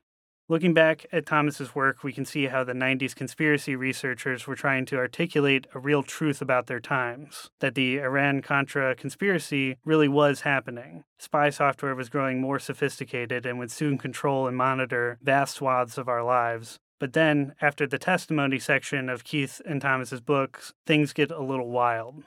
Looking 0.50 0.74
back 0.74 1.06
at 1.12 1.26
Thomas's 1.26 1.76
work, 1.76 2.02
we 2.02 2.12
can 2.12 2.24
see 2.24 2.46
how 2.46 2.64
the 2.64 2.72
90s 2.72 3.14
conspiracy 3.14 3.76
researchers 3.76 4.48
were 4.48 4.56
trying 4.56 4.84
to 4.86 4.96
articulate 4.96 5.68
a 5.76 5.78
real 5.78 6.02
truth 6.02 6.42
about 6.42 6.66
their 6.66 6.80
times 6.80 7.50
that 7.60 7.76
the 7.76 8.00
Iran 8.00 8.42
Contra 8.42 8.96
conspiracy 8.96 9.76
really 9.84 10.08
was 10.08 10.40
happening. 10.40 11.04
Spy 11.20 11.50
software 11.50 11.94
was 11.94 12.08
growing 12.08 12.40
more 12.40 12.58
sophisticated 12.58 13.46
and 13.46 13.60
would 13.60 13.70
soon 13.70 13.96
control 13.96 14.48
and 14.48 14.56
monitor 14.56 15.18
vast 15.22 15.54
swaths 15.54 15.96
of 15.96 16.08
our 16.08 16.24
lives. 16.24 16.80
But 16.98 17.12
then, 17.12 17.54
after 17.60 17.86
the 17.86 17.96
testimony 17.96 18.58
section 18.58 19.08
of 19.08 19.22
Keith 19.22 19.62
and 19.64 19.80
Thomas's 19.80 20.20
books, 20.20 20.74
things 20.84 21.12
get 21.12 21.30
a 21.30 21.40
little 21.40 21.70
wild. 21.70 22.24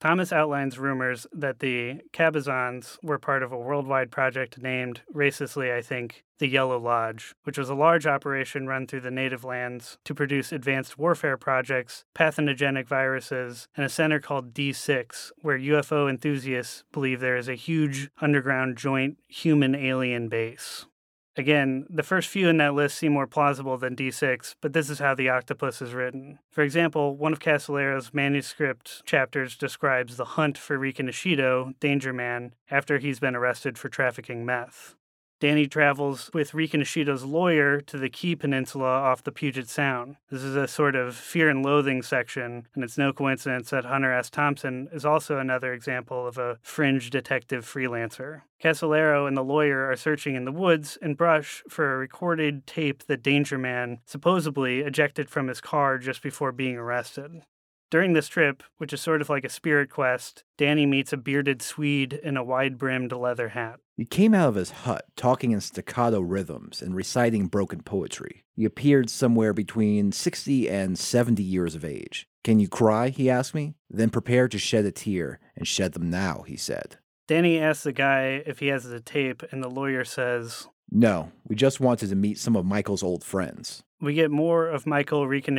Thomas 0.00 0.32
outlines 0.32 0.78
rumors 0.78 1.26
that 1.32 1.58
the 1.58 2.00
Cabazons 2.12 2.98
were 3.02 3.18
part 3.18 3.42
of 3.42 3.50
a 3.50 3.58
worldwide 3.58 4.12
project 4.12 4.62
named, 4.62 5.00
racistly 5.12 5.76
I 5.76 5.82
think, 5.82 6.24
the 6.38 6.46
Yellow 6.46 6.78
Lodge, 6.78 7.34
which 7.42 7.58
was 7.58 7.68
a 7.68 7.74
large 7.74 8.06
operation 8.06 8.68
run 8.68 8.86
through 8.86 9.00
the 9.00 9.10
native 9.10 9.44
lands 9.44 9.98
to 10.04 10.14
produce 10.14 10.52
advanced 10.52 10.98
warfare 10.98 11.36
projects, 11.36 12.04
pathogenic 12.14 12.86
viruses, 12.86 13.66
and 13.76 13.84
a 13.84 13.88
center 13.88 14.20
called 14.20 14.54
D6, 14.54 15.32
where 15.42 15.58
UFO 15.58 16.08
enthusiasts 16.08 16.84
believe 16.92 17.18
there 17.18 17.36
is 17.36 17.48
a 17.48 17.54
huge 17.54 18.08
underground 18.20 18.76
joint 18.76 19.18
human 19.26 19.74
alien 19.74 20.28
base. 20.28 20.86
Again, 21.38 21.86
the 21.88 22.02
first 22.02 22.28
few 22.28 22.48
in 22.48 22.56
that 22.56 22.74
list 22.74 22.98
seem 22.98 23.12
more 23.12 23.28
plausible 23.28 23.78
than 23.78 23.94
D6, 23.94 24.56
but 24.60 24.72
this 24.72 24.90
is 24.90 24.98
how 24.98 25.14
the 25.14 25.28
octopus 25.28 25.80
is 25.80 25.94
written. 25.94 26.40
For 26.50 26.62
example, 26.62 27.16
one 27.16 27.32
of 27.32 27.38
Casolaro's 27.38 28.12
manuscript 28.12 29.06
chapters 29.06 29.56
describes 29.56 30.16
the 30.16 30.24
hunt 30.24 30.58
for 30.58 30.76
Riconosciuto, 30.76 31.78
Danger 31.78 32.12
Man, 32.12 32.54
after 32.72 32.98
he's 32.98 33.20
been 33.20 33.36
arrested 33.36 33.78
for 33.78 33.88
trafficking 33.88 34.44
meth. 34.44 34.96
Danny 35.40 35.68
travels 35.68 36.30
with 36.34 36.50
Riconosciuto's 36.50 37.24
lawyer 37.24 37.80
to 37.82 37.96
the 37.96 38.08
Key 38.08 38.34
Peninsula 38.34 38.88
off 38.88 39.22
the 39.22 39.30
Puget 39.30 39.68
Sound. 39.68 40.16
This 40.30 40.42
is 40.42 40.56
a 40.56 40.66
sort 40.66 40.96
of 40.96 41.14
fear 41.14 41.48
and 41.48 41.64
loathing 41.64 42.02
section, 42.02 42.66
and 42.74 42.82
it's 42.82 42.98
no 42.98 43.12
coincidence 43.12 43.70
that 43.70 43.84
Hunter 43.84 44.12
S. 44.12 44.30
Thompson 44.30 44.88
is 44.92 45.04
also 45.04 45.38
another 45.38 45.72
example 45.72 46.26
of 46.26 46.38
a 46.38 46.58
fringe 46.60 47.10
detective 47.10 47.64
freelancer. 47.64 48.42
Casolaro 48.60 49.28
and 49.28 49.36
the 49.36 49.44
lawyer 49.44 49.88
are 49.88 49.96
searching 49.96 50.34
in 50.34 50.44
the 50.44 50.50
woods 50.50 50.98
and 51.00 51.16
brush 51.16 51.62
for 51.68 51.94
a 51.94 51.98
recorded 51.98 52.66
tape 52.66 53.04
that 53.06 53.22
Danger 53.22 53.58
Man 53.58 53.98
supposedly 54.04 54.80
ejected 54.80 55.30
from 55.30 55.46
his 55.46 55.60
car 55.60 55.98
just 55.98 56.20
before 56.20 56.50
being 56.50 56.76
arrested. 56.76 57.42
During 57.90 58.12
this 58.12 58.28
trip, 58.28 58.62
which 58.76 58.92
is 58.92 59.00
sort 59.00 59.22
of 59.22 59.30
like 59.30 59.44
a 59.44 59.48
spirit 59.48 59.88
quest, 59.88 60.44
Danny 60.58 60.84
meets 60.84 61.12
a 61.12 61.16
bearded 61.16 61.62
Swede 61.62 62.12
in 62.12 62.36
a 62.36 62.44
wide 62.44 62.76
brimmed 62.76 63.12
leather 63.12 63.48
hat. 63.50 63.80
He 63.96 64.04
came 64.04 64.34
out 64.34 64.50
of 64.50 64.54
his 64.56 64.70
hut 64.70 65.06
talking 65.16 65.52
in 65.52 65.60
staccato 65.62 66.20
rhythms 66.20 66.82
and 66.82 66.94
reciting 66.94 67.46
broken 67.46 67.82
poetry. 67.82 68.44
He 68.54 68.66
appeared 68.66 69.08
somewhere 69.08 69.54
between 69.54 70.12
60 70.12 70.68
and 70.68 70.98
70 70.98 71.42
years 71.42 71.74
of 71.74 71.84
age. 71.84 72.28
Can 72.44 72.60
you 72.60 72.68
cry? 72.68 73.08
He 73.08 73.30
asked 73.30 73.54
me. 73.54 73.74
Then 73.88 74.10
prepare 74.10 74.48
to 74.48 74.58
shed 74.58 74.84
a 74.84 74.92
tear, 74.92 75.40
and 75.56 75.66
shed 75.66 75.94
them 75.94 76.10
now, 76.10 76.44
he 76.46 76.56
said. 76.56 76.98
Danny 77.26 77.58
asks 77.58 77.84
the 77.84 77.92
guy 77.92 78.42
if 78.46 78.58
he 78.58 78.68
has 78.68 78.84
the 78.84 79.00
tape, 79.00 79.42
and 79.50 79.62
the 79.62 79.70
lawyer 79.70 80.04
says, 80.04 80.68
No, 80.90 81.32
we 81.46 81.54
just 81.54 81.80
wanted 81.80 82.08
to 82.08 82.16
meet 82.16 82.38
some 82.38 82.56
of 82.56 82.64
Michael's 82.64 83.02
old 83.02 83.22
friends. 83.22 83.82
We 84.00 84.14
get 84.14 84.30
more 84.30 84.68
of 84.68 84.86
Michael 84.86 85.26
Rika 85.26 85.50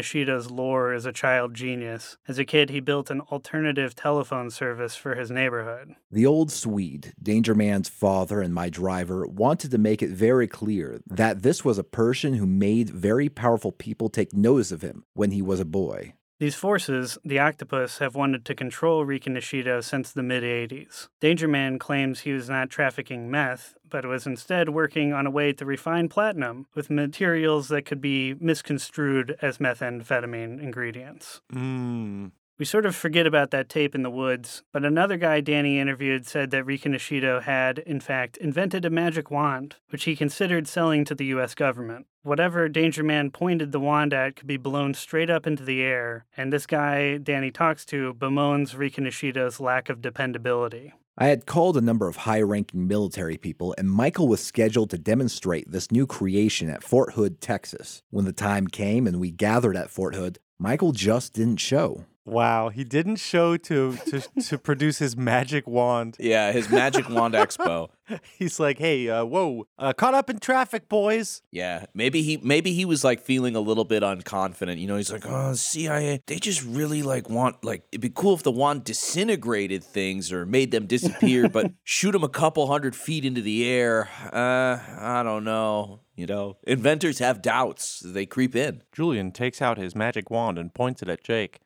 lore 0.49 0.93
as 0.93 1.05
a 1.05 1.11
child 1.11 1.53
genius. 1.53 2.17
As 2.25 2.39
a 2.39 2.45
kid, 2.45 2.69
he 2.69 2.79
built 2.79 3.09
an 3.09 3.19
alternative 3.19 3.95
telephone 3.95 4.49
service 4.49 4.95
for 4.95 5.15
his 5.15 5.29
neighborhood. 5.29 5.95
The 6.09 6.25
old 6.25 6.49
Swede, 6.49 7.13
Danger 7.21 7.53
Man's 7.53 7.89
father 7.89 8.41
and 8.41 8.53
my 8.53 8.69
driver, 8.69 9.27
wanted 9.27 9.71
to 9.71 9.77
make 9.77 10.01
it 10.01 10.11
very 10.11 10.47
clear 10.47 11.01
that 11.05 11.43
this 11.43 11.65
was 11.65 11.77
a 11.77 11.83
person 11.83 12.35
who 12.35 12.45
made 12.45 12.89
very 12.89 13.27
powerful 13.27 13.73
people 13.73 14.07
take 14.07 14.33
notice 14.33 14.71
of 14.71 14.81
him 14.81 15.03
when 15.13 15.31
he 15.31 15.41
was 15.41 15.59
a 15.59 15.65
boy. 15.65 16.13
These 16.39 16.55
forces, 16.55 17.17
the 17.25 17.37
Octopus, 17.37 17.97
have 17.97 18.15
wanted 18.15 18.45
to 18.45 18.55
control 18.55 19.05
Riconosciuto 19.05 19.83
since 19.83 20.13
the 20.13 20.23
mid 20.23 20.41
80s. 20.41 21.09
Danger 21.19 21.49
Man 21.49 21.77
claims 21.77 22.21
he 22.21 22.31
was 22.31 22.49
not 22.49 22.69
trafficking 22.69 23.29
meth, 23.29 23.75
but 23.89 24.05
was 24.05 24.25
instead 24.25 24.69
working 24.69 25.11
on 25.11 25.27
a 25.27 25.31
way 25.31 25.51
to 25.51 25.65
refine 25.65 26.07
platinum 26.07 26.67
with 26.73 26.89
materials 26.89 27.67
that 27.67 27.81
could 27.81 27.99
be 27.99 28.35
misconstrued 28.35 29.37
as 29.41 29.57
methamphetamine 29.57 30.61
ingredients. 30.63 31.41
Mmm. 31.51 32.31
We 32.59 32.65
sort 32.65 32.85
of 32.85 32.93
forget 32.93 33.25
about 33.25 33.51
that 33.51 33.69
tape 33.69 33.95
in 33.95 34.03
the 34.03 34.09
woods, 34.09 34.63
but 34.73 34.83
another 34.83 35.15
guy 35.15 35.39
Danny 35.39 35.79
interviewed 35.79 36.27
said 36.27 36.51
that 36.51 36.65
Riconosciuto 36.65 37.43
had, 37.43 37.79
in 37.79 38.01
fact, 38.01 38.35
invented 38.35 38.83
a 38.83 38.89
magic 38.89 39.31
wand, 39.31 39.77
which 39.91 40.03
he 40.03 40.13
considered 40.13 40.67
selling 40.67 41.05
to 41.05 41.15
the 41.15 41.27
US 41.27 41.55
government. 41.55 42.07
Whatever 42.21 42.67
Danger 42.67 43.01
Man 43.01 43.31
pointed 43.31 43.71
the 43.71 43.79
wand 43.79 44.13
at 44.13 44.35
could 44.35 44.45
be 44.45 44.57
blown 44.57 44.93
straight 44.93 45.29
up 45.29 45.47
into 45.47 45.63
the 45.63 45.81
air, 45.81 46.25
and 46.35 46.51
this 46.51 46.67
guy 46.67 47.15
Danny 47.15 47.49
talks 47.49 47.85
to 47.85 48.13
bemoans 48.13 48.75
Riconosciuto's 48.75 49.61
lack 49.61 49.87
of 49.87 50.01
dependability. 50.01 50.91
I 51.17 51.27
had 51.27 51.45
called 51.45 51.77
a 51.77 51.81
number 51.81 52.09
of 52.09 52.17
high 52.17 52.41
ranking 52.41 52.89
military 52.89 53.37
people, 53.37 53.73
and 53.77 53.89
Michael 53.89 54.27
was 54.27 54.43
scheduled 54.43 54.89
to 54.89 54.97
demonstrate 54.97 55.71
this 55.71 55.91
new 55.91 56.05
creation 56.05 56.69
at 56.69 56.83
Fort 56.83 57.13
Hood, 57.13 57.39
Texas. 57.39 58.03
When 58.09 58.25
the 58.25 58.33
time 58.33 58.67
came 58.67 59.07
and 59.07 59.17
we 59.21 59.31
gathered 59.31 59.77
at 59.77 59.89
Fort 59.89 60.15
Hood, 60.15 60.39
Michael 60.57 60.91
just 60.91 61.31
didn't 61.31 61.61
show. 61.61 62.03
Wow, 62.29 62.69
he 62.69 62.83
didn't 62.83 63.15
show 63.15 63.57
to 63.57 63.97
to 64.07 64.21
to 64.47 64.57
produce 64.57 64.99
his 64.99 65.17
magic 65.17 65.67
wand. 65.67 66.15
Yeah, 66.29 66.51
his 66.51 66.69
Magic 66.69 67.09
Wand 67.09 67.33
Expo. 67.33 67.89
He's 68.37 68.59
like, 68.59 68.77
"Hey, 68.77 69.09
uh, 69.09 69.25
whoa, 69.25 69.67
uh, 69.79 69.93
caught 69.93 70.13
up 70.13 70.29
in 70.29 70.39
traffic, 70.39 70.87
boys." 70.87 71.41
Yeah, 71.51 71.85
maybe 71.93 72.21
he 72.21 72.37
maybe 72.37 72.73
he 72.73 72.85
was 72.85 73.03
like 73.03 73.21
feeling 73.21 73.55
a 73.55 73.59
little 73.59 73.85
bit 73.85 74.03
unconfident. 74.03 74.79
You 74.79 74.87
know, 74.87 74.97
he's 74.97 75.11
like, 75.11 75.25
"Oh, 75.25 75.53
CIA, 75.53 76.21
they 76.27 76.37
just 76.37 76.63
really 76.63 77.01
like 77.01 77.29
want 77.29 77.63
like 77.63 77.83
it'd 77.91 78.01
be 78.01 78.09
cool 78.09 78.35
if 78.35 78.43
the 78.43 78.51
wand 78.51 78.83
disintegrated 78.83 79.83
things 79.83 80.31
or 80.31 80.45
made 80.45 80.71
them 80.71 80.85
disappear, 80.85 81.49
but 81.49 81.71
shoot 81.83 82.11
them 82.11 82.23
a 82.23 82.29
couple 82.29 82.67
hundred 82.67 82.95
feet 82.95 83.25
into 83.25 83.41
the 83.41 83.67
air. 83.67 84.09
Uh, 84.31 84.77
I 84.99 85.23
don't 85.23 85.43
know." 85.43 86.01
You 86.15 86.25
know, 86.25 86.57
inventors 86.67 87.19
have 87.19 87.41
doubts. 87.41 88.01
They 88.05 88.25
creep 88.25 88.53
in. 88.53 88.83
Julian 88.91 89.31
takes 89.31 89.61
out 89.61 89.77
his 89.77 89.95
magic 89.95 90.29
wand 90.29 90.57
and 90.57 90.73
points 90.73 91.01
it 91.01 91.07
at 91.07 91.23
Jake. 91.23 91.61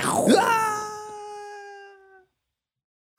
Ah! 0.00 0.90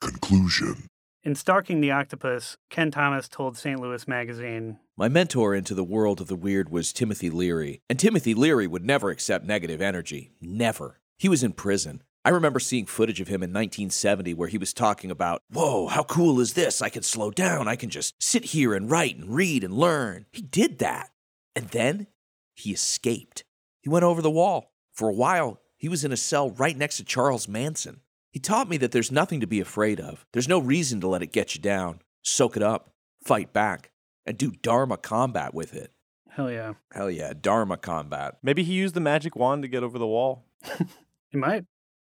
Conclusion. 0.00 0.86
In 1.24 1.34
Stalking 1.34 1.80
the 1.80 1.90
Octopus, 1.90 2.56
Kenn 2.70 2.90
Thomas 2.90 3.28
told 3.28 3.56
St. 3.56 3.80
Louis 3.80 4.06
Magazine, 4.06 4.78
My 4.96 5.08
mentor 5.08 5.54
into 5.54 5.74
the 5.74 5.82
world 5.82 6.20
of 6.20 6.28
the 6.28 6.36
weird 6.36 6.68
was 6.68 6.92
Timothy 6.92 7.30
Leary, 7.30 7.80
and 7.90 7.98
Timothy 7.98 8.32
Leary 8.32 8.66
would 8.66 8.84
never 8.84 9.10
accept 9.10 9.44
negative 9.44 9.80
energy. 9.80 10.30
Never. 10.40 11.00
He 11.18 11.28
was 11.28 11.42
in 11.42 11.52
prison. 11.52 12.02
I 12.24 12.30
remember 12.30 12.60
seeing 12.60 12.86
footage 12.86 13.20
of 13.20 13.28
him 13.28 13.42
in 13.42 13.50
1970 13.50 14.34
where 14.34 14.48
he 14.48 14.58
was 14.58 14.72
talking 14.72 15.10
about, 15.10 15.42
Whoa, 15.50 15.86
how 15.88 16.02
cool 16.02 16.40
is 16.40 16.54
this? 16.54 16.82
I 16.82 16.88
can 16.88 17.02
slow 17.02 17.30
down. 17.30 17.68
I 17.68 17.76
can 17.76 17.90
just 17.90 18.14
sit 18.22 18.46
here 18.46 18.74
and 18.74 18.90
write 18.90 19.16
and 19.16 19.34
read 19.34 19.64
and 19.64 19.74
learn. 19.74 20.26
He 20.32 20.42
did 20.42 20.78
that. 20.78 21.10
And 21.54 21.68
then 21.68 22.08
he 22.54 22.72
escaped. 22.72 23.44
He 23.82 23.88
went 23.88 24.04
over 24.04 24.22
the 24.22 24.30
wall. 24.30 24.72
For 24.92 25.08
a 25.08 25.14
while, 25.14 25.60
he 25.76 25.88
was 25.88 26.04
in 26.04 26.12
a 26.12 26.16
cell 26.16 26.50
right 26.50 26.76
next 26.76 26.96
to 26.98 27.04
Charles 27.04 27.48
Manson. 27.48 28.00
He 28.30 28.40
taught 28.40 28.68
me 28.68 28.76
that 28.78 28.92
there's 28.92 29.12
nothing 29.12 29.40
to 29.40 29.46
be 29.46 29.60
afraid 29.60 30.00
of. 30.00 30.26
There's 30.32 30.48
no 30.48 30.58
reason 30.58 31.00
to 31.00 31.08
let 31.08 31.22
it 31.22 31.32
get 31.32 31.54
you 31.54 31.60
down. 31.60 32.00
Soak 32.22 32.56
it 32.56 32.62
up, 32.62 32.90
fight 33.24 33.52
back, 33.52 33.90
and 34.26 34.36
do 34.36 34.50
Dharma 34.50 34.96
combat 34.96 35.54
with 35.54 35.74
it. 35.74 35.92
Hell 36.30 36.50
yeah. 36.50 36.74
Hell 36.92 37.10
yeah, 37.10 37.32
Dharma 37.40 37.76
combat. 37.78 38.36
Maybe 38.42 38.62
he 38.62 38.74
used 38.74 38.94
the 38.94 39.00
magic 39.00 39.36
wand 39.36 39.62
to 39.62 39.68
get 39.68 39.82
over 39.82 39.98
the 39.98 40.06
wall. 40.06 40.44
He 41.30 41.38
might. 41.38 41.64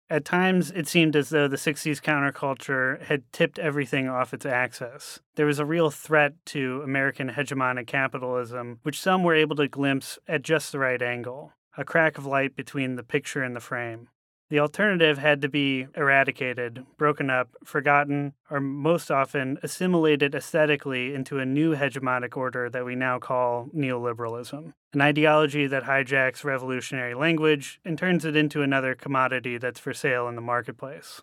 At 0.08 0.24
times, 0.24 0.70
it 0.70 0.86
seemed 0.86 1.16
as 1.16 1.30
though 1.30 1.48
the 1.48 1.56
60s 1.56 2.00
counterculture 2.00 3.02
had 3.02 3.24
tipped 3.32 3.58
everything 3.58 4.08
off 4.08 4.32
its 4.32 4.46
axis. 4.46 5.20
There 5.34 5.46
was 5.46 5.58
a 5.58 5.64
real 5.64 5.90
threat 5.90 6.34
to 6.46 6.82
American 6.84 7.30
hegemonic 7.30 7.88
capitalism, 7.88 8.78
which 8.82 9.00
some 9.00 9.24
were 9.24 9.34
able 9.34 9.56
to 9.56 9.66
glimpse 9.66 10.18
at 10.28 10.42
just 10.42 10.70
the 10.70 10.78
right 10.78 11.02
angle 11.02 11.54
a 11.76 11.84
crack 11.84 12.18
of 12.18 12.26
light 12.26 12.56
between 12.56 12.96
the 12.96 13.02
picture 13.02 13.42
and 13.42 13.54
the 13.54 13.60
frame. 13.60 14.08
The 14.48 14.60
alternative 14.60 15.18
had 15.18 15.42
to 15.42 15.48
be 15.48 15.88
eradicated, 15.96 16.86
broken 16.96 17.30
up, 17.30 17.48
forgotten, 17.64 18.34
or 18.48 18.60
most 18.60 19.10
often 19.10 19.58
assimilated 19.60 20.36
aesthetically 20.36 21.14
into 21.14 21.40
a 21.40 21.44
new 21.44 21.74
hegemonic 21.74 22.36
order 22.36 22.70
that 22.70 22.84
we 22.84 22.94
now 22.94 23.18
call 23.18 23.68
neoliberalism, 23.74 24.72
an 24.92 25.00
ideology 25.00 25.66
that 25.66 25.82
hijacks 25.82 26.44
revolutionary 26.44 27.14
language 27.14 27.80
and 27.84 27.98
turns 27.98 28.24
it 28.24 28.36
into 28.36 28.62
another 28.62 28.94
commodity 28.94 29.58
that's 29.58 29.80
for 29.80 29.92
sale 29.92 30.28
in 30.28 30.36
the 30.36 30.40
marketplace. 30.40 31.22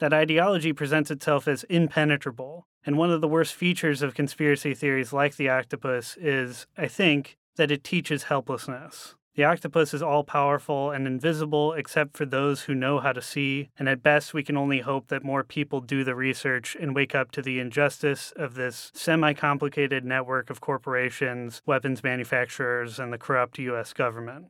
That 0.00 0.12
ideology 0.12 0.72
presents 0.72 1.12
itself 1.12 1.46
as 1.46 1.62
impenetrable, 1.64 2.66
and 2.84 2.98
one 2.98 3.12
of 3.12 3.20
the 3.20 3.28
worst 3.28 3.54
features 3.54 4.02
of 4.02 4.16
conspiracy 4.16 4.74
theories 4.74 5.12
like 5.12 5.36
the 5.36 5.48
octopus 5.48 6.16
is, 6.20 6.66
I 6.76 6.88
think, 6.88 7.36
that 7.54 7.70
it 7.70 7.84
teaches 7.84 8.24
helplessness. 8.24 9.14
The 9.36 9.44
octopus 9.44 9.92
is 9.92 10.02
all 10.02 10.22
powerful 10.22 10.92
and 10.92 11.08
invisible 11.08 11.72
except 11.72 12.16
for 12.16 12.24
those 12.24 12.62
who 12.62 12.74
know 12.74 13.00
how 13.00 13.12
to 13.12 13.20
see, 13.20 13.68
and 13.76 13.88
at 13.88 14.00
best 14.00 14.32
we 14.32 14.44
can 14.44 14.56
only 14.56 14.80
hope 14.80 15.08
that 15.08 15.24
more 15.24 15.42
people 15.42 15.80
do 15.80 16.04
the 16.04 16.14
research 16.14 16.76
and 16.80 16.94
wake 16.94 17.16
up 17.16 17.32
to 17.32 17.42
the 17.42 17.58
injustice 17.58 18.32
of 18.36 18.54
this 18.54 18.92
semi 18.94 19.32
complicated 19.32 20.04
network 20.04 20.50
of 20.50 20.60
corporations, 20.60 21.62
weapons 21.66 22.04
manufacturers, 22.04 23.00
and 23.00 23.12
the 23.12 23.18
corrupt 23.18 23.58
US 23.58 23.92
government. 23.92 24.46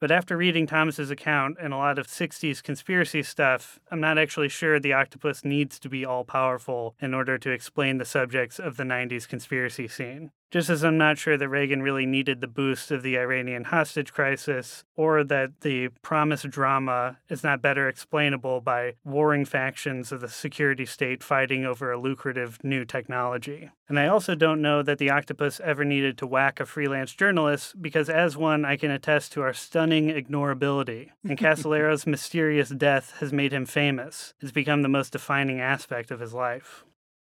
But 0.00 0.12
after 0.12 0.36
reading 0.36 0.68
Thomas's 0.68 1.10
account 1.10 1.56
and 1.60 1.74
a 1.74 1.76
lot 1.76 1.98
of 1.98 2.06
60s 2.06 2.62
conspiracy 2.62 3.24
stuff, 3.24 3.80
I'm 3.90 4.00
not 4.00 4.18
actually 4.18 4.48
sure 4.48 4.78
the 4.78 4.92
octopus 4.92 5.44
needs 5.44 5.80
to 5.80 5.88
be 5.88 6.04
all 6.04 6.22
powerful 6.22 6.94
in 7.00 7.12
order 7.12 7.36
to 7.38 7.50
explain 7.50 7.98
the 7.98 8.04
subjects 8.04 8.60
of 8.60 8.76
the 8.76 8.84
90s 8.84 9.26
conspiracy 9.26 9.88
scene. 9.88 10.30
Just 10.50 10.70
as 10.70 10.82
I'm 10.82 10.96
not 10.96 11.18
sure 11.18 11.36
that 11.36 11.48
Reagan 11.48 11.82
really 11.82 12.06
needed 12.06 12.40
the 12.40 12.46
boost 12.46 12.90
of 12.90 13.02
the 13.02 13.18
Iranian 13.18 13.64
hostage 13.64 14.14
crisis, 14.14 14.84
or 14.96 15.22
that 15.24 15.60
the 15.60 15.88
promised 16.00 16.48
drama 16.48 17.18
is 17.28 17.44
not 17.44 17.60
better 17.60 17.86
explainable 17.86 18.62
by 18.62 18.94
warring 19.04 19.44
factions 19.44 20.10
of 20.10 20.22
the 20.22 20.28
security 20.28 20.86
state 20.86 21.22
fighting 21.22 21.66
over 21.66 21.92
a 21.92 22.00
lucrative 22.00 22.58
new 22.64 22.86
technology. 22.86 23.70
And 23.88 23.98
I 23.98 24.08
also 24.08 24.34
don't 24.34 24.62
know 24.62 24.82
that 24.82 24.96
the 24.96 25.10
octopus 25.10 25.60
ever 25.62 25.84
needed 25.84 26.16
to 26.18 26.26
whack 26.26 26.60
a 26.60 26.66
freelance 26.66 27.12
journalist, 27.12 27.80
because 27.82 28.08
as 28.08 28.36
one, 28.36 28.64
I 28.64 28.76
can 28.76 28.90
attest 28.90 29.32
to 29.32 29.42
our 29.42 29.52
stunning 29.52 30.08
ignorability. 30.08 31.10
And 31.24 31.38
Casolaro's 31.38 32.06
mysterious 32.06 32.70
death 32.70 33.14
has 33.20 33.34
made 33.34 33.52
him 33.52 33.66
famous. 33.66 34.32
It's 34.40 34.52
become 34.52 34.80
the 34.80 34.88
most 34.88 35.12
defining 35.12 35.60
aspect 35.60 36.10
of 36.10 36.20
his 36.20 36.32
life. 36.32 36.84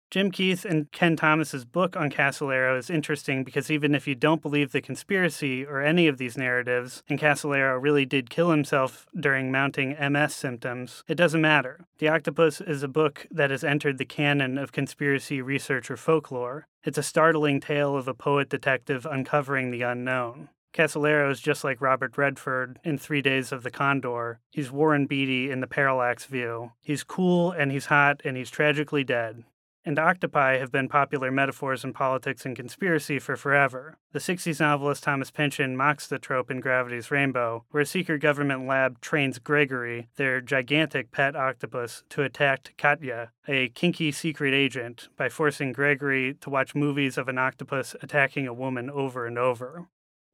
Jim 0.08 0.30
Keith 0.30 0.64
and 0.64 0.90
Kenn 0.92 1.16
Thomas's 1.16 1.64
book 1.64 1.96
on 1.96 2.10
Casolaro 2.10 2.78
is 2.78 2.90
interesting 2.90 3.42
because 3.42 3.72
even 3.72 3.92
if 3.92 4.06
you 4.06 4.14
don't 4.14 4.40
believe 4.40 4.70
the 4.70 4.80
conspiracy 4.80 5.64
or 5.64 5.82
any 5.82 6.06
of 6.06 6.16
these 6.16 6.38
narratives, 6.38 7.02
and 7.08 7.18
Casolaro 7.18 7.80
really 7.82 8.06
did 8.06 8.30
kill 8.30 8.50
himself 8.50 9.08
during 9.18 9.50
mounting 9.50 9.96
MS 10.00 10.32
symptoms, 10.32 11.02
it 11.08 11.16
doesn't 11.16 11.40
matter. 11.40 11.86
The 11.98 12.08
Octopus 12.08 12.60
is 12.60 12.84
a 12.84 12.88
book 12.88 13.26
that 13.32 13.50
has 13.50 13.64
entered 13.64 13.98
the 13.98 14.04
canon 14.04 14.58
of 14.58 14.70
conspiracy 14.70 15.42
research 15.42 15.90
or 15.90 15.96
folklore. 15.96 16.68
It's 16.84 16.98
a 16.98 17.02
startling 17.02 17.60
tale 17.60 17.96
of 17.96 18.06
a 18.06 18.14
poet 18.14 18.48
detective 18.48 19.08
uncovering 19.10 19.72
the 19.72 19.82
unknown. 19.82 20.50
Casolaro 20.72 21.32
is 21.32 21.40
just 21.40 21.64
like 21.64 21.80
Robert 21.80 22.16
Redford 22.16 22.78
in 22.84 22.96
Three 22.96 23.22
Days 23.22 23.50
of 23.50 23.64
the 23.64 23.70
Condor. 23.72 24.38
He's 24.50 24.70
Warren 24.70 25.06
Beatty 25.06 25.50
in 25.50 25.60
the 25.60 25.66
Parallax 25.66 26.26
View. 26.26 26.72
He's 26.80 27.02
cool 27.02 27.50
and 27.50 27.72
he's 27.72 27.86
hot 27.86 28.20
and 28.24 28.36
he's 28.36 28.50
tragically 28.50 29.02
dead 29.02 29.42
and 29.86 29.98
octopi 29.98 30.58
have 30.58 30.72
been 30.72 30.88
popular 30.88 31.30
metaphors 31.30 31.84
in 31.84 31.92
politics 31.92 32.44
and 32.44 32.56
conspiracy 32.56 33.20
for 33.20 33.36
forever. 33.36 33.96
The 34.12 34.18
60s 34.18 34.58
novelist 34.58 35.04
Thomas 35.04 35.30
Pynchon 35.30 35.76
mocks 35.76 36.08
the 36.08 36.18
trope 36.18 36.50
in 36.50 36.60
Gravity's 36.60 37.10
Rainbow, 37.10 37.64
where 37.70 37.82
a 37.82 37.86
secret 37.86 38.18
government 38.18 38.66
lab 38.66 39.00
trains 39.00 39.38
Gregory, 39.38 40.08
their 40.16 40.40
gigantic 40.40 41.12
pet 41.12 41.36
octopus, 41.36 42.02
to 42.10 42.22
attack 42.22 42.74
Katya, 42.76 43.30
a 43.46 43.68
kinky 43.68 44.10
secret 44.10 44.52
agent, 44.52 45.08
by 45.16 45.28
forcing 45.28 45.72
Gregory 45.72 46.34
to 46.40 46.50
watch 46.50 46.74
movies 46.74 47.16
of 47.16 47.28
an 47.28 47.38
octopus 47.38 47.94
attacking 48.02 48.46
a 48.46 48.54
woman 48.54 48.90
over 48.90 49.24
and 49.26 49.38
over. 49.38 49.86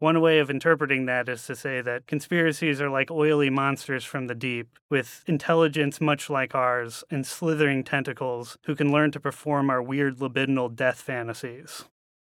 One 0.03 0.21
way 0.21 0.41
of 0.41 0.51
interpreting 0.51 1.07
that 1.07 1.29
is 1.29 1.47
to 1.47 1.55
say 1.55 1.81
that 1.81 2.09
conspiracies 2.09 2.81
are 2.81 2.91
like 2.91 3.09
oily 3.09 3.51
monsters 3.51 4.05
from 4.05 4.27
the 4.27 4.35
deep, 4.35 4.77
with 4.91 5.23
intelligence 5.29 6.01
much 6.01 6.29
like 6.29 6.57
ours 6.57 7.05
and 7.09 7.25
slithering 7.25 7.85
tentacles 7.85 8.59
who 8.65 8.75
can 8.75 8.91
learn 8.91 9.13
to 9.13 9.21
perform 9.21 9.71
our 9.71 9.81
weird 9.81 10.19
libidinal 10.19 10.75
death 10.75 11.01
fantasies. 11.01 11.85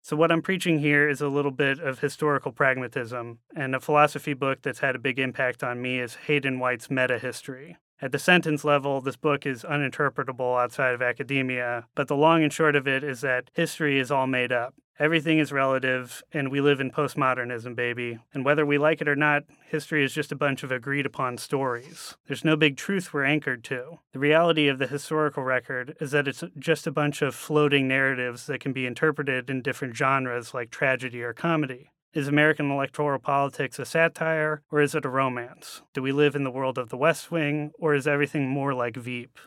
So, 0.01 0.15
what 0.15 0.31
I'm 0.31 0.41
preaching 0.41 0.79
here 0.79 1.07
is 1.07 1.21
a 1.21 1.27
little 1.27 1.51
bit 1.51 1.77
of 1.77 1.99
historical 1.99 2.51
pragmatism, 2.51 3.37
and 3.55 3.75
a 3.75 3.79
philosophy 3.79 4.33
book 4.33 4.63
that's 4.63 4.79
had 4.79 4.95
a 4.95 4.99
big 4.99 5.19
impact 5.19 5.63
on 5.63 5.79
me 5.79 5.99
is 5.99 6.15
Hayden 6.25 6.57
White's 6.57 6.89
Meta 6.89 7.19
History. 7.19 7.77
At 8.01 8.13
the 8.13 8.19
sentence 8.19 8.63
level, 8.63 9.01
this 9.01 9.17
book 9.17 9.45
is 9.45 9.63
uninterpretable 9.63 10.61
outside 10.61 10.93
of 10.93 11.01
academia, 11.01 11.85
but 11.95 12.07
the 12.07 12.15
long 12.15 12.43
and 12.43 12.53
short 12.53 12.75
of 12.77 12.87
it 12.87 13.03
is 13.03 13.19
that 13.21 13.51
history 13.53 13.99
is 13.99 14.09
all 14.09 14.25
made 14.25 14.53
up. 14.53 14.73
Everything 14.99 15.39
is 15.39 15.53
relative, 15.53 16.21
and 16.33 16.49
we 16.49 16.59
live 16.59 16.81
in 16.81 16.91
postmodernism, 16.91 17.73
baby. 17.73 18.19
And 18.33 18.43
whether 18.43 18.65
we 18.65 18.77
like 18.77 18.99
it 18.99 19.07
or 19.07 19.15
not, 19.15 19.43
history 19.65 20.03
is 20.03 20.13
just 20.13 20.31
a 20.31 20.35
bunch 20.35 20.61
of 20.61 20.71
agreed 20.71 21.05
upon 21.05 21.37
stories. 21.37 22.15
There's 22.27 22.43
no 22.43 22.57
big 22.57 22.75
truth 22.75 23.13
we're 23.13 23.23
anchored 23.23 23.63
to. 23.65 23.99
The 24.11 24.19
reality 24.19 24.67
of 24.67 24.77
the 24.77 24.87
historical 24.87 25.43
record 25.43 25.95
is 26.01 26.11
that 26.11 26.27
it's 26.27 26.43
just 26.57 26.85
a 26.85 26.91
bunch 26.91 27.21
of 27.21 27.33
floating 27.33 27.87
narratives 27.87 28.45
that 28.47 28.59
can 28.59 28.73
be 28.73 28.85
interpreted 28.85 29.49
in 29.49 29.61
different 29.61 29.95
genres 29.95 30.53
like 30.53 30.69
tragedy 30.69 31.21
or 31.21 31.33
comedy. 31.33 31.91
Is 32.11 32.27
American 32.27 32.71
electoral 32.71 33.19
politics 33.19 33.77
a 33.77 33.85
satire, 33.85 34.63
or 34.71 34.81
is 34.81 34.95
it 34.95 35.05
a 35.05 35.09
romance? 35.09 35.83
Do 35.93 36.01
we 36.01 36.11
live 36.11 36.35
in 36.35 36.43
the 36.43 36.49
world 36.49 36.79
of 36.79 36.89
the 36.89 36.97
West 36.97 37.29
Wing, 37.29 37.71
or 37.77 37.93
is 37.93 38.07
everything 38.07 38.49
more 38.49 38.73
like 38.73 38.97
Veep? 38.97 39.37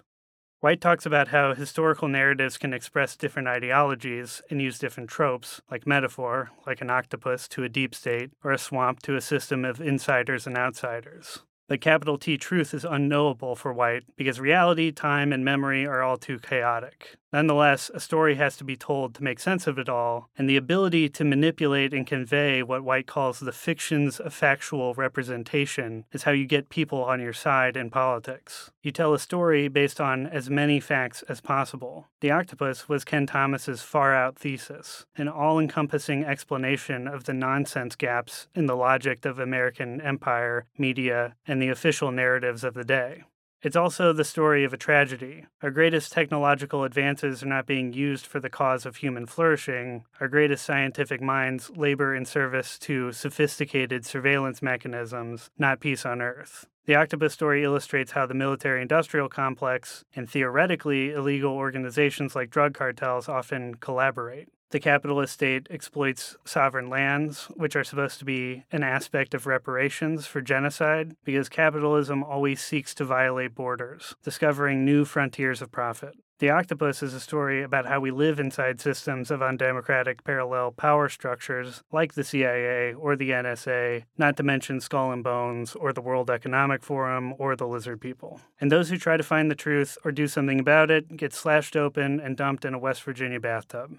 White 0.61 0.81
talks 0.81 1.05
about 1.05 1.29
how 1.29 1.55
historical 1.55 2.07
narratives 2.07 2.59
can 2.59 2.73
express 2.73 3.17
different 3.17 3.49
ideologies 3.49 4.43
and 4.49 4.63
use 4.63 4.79
different 4.79 5.11
tropes, 5.11 5.61
like 5.73 5.89
metaphor, 5.89 6.53
like 6.65 6.81
an 6.81 6.89
octopus 6.89 7.49
to 7.49 7.65
a 7.65 7.69
deep 7.69 7.97
state, 7.97 8.31
or 8.45 8.53
a 8.53 8.59
swamp 8.59 9.03
to 9.03 9.17
a 9.17 9.21
system 9.21 9.65
of 9.65 9.81
insiders 9.81 10.47
and 10.47 10.57
outsiders. 10.57 11.41
The 11.67 11.79
capital 11.79 12.17
T 12.17 12.37
truth 12.37 12.75
is 12.75 12.85
unknowable 12.85 13.57
for 13.57 13.73
White 13.73 14.05
because 14.15 14.39
reality, 14.39 14.93
time, 14.93 15.33
and 15.33 15.45
memory 15.45 15.85
are 15.85 16.01
all 16.01 16.17
too 16.17 16.39
chaotic. 16.39 17.17
Nonetheless, 17.33 17.91
a 17.95 18.01
story 18.01 18.35
has 18.35 18.59
to 18.59 18.65
be 18.65 18.77
told 18.77 19.15
to 19.15 19.25
make 19.25 19.41
sense 19.41 19.67
of 19.67 19.79
it 19.79 19.89
all, 19.89 20.29
and 20.37 20.49
the 20.49 20.57
ability 20.59 21.09
to 21.09 21.25
manipulate 21.25 21.95
and 21.95 22.07
convey 22.07 22.63
what 22.63 22.85
White 22.85 23.07
calls 23.07 23.41
the 23.41 23.53
fictions 23.53 24.21
of 24.21 24.35
factual 24.35 24.93
representation 24.95 26.05
is 26.13 26.25
how 26.25 26.33
you 26.33 26.45
get 26.45 26.69
people 26.69 27.03
on 27.03 27.21
your 27.21 27.33
side 27.33 27.75
in 27.77 27.89
politics. 27.89 28.71
You 28.83 28.91
tell 28.91 29.15
a 29.15 29.19
story 29.19 29.69
based 29.69 29.99
on 29.99 30.27
as 30.27 30.51
many 30.51 30.79
facts 30.79 31.23
as 31.23 31.41
possible. 31.41 32.09
The 32.21 32.31
Octopus 32.31 32.89
was 32.89 33.05
Kenn 33.05 33.27
Thomas's 33.27 33.81
far 33.81 34.15
out 34.15 34.39
thesis, 34.39 35.07
an 35.17 35.29
all 35.29 35.59
encompassing 35.59 36.25
explanation 36.25 37.09
of 37.09 37.25
the 37.25 37.35
nonsense 37.35 37.97
gaps 37.97 38.49
in 38.55 38.67
the 38.67 38.77
logic 38.77 39.25
of 39.25 39.39
American 39.39 40.03
empire, 40.03 40.67
media, 40.77 41.35
and 41.47 41.63
the 41.63 41.69
official 41.69 42.11
narratives 42.11 42.63
of 42.63 42.75
the 42.75 42.85
day. 42.85 43.23
It's 43.63 43.77
also 43.77 44.13
the 44.13 44.25
story 44.25 44.65
of 44.65 44.73
a 44.73 44.77
tragedy. 44.77 45.47
Our 45.63 45.71
greatest 45.71 46.11
technological 46.11 46.83
advances 46.83 47.45
are 47.45 47.47
not 47.47 47.65
being 47.65 47.93
used 47.93 48.27
for 48.27 48.41
the 48.41 48.51
cause 48.51 48.85
of 48.85 48.97
human 48.97 49.25
flourishing. 49.25 50.05
Our 50.19 50.27
greatest 50.27 50.67
scientific 50.67 51.21
minds 51.21 51.71
labor 51.77 52.13
in 52.13 52.25
service 52.25 52.77
to 52.81 53.13
sophisticated 53.13 54.05
surveillance 54.05 54.63
mechanisms, 54.63 55.49
not 55.59 55.79
peace 55.79 56.05
on 56.05 56.21
Earth. 56.21 56.67
The 56.87 56.97
octopus 56.97 57.35
story 57.35 57.63
illustrates 57.63 58.11
how 58.11 58.27
the 58.27 58.35
military 58.35 58.83
industrial 58.83 59.29
complex 59.29 60.05
and 60.17 60.29
theoretically 60.29 61.13
illegal 61.13 61.53
organizations 61.53 62.35
like 62.35 62.51
drug 62.51 62.75
cartels 62.75 63.29
often 63.29 63.77
collaborate. 63.77 64.49
The 64.73 64.81
capitalist 64.81 65.35
state 65.35 65.67
exploits 65.69 66.35
sovereign 66.47 66.89
lands, 66.89 67.45
which 67.57 67.77
are 67.77 67.85
supposed 67.85 68.19
to 68.21 68.25
be 68.25 68.65
an 68.73 68.83
aspect 68.83 69.35
of 69.35 69.47
reparations 69.47 70.27
for 70.27 70.41
genocide, 70.41 71.15
because 71.25 71.51
capitalism 71.51 72.25
always 72.25 72.63
seeks 72.63 72.95
to 72.95 73.05
violate 73.05 73.55
borders, 73.55 74.15
discovering 74.25 74.83
new 74.83 75.05
frontiers 75.05 75.61
of 75.61 75.71
profit. 75.71 76.15
The 76.39 76.49
Octopus 76.49 77.03
is 77.03 77.13
a 77.13 77.21
story 77.21 77.63
about 77.63 77.85
how 77.85 78.01
we 78.01 78.11
live 78.11 78.41
inside 78.41 78.81
systems 78.81 79.31
of 79.31 79.43
undemocratic 79.43 80.25
parallel 80.25 80.73
power 80.73 81.11
structures 81.11 81.83
like 81.93 82.15
the 82.15 82.25
CIA 82.25 82.95
or 82.95 83.15
the 83.15 83.29
NSA, 83.29 84.05
not 84.17 84.39
to 84.39 84.43
mention 84.43 84.81
Skull 84.81 85.13
and 85.13 85.23
Bones 85.23 85.75
or 85.75 85.93
the 85.93 86.01
World 86.01 86.31
Economic 86.31 86.83
Forum 86.83 87.35
or 87.37 87.57
the 87.57 87.69
Lizard 87.69 88.01
People. 88.01 88.41
And 88.59 88.73
those 88.73 88.89
who 88.89 88.97
try 88.97 89.19
to 89.19 89.23
find 89.23 89.51
the 89.51 89.55
truth 89.55 89.99
or 90.03 90.13
do 90.13 90.27
something 90.27 90.59
about 90.59 90.91
it 90.91 91.15
get 91.15 91.35
slashed 91.35 91.77
open 91.77 92.19
and 92.21 92.39
dumped 92.39 92.65
in 92.65 92.73
a 92.73 92.79
West 92.79 93.03
Virginia 93.03 93.39
bathtub. 93.39 93.99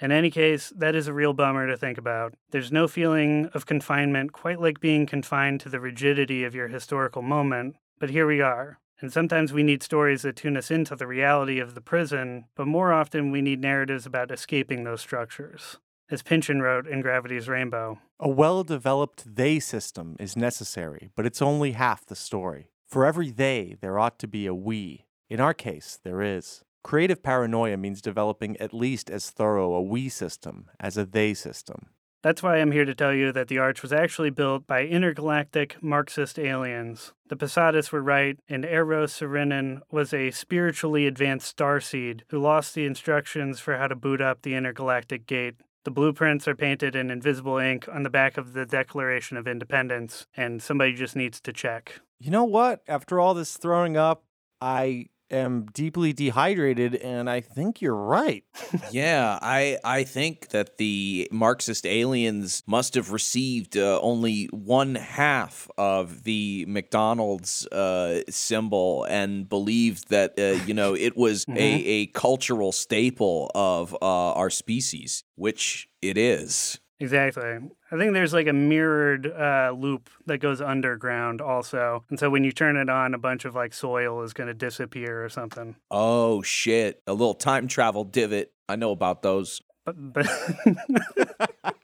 In 0.00 0.12
any 0.12 0.30
case, 0.30 0.72
that 0.74 0.94
is 0.94 1.08
a 1.08 1.12
real 1.12 1.34
bummer 1.34 1.66
to 1.66 1.76
think 1.76 1.98
about. 1.98 2.32
There's 2.52 2.72
no 2.72 2.88
feeling 2.88 3.50
of 3.52 3.66
confinement 3.66 4.32
quite 4.32 4.58
like 4.58 4.80
being 4.80 5.04
confined 5.04 5.60
to 5.60 5.68
the 5.68 5.78
rigidity 5.78 6.42
of 6.42 6.54
your 6.54 6.68
historical 6.68 7.20
moment, 7.20 7.76
but 7.98 8.08
here 8.08 8.26
we 8.26 8.40
are. 8.40 8.78
And 9.02 9.12
sometimes 9.12 9.52
we 9.52 9.62
need 9.62 9.82
stories 9.82 10.22
that 10.22 10.36
tune 10.36 10.56
us 10.56 10.70
into 10.70 10.96
the 10.96 11.06
reality 11.06 11.58
of 11.60 11.74
the 11.74 11.82
prison, 11.82 12.46
but 12.54 12.66
more 12.66 12.92
often 12.92 13.30
we 13.30 13.42
need 13.42 13.60
narratives 13.60 14.06
about 14.06 14.30
escaping 14.30 14.84
those 14.84 15.02
structures. 15.02 15.76
As 16.10 16.22
Pynchon 16.22 16.62
wrote 16.62 16.86
in 16.86 17.02
Gravity's 17.02 17.48
Rainbow 17.48 17.98
A 18.18 18.28
well 18.28 18.64
developed 18.64 19.36
they 19.36 19.60
system 19.60 20.16
is 20.18 20.34
necessary, 20.34 21.10
but 21.14 21.26
it's 21.26 21.42
only 21.42 21.72
half 21.72 22.06
the 22.06 22.16
story. 22.16 22.70
For 22.88 23.04
every 23.04 23.30
they, 23.30 23.76
there 23.80 23.98
ought 23.98 24.18
to 24.20 24.26
be 24.26 24.46
a 24.46 24.54
we. 24.54 25.04
In 25.28 25.40
our 25.40 25.54
case, 25.54 25.98
there 26.02 26.22
is. 26.22 26.64
Creative 26.82 27.22
paranoia 27.22 27.76
means 27.76 28.00
developing 28.00 28.56
at 28.56 28.72
least 28.72 29.10
as 29.10 29.30
thorough 29.30 29.74
a 29.74 29.82
we 29.82 30.08
system 30.08 30.70
as 30.80 30.96
a 30.96 31.04
they 31.04 31.34
system. 31.34 31.86
That's 32.22 32.42
why 32.42 32.58
I'm 32.58 32.72
here 32.72 32.84
to 32.84 32.94
tell 32.94 33.14
you 33.14 33.32
that 33.32 33.48
the 33.48 33.58
Arch 33.58 33.80
was 33.80 33.94
actually 33.94 34.28
built 34.28 34.66
by 34.66 34.84
intergalactic 34.84 35.82
Marxist 35.82 36.38
aliens. 36.38 37.14
The 37.28 37.36
Posadas 37.36 37.92
were 37.92 38.02
right, 38.02 38.38
and 38.46 38.64
Eero 38.64 39.04
Saarinen 39.04 39.80
was 39.90 40.12
a 40.12 40.30
spiritually 40.30 41.06
advanced 41.06 41.56
starseed 41.56 42.22
who 42.28 42.38
lost 42.38 42.74
the 42.74 42.84
instructions 42.84 43.58
for 43.58 43.78
how 43.78 43.86
to 43.86 43.96
boot 43.96 44.20
up 44.20 44.42
the 44.42 44.54
intergalactic 44.54 45.26
gate. 45.26 45.54
The 45.84 45.90
blueprints 45.90 46.46
are 46.46 46.54
painted 46.54 46.94
in 46.94 47.10
invisible 47.10 47.56
ink 47.56 47.88
on 47.90 48.02
the 48.02 48.10
back 48.10 48.36
of 48.36 48.52
the 48.52 48.66
Declaration 48.66 49.38
of 49.38 49.48
Independence, 49.48 50.26
and 50.36 50.62
somebody 50.62 50.92
just 50.92 51.16
needs 51.16 51.40
to 51.40 51.54
check. 51.54 52.00
You 52.18 52.30
know 52.30 52.44
what? 52.44 52.82
After 52.86 53.18
all 53.18 53.32
this 53.32 53.56
throwing 53.56 53.96
up, 53.96 54.24
I 54.60 55.06
am 55.30 55.66
deeply 55.72 56.12
dehydrated, 56.12 56.94
and 56.96 57.28
I 57.28 57.40
think 57.40 57.80
you're 57.80 57.94
right. 57.94 58.44
yeah, 58.90 59.38
I 59.40 59.78
I 59.84 60.04
think 60.04 60.48
that 60.48 60.78
the 60.78 61.28
Marxist 61.30 61.86
aliens 61.86 62.62
must 62.66 62.94
have 62.94 63.12
received 63.12 63.76
uh, 63.76 64.00
only 64.00 64.46
one 64.46 64.94
half 64.94 65.68
of 65.78 66.24
the 66.24 66.64
McDonald's 66.68 67.66
uh, 67.68 68.22
symbol 68.28 69.04
and 69.04 69.48
believed 69.48 70.10
that 70.10 70.38
uh, 70.38 70.62
you 70.66 70.74
know 70.74 70.94
it 70.94 71.16
was 71.16 71.44
a, 71.48 71.56
a 71.56 72.06
cultural 72.08 72.72
staple 72.72 73.50
of 73.54 73.94
uh, 73.94 74.32
our 74.32 74.50
species, 74.50 75.24
which 75.36 75.88
it 76.02 76.16
is. 76.18 76.80
Exactly. 77.00 77.42
I 77.90 77.96
think 77.96 78.12
there's 78.12 78.34
like 78.34 78.46
a 78.46 78.52
mirrored 78.52 79.26
uh, 79.26 79.74
loop 79.76 80.10
that 80.26 80.38
goes 80.38 80.60
underground 80.60 81.40
also. 81.40 82.04
And 82.10 82.18
so 82.18 82.28
when 82.28 82.44
you 82.44 82.52
turn 82.52 82.76
it 82.76 82.90
on, 82.90 83.14
a 83.14 83.18
bunch 83.18 83.46
of 83.46 83.54
like 83.54 83.72
soil 83.72 84.22
is 84.22 84.34
going 84.34 84.48
to 84.48 84.54
disappear 84.54 85.24
or 85.24 85.30
something. 85.30 85.76
Oh, 85.90 86.42
shit. 86.42 87.02
A 87.06 87.12
little 87.12 87.34
time 87.34 87.68
travel 87.68 88.04
divot. 88.04 88.52
I 88.68 88.76
know 88.76 88.90
about 88.90 89.22
those. 89.22 89.62
But, 89.84 90.12
but 90.12 90.28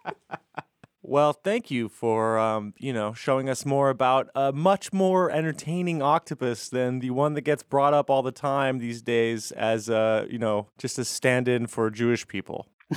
Well, 1.08 1.34
thank 1.34 1.70
you 1.70 1.88
for 1.88 2.36
um, 2.36 2.74
you 2.78 2.92
know 2.92 3.12
showing 3.12 3.48
us 3.48 3.64
more 3.64 3.90
about 3.90 4.28
a 4.34 4.52
much 4.52 4.92
more 4.92 5.30
entertaining 5.30 6.02
octopus 6.02 6.68
than 6.68 6.98
the 6.98 7.10
one 7.10 7.34
that 7.34 7.42
gets 7.42 7.62
brought 7.62 7.94
up 7.94 8.10
all 8.10 8.24
the 8.24 8.32
time 8.32 8.78
these 8.78 9.02
days 9.02 9.52
as 9.52 9.88
uh, 9.88 10.26
you 10.28 10.38
know 10.38 10.66
just 10.78 10.98
a 10.98 11.04
stand-in 11.04 11.68
for 11.68 11.90
Jewish 11.90 12.26
people. 12.26 12.66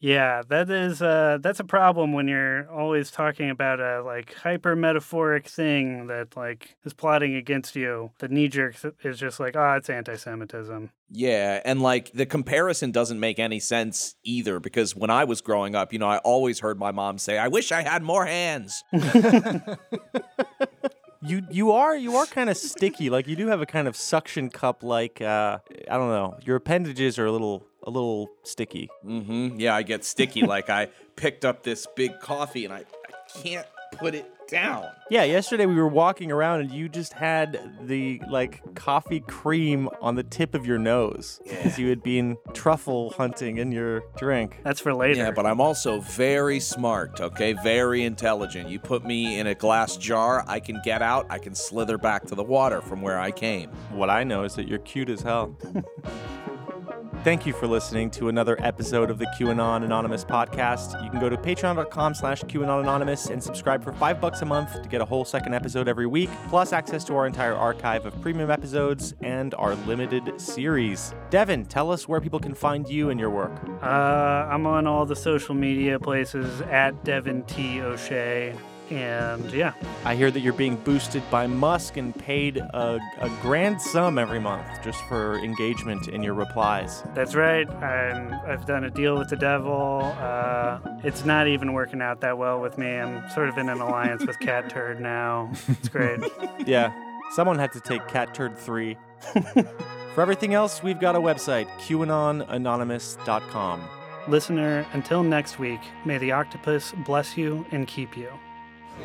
yeah, 0.00 0.42
that 0.48 0.70
is 0.70 1.02
uh, 1.02 1.36
that's 1.42 1.60
a 1.60 1.64
problem 1.64 2.14
when 2.14 2.26
you're 2.26 2.70
always 2.70 3.10
talking 3.10 3.50
about 3.50 3.80
a 3.80 4.02
like 4.02 4.32
hyper 4.32 4.74
metaphoric 4.74 5.46
thing 5.46 6.06
that 6.06 6.34
like 6.38 6.76
is 6.84 6.94
plotting 6.94 7.34
against 7.34 7.76
you. 7.76 8.10
The 8.18 8.28
knee 8.28 8.48
jerk 8.48 8.76
is 9.04 9.18
just 9.18 9.38
like, 9.38 9.56
ah, 9.56 9.74
oh, 9.74 9.76
it's 9.76 9.90
anti-Semitism. 9.90 10.90
Yeah, 11.10 11.60
and 11.66 11.82
like 11.82 12.12
the 12.12 12.24
comparison 12.24 12.92
doesn't 12.92 13.20
make 13.20 13.38
any 13.38 13.60
sense 13.60 14.14
either 14.24 14.58
because 14.58 14.96
when 14.96 15.10
I 15.10 15.24
was 15.24 15.42
growing 15.42 15.74
up, 15.74 15.92
you 15.92 15.98
know, 15.98 16.08
I 16.08 16.16
always 16.18 16.60
heard 16.60 16.78
my 16.78 16.92
mom 16.92 17.18
say, 17.18 17.36
"I 17.36 17.48
wish 17.48 17.70
I 17.70 17.82
had 17.82 18.02
more 18.02 18.24
hands." 18.24 18.82
you 21.22 21.42
you 21.50 21.72
are 21.72 21.94
you 21.94 22.16
are 22.16 22.24
kind 22.24 22.48
of 22.48 22.56
sticky. 22.56 23.10
Like 23.10 23.28
you 23.28 23.36
do 23.36 23.48
have 23.48 23.60
a 23.60 23.66
kind 23.66 23.86
of 23.86 23.96
suction 23.96 24.48
cup 24.48 24.82
like 24.82 25.20
uh 25.20 25.58
I 25.90 25.96
don't 25.98 26.08
know. 26.08 26.38
Your 26.42 26.56
appendages 26.56 27.18
are 27.18 27.26
a 27.26 27.32
little 27.32 27.66
a 27.82 27.90
little 27.90 28.30
sticky. 28.42 28.88
Mm-hmm. 29.04 29.60
Yeah, 29.60 29.74
I 29.74 29.82
get 29.82 30.04
sticky 30.04 30.42
like 30.42 30.70
I 30.70 30.88
picked 31.16 31.44
up 31.44 31.62
this 31.62 31.86
big 31.96 32.18
coffee 32.20 32.64
and 32.64 32.74
I, 32.74 32.78
I 32.78 33.40
can't 33.42 33.66
put 33.92 34.14
it 34.14 34.30
down. 34.48 34.86
Yeah, 35.10 35.24
yesterday 35.24 35.64
we 35.64 35.76
were 35.76 35.88
walking 35.88 36.30
around 36.30 36.60
and 36.60 36.70
you 36.70 36.88
just 36.88 37.12
had 37.12 37.78
the 37.82 38.20
like 38.28 38.74
coffee 38.74 39.20
cream 39.20 39.88
on 40.00 40.16
the 40.16 40.22
tip 40.22 40.54
of 40.54 40.66
your 40.66 40.78
nose 40.78 41.40
because 41.44 41.78
you 41.78 41.88
had 41.88 42.02
been 42.02 42.36
truffle 42.52 43.10
hunting 43.10 43.58
in 43.58 43.72
your 43.72 44.02
drink. 44.16 44.60
That's 44.64 44.80
for 44.80 44.92
later. 44.92 45.20
Yeah, 45.20 45.30
but 45.30 45.46
I'm 45.46 45.60
also 45.60 46.00
very 46.00 46.60
smart, 46.60 47.20
okay? 47.20 47.52
Very 47.52 48.02
intelligent. 48.02 48.68
You 48.68 48.78
put 48.78 49.04
me 49.04 49.38
in 49.38 49.46
a 49.46 49.54
glass 49.54 49.96
jar, 49.96 50.44
I 50.46 50.60
can 50.60 50.80
get 50.84 51.00
out, 51.00 51.26
I 51.30 51.38
can 51.38 51.54
slither 51.54 51.96
back 51.96 52.26
to 52.26 52.34
the 52.34 52.44
water 52.44 52.80
from 52.80 53.02
where 53.02 53.18
I 53.18 53.30
came. 53.30 53.70
What 53.92 54.10
I 54.10 54.24
know 54.24 54.44
is 54.44 54.54
that 54.56 54.68
you're 54.68 54.78
cute 54.80 55.08
as 55.08 55.22
hell. 55.22 55.56
Thank 57.22 57.44
you 57.44 57.52
for 57.52 57.66
listening 57.66 58.10
to 58.12 58.30
another 58.30 58.56
episode 58.60 59.10
of 59.10 59.18
the 59.18 59.26
QAnon 59.38 59.84
Anonymous 59.84 60.24
podcast. 60.24 61.04
You 61.04 61.10
can 61.10 61.20
go 61.20 61.28
to 61.28 61.36
patreon.com 61.36 62.14
slash 62.14 62.40
QAnon 62.44 62.80
Anonymous 62.80 63.26
and 63.26 63.42
subscribe 63.42 63.84
for 63.84 63.92
five 63.92 64.22
bucks 64.22 64.40
a 64.40 64.46
month 64.46 64.80
to 64.82 64.88
get 64.88 65.02
a 65.02 65.04
whole 65.04 65.26
second 65.26 65.52
episode 65.52 65.86
every 65.86 66.06
week, 66.06 66.30
plus 66.48 66.72
access 66.72 67.04
to 67.04 67.14
our 67.14 67.26
entire 67.26 67.54
archive 67.54 68.06
of 68.06 68.18
premium 68.22 68.50
episodes 68.50 69.14
and 69.20 69.54
our 69.56 69.74
limited 69.86 70.40
series. 70.40 71.12
Devin, 71.28 71.66
tell 71.66 71.92
us 71.92 72.08
where 72.08 72.22
people 72.22 72.40
can 72.40 72.54
find 72.54 72.88
you 72.88 73.10
and 73.10 73.20
your 73.20 73.28
work. 73.28 73.52
Uh, 73.82 73.86
I'm 73.86 74.66
on 74.66 74.86
all 74.86 75.04
the 75.04 75.14
social 75.14 75.54
media 75.54 76.00
places 76.00 76.62
at 76.62 77.04
Devin 77.04 77.42
T. 77.42 77.82
O'Shea. 77.82 78.54
And 78.90 79.52
yeah. 79.52 79.72
I 80.04 80.16
hear 80.16 80.30
that 80.30 80.40
you're 80.40 80.52
being 80.52 80.76
boosted 80.76 81.22
by 81.30 81.46
Musk 81.46 81.96
and 81.96 82.14
paid 82.14 82.56
a, 82.56 82.98
a 83.20 83.28
grand 83.40 83.80
sum 83.80 84.18
every 84.18 84.40
month 84.40 84.66
just 84.82 85.00
for 85.04 85.38
engagement 85.38 86.08
in 86.08 86.22
your 86.22 86.34
replies. 86.34 87.04
That's 87.14 87.34
right. 87.34 87.70
I'm, 87.70 88.34
I've 88.46 88.66
done 88.66 88.84
a 88.84 88.90
deal 88.90 89.16
with 89.16 89.28
the 89.28 89.36
devil. 89.36 90.00
Uh, 90.18 90.80
it's 91.04 91.24
not 91.24 91.46
even 91.46 91.72
working 91.72 92.02
out 92.02 92.20
that 92.22 92.36
well 92.36 92.60
with 92.60 92.78
me. 92.78 92.88
I'm 92.88 93.30
sort 93.30 93.48
of 93.48 93.58
in 93.58 93.68
an 93.68 93.80
alliance 93.80 94.26
with 94.26 94.40
Cat 94.40 94.70
Turd 94.70 95.00
now. 95.00 95.52
It's 95.68 95.88
great. 95.88 96.20
yeah. 96.66 96.92
Someone 97.32 97.58
had 97.58 97.72
to 97.72 97.80
take 97.80 98.06
Cat 98.08 98.34
Turd 98.34 98.58
3. 98.58 98.96
for 100.14 100.20
everything 100.20 100.54
else, 100.54 100.82
we've 100.82 100.98
got 100.98 101.14
a 101.14 101.20
website, 101.20 101.68
QAnonAnonymous.com. 101.78 103.88
Listener, 104.28 104.84
until 104.92 105.22
next 105.22 105.60
week, 105.60 105.80
may 106.04 106.18
the 106.18 106.32
octopus 106.32 106.92
bless 107.04 107.36
you 107.36 107.64
and 107.70 107.86
keep 107.86 108.16
you. 108.16 108.28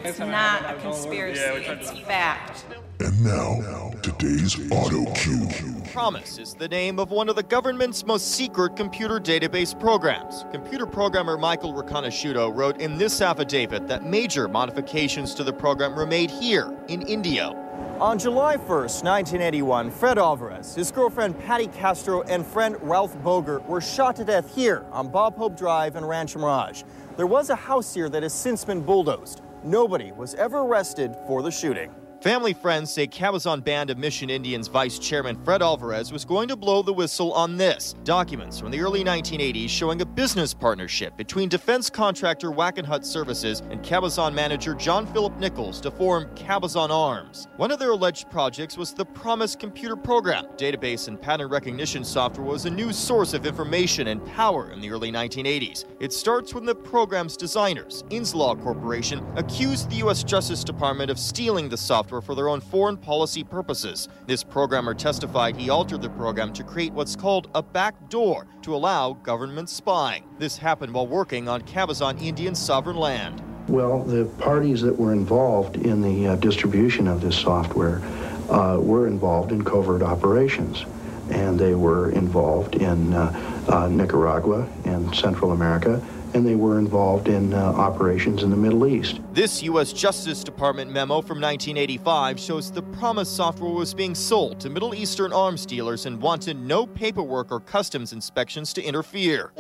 It's 0.04 0.20
not 0.20 0.66
a 0.66 0.80
conspiracy, 0.80 1.42
it's 1.42 1.92
fact. 2.02 2.66
And 3.00 3.24
now, 3.24 3.92
today's 4.02 4.56
auto 4.72 5.12
cue. 5.14 5.48
PROMIS 5.92 6.38
is 6.38 6.54
the 6.54 6.68
name 6.68 7.00
of 7.00 7.12
one 7.12 7.30
of 7.30 7.36
the 7.36 7.44
government's 7.44 8.06
most 8.06 8.32
secret 8.32 8.76
computer 8.76 9.20
database 9.20 9.78
programs. 9.80 10.46
Computer 10.52 10.86
programmer 10.86 11.38
Michael 11.38 11.74
Riconosciuto 11.74 12.56
wrote 12.56 12.80
in 12.80 12.98
this 12.98 13.22
affidavit 13.22 13.88
that 13.88 14.06
major 14.06 14.48
modifications 14.48 15.34
to 15.36 15.44
the 15.44 15.54
program 15.54 15.96
were 15.96 16.06
made 16.06 16.32
here 16.32 16.78
in 16.88 17.02
Indio. 17.02 17.62
On 18.00 18.20
July 18.20 18.58
1st, 18.58 19.04
1981, 19.04 19.90
Fred 19.90 20.18
Alvarez, 20.18 20.76
his 20.76 20.92
girlfriend 20.92 21.40
Patty 21.40 21.68
Castro, 21.68 22.24
and 22.24 22.46
friend 22.46 22.76
Ralph 22.82 23.18
Boger 23.24 23.60
were 23.62 23.80
shot 23.80 24.18
to 24.18 24.26
death 24.26 24.54
here 24.54 24.86
on 24.92 25.08
Bob 25.08 25.38
Hope 25.38 25.58
Drive 25.58 25.96
in 25.96 26.04
Rancho 26.04 26.40
Mirage. 26.40 26.84
There 27.16 27.26
was 27.28 27.50
a 27.50 27.56
house 27.56 27.94
here 27.94 28.10
that 28.10 28.22
has 28.22 28.34
since 28.34 28.66
been 28.66 28.82
bulldozed. 28.82 29.42
Nobody 29.66 30.12
was 30.12 30.36
ever 30.36 30.60
arrested 30.60 31.16
for 31.26 31.42
the 31.42 31.50
shooting. 31.50 31.92
Family 32.26 32.54
friends 32.54 32.92
say 32.92 33.06
Cabazon 33.06 33.64
Band 33.64 33.92
of 33.92 34.00
Mission 34.00 34.32
Indians 34.32 34.68
Vice 34.68 34.98
Chairman 34.98 35.36
Fred 35.46 35.62
Alvarez 35.62 36.12
was 36.12 36.26
going 36.26 36.48
to 36.48 36.56
blow 36.56 36.82
the 36.82 36.92
whistle 36.92 37.32
on 37.34 37.56
this. 37.56 37.94
Documents 38.04 38.60
from 38.60 38.72
the 38.72 38.82
early 38.82 39.04
1980s 39.04 39.70
showing 39.70 40.02
a 40.02 40.06
business 40.08 40.52
partnership 40.52 41.16
between 41.18 41.50
defense 41.50 41.88
contractor 41.88 42.50
Wackenhut 42.50 43.06
Services 43.06 43.60
and 43.70 43.84
Cabazon 43.84 44.34
manager 44.34 44.74
John 44.74 45.06
Philip 45.06 45.38
Nichols 45.38 45.80
to 45.82 45.92
form 45.92 46.26
Cabazon 46.34 46.90
Arms. 46.90 47.48
One 47.58 47.70
of 47.70 47.78
their 47.78 47.92
alleged 47.92 48.32
projects 48.32 48.76
was 48.76 48.92
the 48.92 49.06
PROMIS 49.06 49.56
computer 49.56 49.96
program. 49.96 50.48
Database 50.58 51.08
and 51.08 51.22
pattern 51.22 51.50
recognition 51.50 52.04
software 52.04 52.48
was 52.48 52.66
a 52.66 52.72
new 52.72 52.92
source 52.92 53.36
of 53.36 53.46
information 53.46 54.08
and 54.08 54.26
power 54.34 54.72
in 54.72 54.82
the 54.82 54.90
early 54.90 55.12
1980s. 55.12 55.86
It 56.00 56.12
starts 56.12 56.56
when 56.56 56.66
the 56.66 56.74
program's 56.74 57.38
designers, 57.38 58.02
Inslaw 58.10 58.60
Corporation, 58.64 59.24
accused 59.36 59.92
the 59.92 59.98
U.S. 59.98 60.24
Justice 60.24 60.64
Department 60.64 61.12
of 61.12 61.20
stealing 61.20 61.70
the 61.70 61.78
software 61.78 62.15
for 62.22 62.36
their 62.36 62.50
own 62.50 62.62
foreign 62.62 62.98
policy 62.98 63.44
purposes. 63.44 64.08
This 64.28 64.44
programmer 64.44 64.94
testified 64.94 65.56
he 65.56 65.70
altered 65.70 66.02
the 66.02 66.10
program 66.10 66.54
to 66.54 66.64
create 66.64 66.94
what's 66.94 67.16
called 67.16 67.50
a 67.56 67.62
back 67.62 68.10
door 68.10 68.48
to 68.64 68.76
allow 68.76 69.14
government 69.14 69.70
spying. 69.70 70.24
This 70.40 70.58
happened 70.58 70.94
while 70.94 71.08
working 71.08 71.48
on 71.48 71.62
Cabazon 71.62 72.22
Indian 72.22 72.56
sovereign 72.56 72.98
land. 72.98 73.42
Well, 73.68 74.04
the 74.04 74.26
parties 74.38 74.82
that 74.82 74.96
were 74.96 75.12
involved 75.12 75.78
in 75.78 76.02
the 76.02 76.28
uh, 76.28 76.36
distribution 76.36 77.08
of 77.08 77.22
this 77.22 77.38
software 77.38 78.02
uh, 78.50 78.78
were 78.80 79.08
involved 79.08 79.52
in 79.52 79.64
covert 79.64 80.04
operations. 80.04 80.86
And 81.32 81.60
they 81.60 81.74
were 81.74 82.12
involved 82.12 82.76
in 82.76 83.14
uh, 83.14 83.66
uh 83.68 83.88
Nicaragua 83.88 84.70
and 84.84 85.16
Central 85.16 85.52
America 85.52 86.00
and 86.36 86.46
they 86.46 86.56
were 86.56 86.78
involved 86.78 87.30
in 87.30 87.54
uh, 87.54 87.58
operations 87.58 88.44
in 88.44 88.50
the 88.50 88.58
Middle 88.58 88.86
East. 88.86 89.22
This 89.32 89.64
U.S. 89.64 89.94
Justice 89.94 90.44
Department 90.44 90.92
memo 90.92 91.22
from 91.22 91.40
1985 91.40 92.38
shows 92.38 92.70
the 92.70 92.82
PROMIS 92.82 93.30
software 93.30 93.72
was 93.72 93.94
being 93.94 94.14
sold 94.14 94.60
to 94.60 94.70
Middle 94.70 94.94
Eastern 94.94 95.32
arms 95.32 95.66
dealers 95.66 96.06
and 96.06 96.22
wanted 96.22 96.60
no 96.60 96.86
paperwork 96.86 97.52
or 97.52 97.62
customs 97.62 98.12
inspections 98.12 98.74
to 98.74 98.84
interfere. 98.84 99.54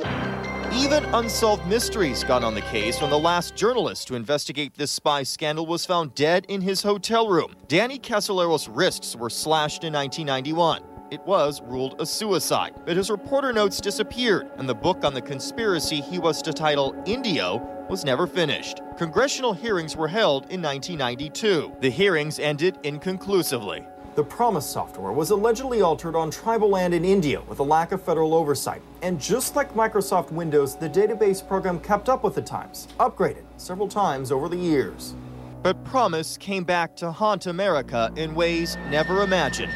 Even 0.73 1.05
Unsolved 1.05 1.65
Mysteries 1.67 2.25
got 2.25 2.43
on 2.43 2.53
the 2.53 2.61
case 2.61 2.99
when 2.99 3.09
the 3.09 3.17
last 3.17 3.55
journalist 3.55 4.09
to 4.09 4.15
investigate 4.15 4.73
this 4.75 4.91
spy 4.91 5.23
scandal 5.23 5.65
was 5.65 5.85
found 5.85 6.13
dead 6.13 6.45
in 6.49 6.59
his 6.59 6.83
hotel 6.83 7.29
room. 7.29 7.55
Danny 7.69 7.97
Casolaro's 7.97 8.67
wrists 8.67 9.15
were 9.15 9.29
slashed 9.29 9.85
in 9.85 9.93
1991. 9.93 10.94
It 11.11 11.21
was 11.21 11.61
ruled 11.61 12.01
a 12.01 12.05
suicide, 12.05 12.73
but 12.83 12.97
his 12.97 13.11
reporter 13.11 13.53
notes 13.53 13.79
disappeared, 13.79 14.49
and 14.57 14.67
the 14.67 14.73
book 14.73 15.03
on 15.03 15.13
the 15.13 15.21
conspiracy 15.21 16.01
he 16.01 16.17
was 16.17 16.41
to 16.41 16.51
title 16.51 16.95
Indio 17.05 17.57
was 17.87 18.03
never 18.03 18.25
finished. 18.25 18.81
Congressional 18.97 19.53
hearings 19.53 19.95
were 19.95 20.07
held 20.07 20.49
in 20.49 20.63
1992. 20.63 21.73
The 21.79 21.91
hearings 21.91 22.39
ended 22.39 22.79
inconclusively. 22.81 23.85
The 24.15 24.23
PROMIS 24.23 24.65
software 24.65 25.11
was 25.11 25.29
allegedly 25.29 25.81
altered 25.81 26.15
on 26.15 26.31
tribal 26.31 26.69
land 26.69 26.95
in 26.95 27.05
Indio 27.05 27.43
with 27.47 27.59
a 27.59 27.63
lack 27.63 27.91
of 27.91 28.01
federal 28.01 28.33
oversight. 28.33 28.81
And 29.03 29.21
just 29.21 29.55
like 29.55 29.75
Microsoft 29.75 30.31
Windows, 30.31 30.75
the 30.75 30.89
database 30.89 31.47
program 31.47 31.79
kept 31.81 32.09
up 32.09 32.23
with 32.23 32.33
the 32.33 32.41
times, 32.41 32.87
upgraded 32.99 33.43
several 33.57 33.87
times 33.87 34.31
over 34.31 34.49
the 34.49 34.57
years. 34.57 35.13
But 35.61 35.83
PROMIS 35.83 36.37
came 36.37 36.63
back 36.63 36.95
to 36.95 37.11
haunt 37.11 37.45
America 37.45 38.11
in 38.15 38.33
ways 38.33 38.77
never 38.89 39.21
imagined. 39.21 39.73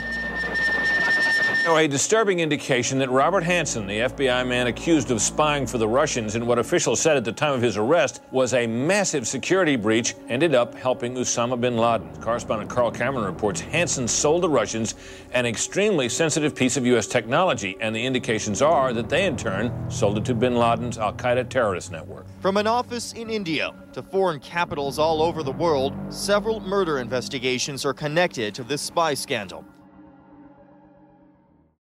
A 1.67 1.87
disturbing 1.87 2.39
indication 2.39 2.99
that 2.99 3.09
Robert 3.09 3.43
Hanssen, 3.43 3.87
the 3.87 3.99
FBI 3.99 4.45
man 4.45 4.67
accused 4.67 5.11
of 5.11 5.21
spying 5.21 5.65
for 5.65 5.77
the 5.77 5.87
Russians 5.87 6.35
in 6.35 6.45
what 6.45 6.59
officials 6.59 6.99
said 6.99 7.15
at 7.15 7.23
the 7.23 7.31
time 7.31 7.53
of 7.53 7.61
his 7.61 7.77
arrest 7.77 8.21
was 8.31 8.53
a 8.53 8.67
massive 8.67 9.27
security 9.27 9.77
breach, 9.77 10.15
ended 10.27 10.55
up 10.55 10.75
helping 10.75 11.15
Osama 11.15 11.59
bin 11.59 11.77
Laden. 11.77 12.09
Correspondent 12.21 12.69
Carl 12.69 12.91
Cameron 12.91 13.25
reports 13.25 13.61
Hanssen 13.61 14.09
sold 14.09 14.43
the 14.43 14.49
Russians 14.49 14.95
an 15.31 15.45
extremely 15.45 16.09
sensitive 16.09 16.53
piece 16.53 16.75
of 16.75 16.85
U.S. 16.85 17.07
technology, 17.07 17.77
and 17.79 17.95
the 17.95 18.05
indications 18.05 18.61
are 18.61 18.91
that 18.91 19.07
they, 19.07 19.25
in 19.25 19.37
turn, 19.37 19.71
sold 19.89 20.17
it 20.17 20.25
to 20.25 20.33
bin 20.33 20.57
Laden's 20.57 20.97
Al 20.97 21.13
Qaeda 21.13 21.47
terrorist 21.49 21.91
network. 21.91 22.25
From 22.41 22.57
an 22.57 22.67
office 22.67 23.13
in 23.13 23.29
Indio 23.29 23.73
to 23.93 24.01
foreign 24.01 24.39
capitals 24.39 24.99
all 24.99 25.21
over 25.21 25.43
the 25.43 25.53
world, 25.53 25.93
several 26.09 26.59
murder 26.59 26.99
investigations 26.99 27.85
are 27.85 27.93
connected 27.93 28.53
to 28.55 28.63
this 28.63 28.81
spy 28.81 29.13
scandal. 29.13 29.63